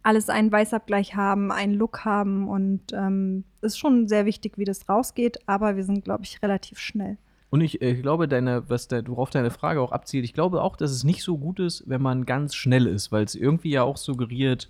[0.03, 4.87] alles einen Weißabgleich haben, einen Look haben und ähm, ist schon sehr wichtig, wie das
[4.89, 7.17] rausgeht, aber wir sind, glaube ich, relativ schnell.
[7.51, 10.77] Und ich, ich glaube, deine, was der, worauf deine Frage auch abzielt, ich glaube auch,
[10.77, 13.83] dass es nicht so gut ist, wenn man ganz schnell ist, weil es irgendwie ja
[13.83, 14.69] auch suggeriert,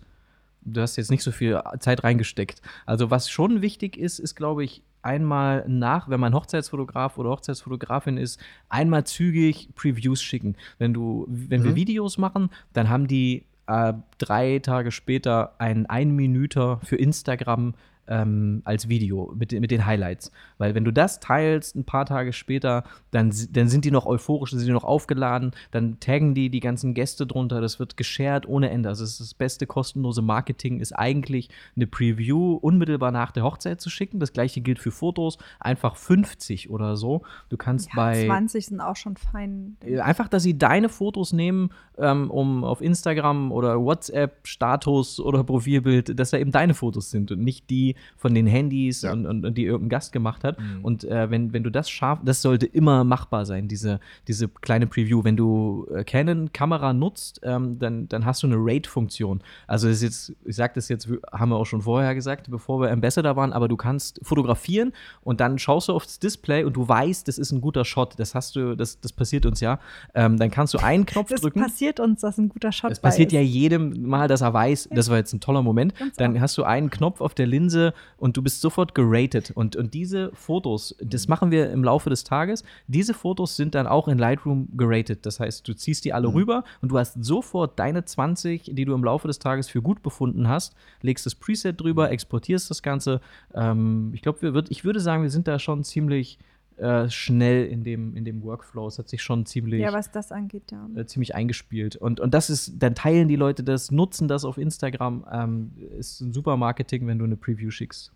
[0.64, 2.62] du hast jetzt nicht so viel Zeit reingesteckt.
[2.88, 8.18] Also was schon wichtig ist, ist, glaube ich, einmal nach, wenn man Hochzeitsfotograf oder Hochzeitsfotografin
[8.18, 10.56] ist, einmal zügig Previews schicken.
[10.80, 11.66] Wenn du, wenn mhm.
[11.66, 17.76] wir Videos machen, dann haben die äh, drei Tage später einen Einminüter für Instagram
[18.08, 20.32] ähm, als Video mit, mit den Highlights.
[20.58, 24.52] Weil wenn du das teilst ein paar Tage später, dann, dann sind die noch euphorisch,
[24.52, 28.48] dann sind die noch aufgeladen, dann taggen die die ganzen Gäste drunter, das wird geshared
[28.48, 28.90] ohne Ende.
[28.90, 33.90] Also das, das beste kostenlose Marketing ist eigentlich eine Preview unmittelbar nach der Hochzeit zu
[33.90, 34.20] schicken.
[34.20, 37.22] Das gleiche gilt für Fotos, einfach 50 oder so.
[37.50, 39.78] Du kannst ja, bei 20 sind auch schon fein.
[40.02, 46.20] Einfach, dass sie deine Fotos nehmen, ähm, um auf Instagram oder WhatsApp Status oder Profilbild,
[46.20, 49.14] dass da eben deine Fotos sind und nicht die Handy von den Handys ja.
[49.14, 50.60] und, und, und, die irgendein Gast gemacht hat.
[50.60, 50.84] Mhm.
[50.84, 54.88] Und äh, wenn, wenn du das schaffst, das sollte immer machbar sein, diese, diese kleine
[54.88, 55.24] Preview.
[55.24, 59.42] Wenn du äh, Canon-Kamera nutzt, ähm, dann, dann hast du eine Rate-Funktion.
[59.68, 62.92] Also ist jetzt, ich sage das jetzt, haben wir auch schon vorher gesagt, bevor wir
[62.92, 67.28] Ambassador waren, aber du kannst fotografieren und dann schaust du aufs Display und du weißt,
[67.28, 68.20] das ist ein guter Shot.
[68.20, 69.80] Das hast du, das, das passiert uns ja.
[70.14, 71.60] Ähm, dann kannst du einen Knopf das drücken.
[71.60, 73.34] Das passiert uns, dass ein guter Shot Das passiert ist.
[73.34, 75.94] ja jedem Mal, dass er weiß, das war jetzt ein toller Moment.
[76.18, 77.81] Dann hast du einen Knopf auf der Linse
[78.18, 79.52] und du bist sofort geratet.
[79.56, 83.88] Und, und diese Fotos, das machen wir im Laufe des Tages, diese Fotos sind dann
[83.88, 85.26] auch in Lightroom geratet.
[85.26, 86.36] Das heißt, du ziehst die alle mhm.
[86.36, 90.02] rüber und du hast sofort deine 20, die du im Laufe des Tages für gut
[90.02, 92.14] befunden hast, legst das Preset drüber, mhm.
[92.14, 93.22] exportierst das Ganze.
[93.54, 96.38] Ähm, ich glaube, ich würde sagen, wir sind da schon ziemlich
[96.82, 98.88] äh, schnell in dem, in dem Workflow.
[98.88, 99.82] Es hat sich schon ziemlich.
[99.82, 100.90] Ja, was das angeht, ja.
[100.96, 101.96] Äh, ziemlich eingespielt.
[101.96, 105.26] Und, und das ist, dann teilen die Leute das, nutzen das auf Instagram.
[105.32, 108.12] Ähm, ist ein super Marketing, wenn du eine Preview schickst.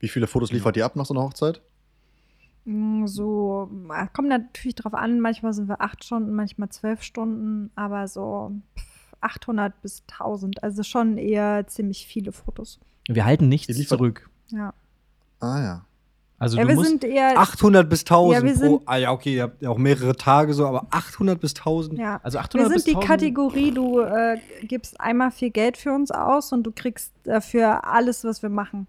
[0.00, 1.62] Wie viele Fotos liefert ihr ab nach so einer Hochzeit?
[2.66, 3.70] Mm, so,
[4.12, 8.52] kommt natürlich drauf an, manchmal sind wir acht Stunden, manchmal zwölf Stunden, aber so
[9.22, 12.78] 800 bis 1000, also schon eher ziemlich viele Fotos.
[13.08, 14.28] Wir halten nichts zurück.
[14.50, 14.74] Ja.
[15.40, 15.87] Ah ja.
[16.38, 18.82] Also ja, du wir musst sind eher 800 bis 1000 ja, pro.
[18.86, 21.98] Ah ja, okay, ihr habt ja auch mehrere Tage so, aber 800 bis 1000.
[21.98, 22.20] Ja.
[22.22, 26.52] Also 800 wir sind die Kategorie, du äh, gibst einmal viel Geld für uns aus
[26.52, 28.86] und du kriegst dafür alles, was wir machen.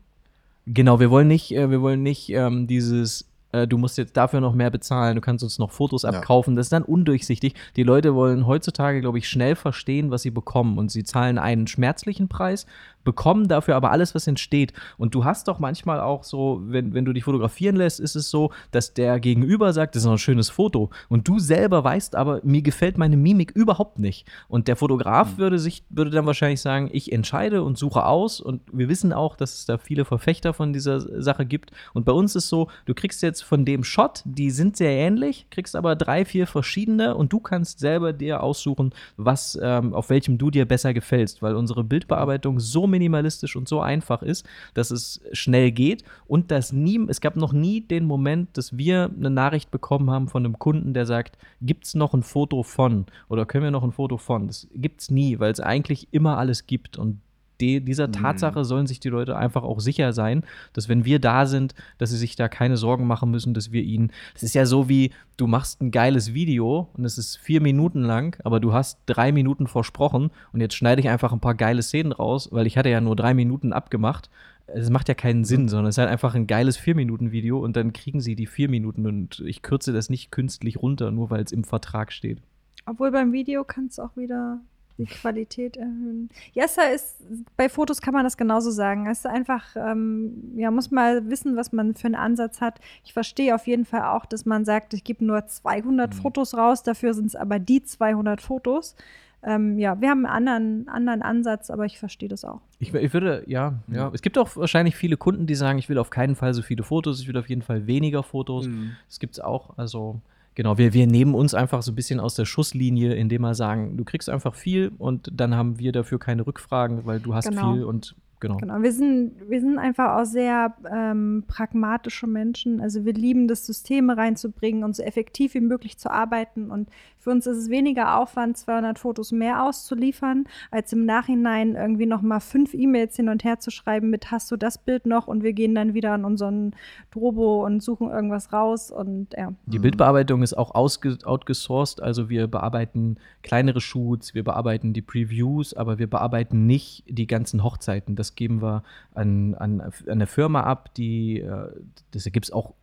[0.68, 4.42] Genau, wir wollen nicht, äh, wir wollen nicht ähm, dieses äh, du musst jetzt dafür
[4.42, 6.54] noch mehr bezahlen, du kannst uns noch Fotos abkaufen.
[6.54, 6.58] Ja.
[6.58, 7.56] Das ist dann undurchsichtig.
[7.76, 10.78] Die Leute wollen heutzutage, glaube ich, schnell verstehen, was sie bekommen.
[10.78, 12.66] Und sie zahlen einen schmerzlichen Preis
[13.04, 14.74] bekommen dafür aber alles, was entsteht.
[14.98, 18.30] Und du hast doch manchmal auch so, wenn, wenn du dich fotografieren lässt, ist es
[18.30, 20.90] so, dass der Gegenüber sagt, das ist ein schönes Foto.
[21.08, 24.28] Und du selber weißt aber, mir gefällt meine Mimik überhaupt nicht.
[24.48, 25.38] Und der Fotograf mhm.
[25.38, 28.42] würde sich, würde dann wahrscheinlich sagen, ich entscheide und suche aus.
[28.42, 31.72] Und wir wissen auch, dass es da viele Verfechter von dieser Sache gibt.
[31.94, 35.48] Und bei uns ist so, du kriegst jetzt von dem Shot, die sind sehr ähnlich,
[35.50, 40.38] kriegst aber drei, vier verschiedene und du kannst selber dir aussuchen, was, ähm, auf welchem
[40.38, 45.22] du dir besser gefällst, weil unsere Bildbearbeitung so minimalistisch und so einfach ist, dass es
[45.32, 49.72] schnell geht und dass nie, es gab noch nie den Moment, dass wir eine Nachricht
[49.72, 53.64] bekommen haben von einem Kunden, der sagt, gibt es noch ein Foto von oder können
[53.64, 54.48] wir noch ein Foto von?
[54.48, 57.22] Das gibt es nie, weil es eigentlich immer alles gibt und
[57.60, 58.14] die, dieser mhm.
[58.14, 62.12] Tatsache sollen sich die Leute einfach auch sicher sein, dass wenn wir da sind, dass
[62.12, 64.12] sie sich da keine Sorgen machen müssen, dass wir ihnen.
[64.36, 68.02] Es ist ja so wie, du machst ein geiles Video und es ist vier Minuten
[68.02, 71.82] lang, aber du hast drei Minuten versprochen und jetzt schneide ich einfach ein paar geile
[71.82, 74.30] Szenen raus, weil ich hatte ja nur drei Minuten abgemacht.
[74.68, 77.92] Es macht ja keinen Sinn, sondern es ist halt einfach ein geiles Vier-Minuten-Video und dann
[77.92, 81.52] kriegen sie die vier Minuten und ich kürze das nicht künstlich runter, nur weil es
[81.52, 82.40] im Vertrag steht.
[82.86, 84.60] Obwohl beim Video kannst du auch wieder
[85.00, 86.30] die Qualität erhöhen.
[86.54, 87.18] Ja, es ist,
[87.58, 89.08] bei Fotos kann man das genauso sagen.
[89.08, 92.80] Es ist einfach, ähm, ja, muss mal wissen, was man für einen Ansatz hat.
[93.06, 96.18] Ich verstehe auf jeden Fall auch, dass man sagt, ich gebe nur 200 mhm.
[96.18, 98.96] Fotos raus, dafür sind es aber die 200 Fotos.
[99.42, 102.60] Ähm, ja, wir haben einen anderen, anderen Ansatz, aber ich verstehe das auch.
[102.80, 104.12] Ich, ich, würde, ja, ja.
[104.14, 106.84] Es gibt auch wahrscheinlich viele Kunden, die sagen, ich will auf keinen Fall so viele
[106.84, 108.68] Fotos, ich will auf jeden Fall weniger Fotos.
[108.68, 108.98] Mhm.
[109.08, 109.78] Das gibt es auch.
[109.78, 110.20] Also
[110.56, 113.96] Genau, wir, wir nehmen uns einfach so ein bisschen aus der Schusslinie, indem wir sagen,
[113.98, 117.74] du kriegst einfach viel und dann haben wir dafür keine Rückfragen, weil du hast genau.
[117.74, 118.58] viel und Genau.
[118.58, 118.82] genau.
[118.82, 122.80] Wir sind, wir sind einfach auch sehr ähm, pragmatische Menschen.
[122.80, 126.72] Also wir lieben das, Systeme reinzubringen und so effektiv wie möglich zu arbeiten.
[126.72, 126.90] Und
[127.20, 132.22] für uns ist es weniger Aufwand, 200 Fotos mehr auszuliefern, als im Nachhinein irgendwie noch
[132.22, 135.44] mal fünf E-Mails hin und her zu schreiben mit hast du das Bild noch und
[135.44, 136.74] wir gehen dann wieder an unseren
[137.12, 139.54] Drobo und suchen irgendwas raus und ja.
[139.66, 146.00] Die Bildbearbeitung ist auch outgesourced, also wir bearbeiten kleinere Shoots, wir bearbeiten die Previews, aber
[146.00, 148.16] wir bearbeiten nicht die ganzen Hochzeiten.
[148.16, 148.84] Das geben wir
[149.14, 151.70] an, an, an eine Firma ab, die, äh,
[152.12, 152.76] das gibt es auch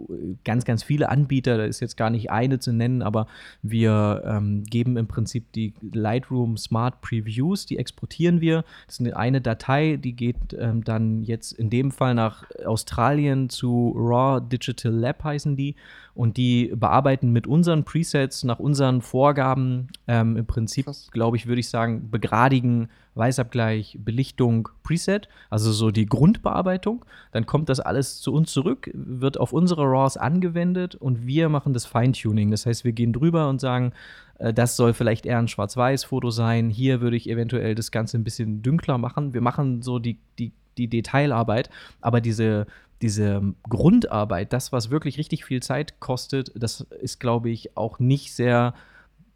[0.44, 3.26] ganz, ganz viele Anbieter, da ist jetzt gar nicht eine zu nennen, aber
[3.62, 8.64] wir ähm, geben im Prinzip die Lightroom Smart Previews, die exportieren wir.
[8.86, 13.94] Das ist eine Datei, die geht ähm, dann jetzt in dem Fall nach Australien zu
[13.96, 15.76] Raw Digital Lab heißen die
[16.16, 21.60] und die bearbeiten mit unseren Presets nach unseren Vorgaben ähm, im Prinzip, glaube ich, würde
[21.60, 27.04] ich sagen, begradigen Weißabgleich, Belichtung, Preset, also so die Grundbearbeitung.
[27.32, 31.74] Dann kommt das alles zu uns zurück, wird auf unsere RAWs angewendet und wir machen
[31.74, 32.50] das Feintuning.
[32.50, 33.92] Das heißt, wir gehen drüber und sagen,
[34.38, 36.70] äh, das soll vielleicht eher ein Schwarz-Weiß-Foto sein.
[36.70, 39.34] Hier würde ich eventuell das Ganze ein bisschen dünkler machen.
[39.34, 41.68] Wir machen so die, die, die Detailarbeit,
[42.00, 42.66] aber diese,
[43.02, 48.34] diese Grundarbeit, das, was wirklich richtig viel Zeit kostet, das ist, glaube ich, auch nicht
[48.34, 48.74] sehr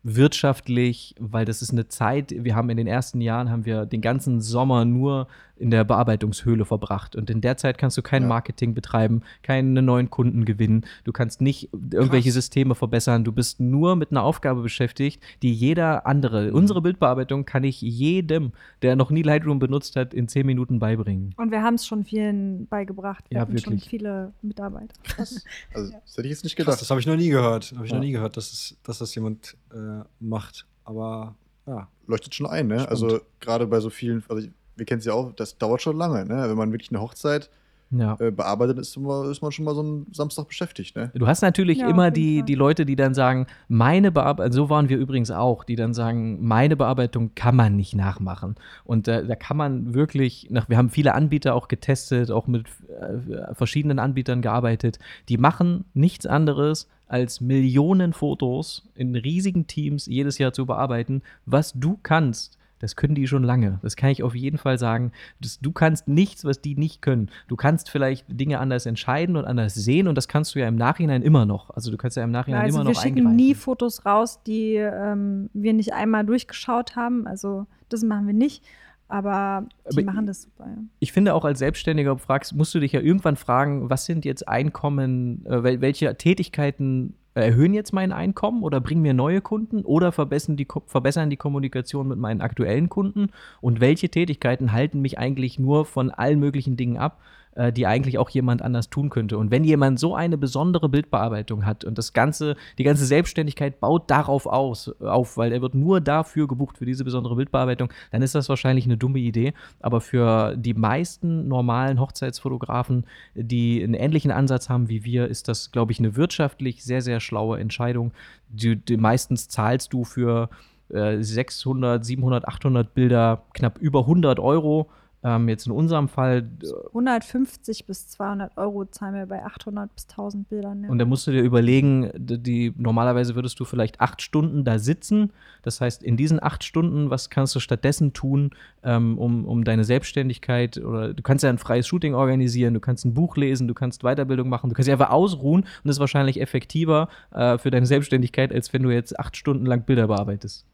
[0.03, 4.01] wirtschaftlich, weil das ist eine Zeit, wir haben in den ersten Jahren, haben wir den
[4.01, 5.27] ganzen Sommer nur
[5.61, 7.15] in der Bearbeitungshöhle verbracht.
[7.15, 8.29] Und in der Zeit kannst du kein ja.
[8.29, 12.35] Marketing betreiben, keine neuen Kunden gewinnen, du kannst nicht irgendwelche Krass.
[12.35, 16.55] Systeme verbessern, du bist nur mit einer Aufgabe beschäftigt, die jeder andere, mhm.
[16.55, 21.35] unsere Bildbearbeitung kann ich jedem, der noch nie Lightroom benutzt hat, in zehn Minuten beibringen.
[21.37, 23.25] Und wir haben es schon vielen beigebracht.
[23.29, 23.83] Wir ja, hatten wirklich.
[23.83, 24.95] schon viele Mitarbeiter.
[25.05, 25.45] Krass.
[25.75, 26.73] Also, das hätte ich jetzt nicht gedacht.
[26.73, 27.73] Krass, das habe ich noch nie gehört.
[27.75, 27.99] Habe ich ja.
[27.99, 30.67] noch nie gehört, dass, es, dass das jemand äh, macht.
[30.85, 31.35] Aber
[31.67, 31.89] ja.
[32.07, 32.89] Leuchtet schon ein, ne?
[32.89, 36.25] Also gerade bei so vielen, also wir kennen es ja auch, das dauert schon lange,
[36.25, 36.49] ne?
[36.49, 37.51] Wenn man wirklich eine Hochzeit
[37.91, 38.17] ja.
[38.21, 40.97] äh, bearbeitet, ist, ist, man schon mal so einen Samstag beschäftigt.
[40.97, 41.11] Ne?
[41.15, 44.89] Du hast natürlich ja, immer die, die Leute, die dann sagen, meine Bearbeitung, so waren
[44.89, 48.55] wir übrigens auch, die dann sagen, meine Bearbeitung kann man nicht nachmachen.
[48.85, 52.67] Und äh, da kann man wirklich, nach, wir haben viele Anbieter auch getestet, auch mit
[52.89, 54.99] äh, verschiedenen Anbietern gearbeitet,
[55.29, 61.23] die machen nichts anderes, als Millionen Fotos in riesigen Teams jedes Jahr zu bearbeiten.
[61.45, 63.78] Was du kannst, das können die schon lange.
[63.82, 65.12] Das kann ich auf jeden Fall sagen.
[65.41, 67.31] Das, du kannst nichts, was die nicht können.
[67.49, 70.77] Du kannst vielleicht Dinge anders entscheiden und anders sehen und das kannst du ja im
[70.77, 71.70] Nachhinein immer noch.
[71.70, 73.16] Also du kannst ja im Nachhinein ja, also immer noch eingreifen.
[73.16, 77.27] Wir schicken nie Fotos raus, die ähm, wir nicht einmal durchgeschaut haben.
[77.27, 78.65] Also das machen wir nicht.
[79.11, 80.66] Aber die Aber machen das super.
[80.66, 80.82] Ja.
[81.01, 84.47] Ich finde auch als Selbstständiger fragst, musst du dich ja irgendwann fragen, was sind jetzt
[84.47, 90.57] Einkommen, äh, welche Tätigkeiten erhöhen jetzt mein Einkommen oder bringen mir neue Kunden oder verbessern
[90.57, 93.28] die, verbessern die Kommunikation mit meinen aktuellen Kunden
[93.61, 97.20] und welche Tätigkeiten halten mich eigentlich nur von allen möglichen Dingen ab,
[97.57, 99.37] äh, die eigentlich auch jemand anders tun könnte.
[99.37, 104.11] Und wenn jemand so eine besondere Bildbearbeitung hat und das ganze, die ganze Selbstständigkeit baut
[104.11, 108.35] darauf aus, auf, weil er wird nur dafür gebucht für diese besondere Bildbearbeitung, dann ist
[108.35, 109.53] das wahrscheinlich eine dumme Idee.
[109.81, 113.05] Aber für die meisten normalen Hochzeitsfotografen,
[113.35, 117.19] die einen ähnlichen Ansatz haben wie wir, ist das, glaube ich, eine wirtschaftlich sehr, sehr
[117.19, 118.13] schlaue Entscheidung.
[118.49, 120.51] Die, die meistens zahlst du für
[120.93, 124.89] 600, 700, 800 Bilder knapp über 100 Euro
[125.23, 126.49] ähm, jetzt in unserem Fall.
[126.89, 130.85] 150 bis 200 Euro zahlen wir bei 800 bis 1000 Bildern.
[130.85, 130.91] Ja.
[130.91, 135.33] Und da musst du dir überlegen, die, normalerweise würdest du vielleicht acht Stunden da sitzen.
[135.63, 138.51] Das heißt, in diesen acht Stunden, was kannst du stattdessen tun,
[138.83, 143.05] ähm, um, um deine Selbstständigkeit oder du kannst ja ein freies Shooting organisieren, du kannst
[143.05, 146.01] ein Buch lesen, du kannst Weiterbildung machen, du kannst dich einfach ausruhen und das ist
[146.01, 150.65] wahrscheinlich effektiver äh, für deine Selbstständigkeit, als wenn du jetzt acht Stunden lang Bilder bearbeitest.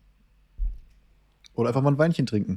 [1.56, 2.54] Oder einfach mal ein Weinchen trinken.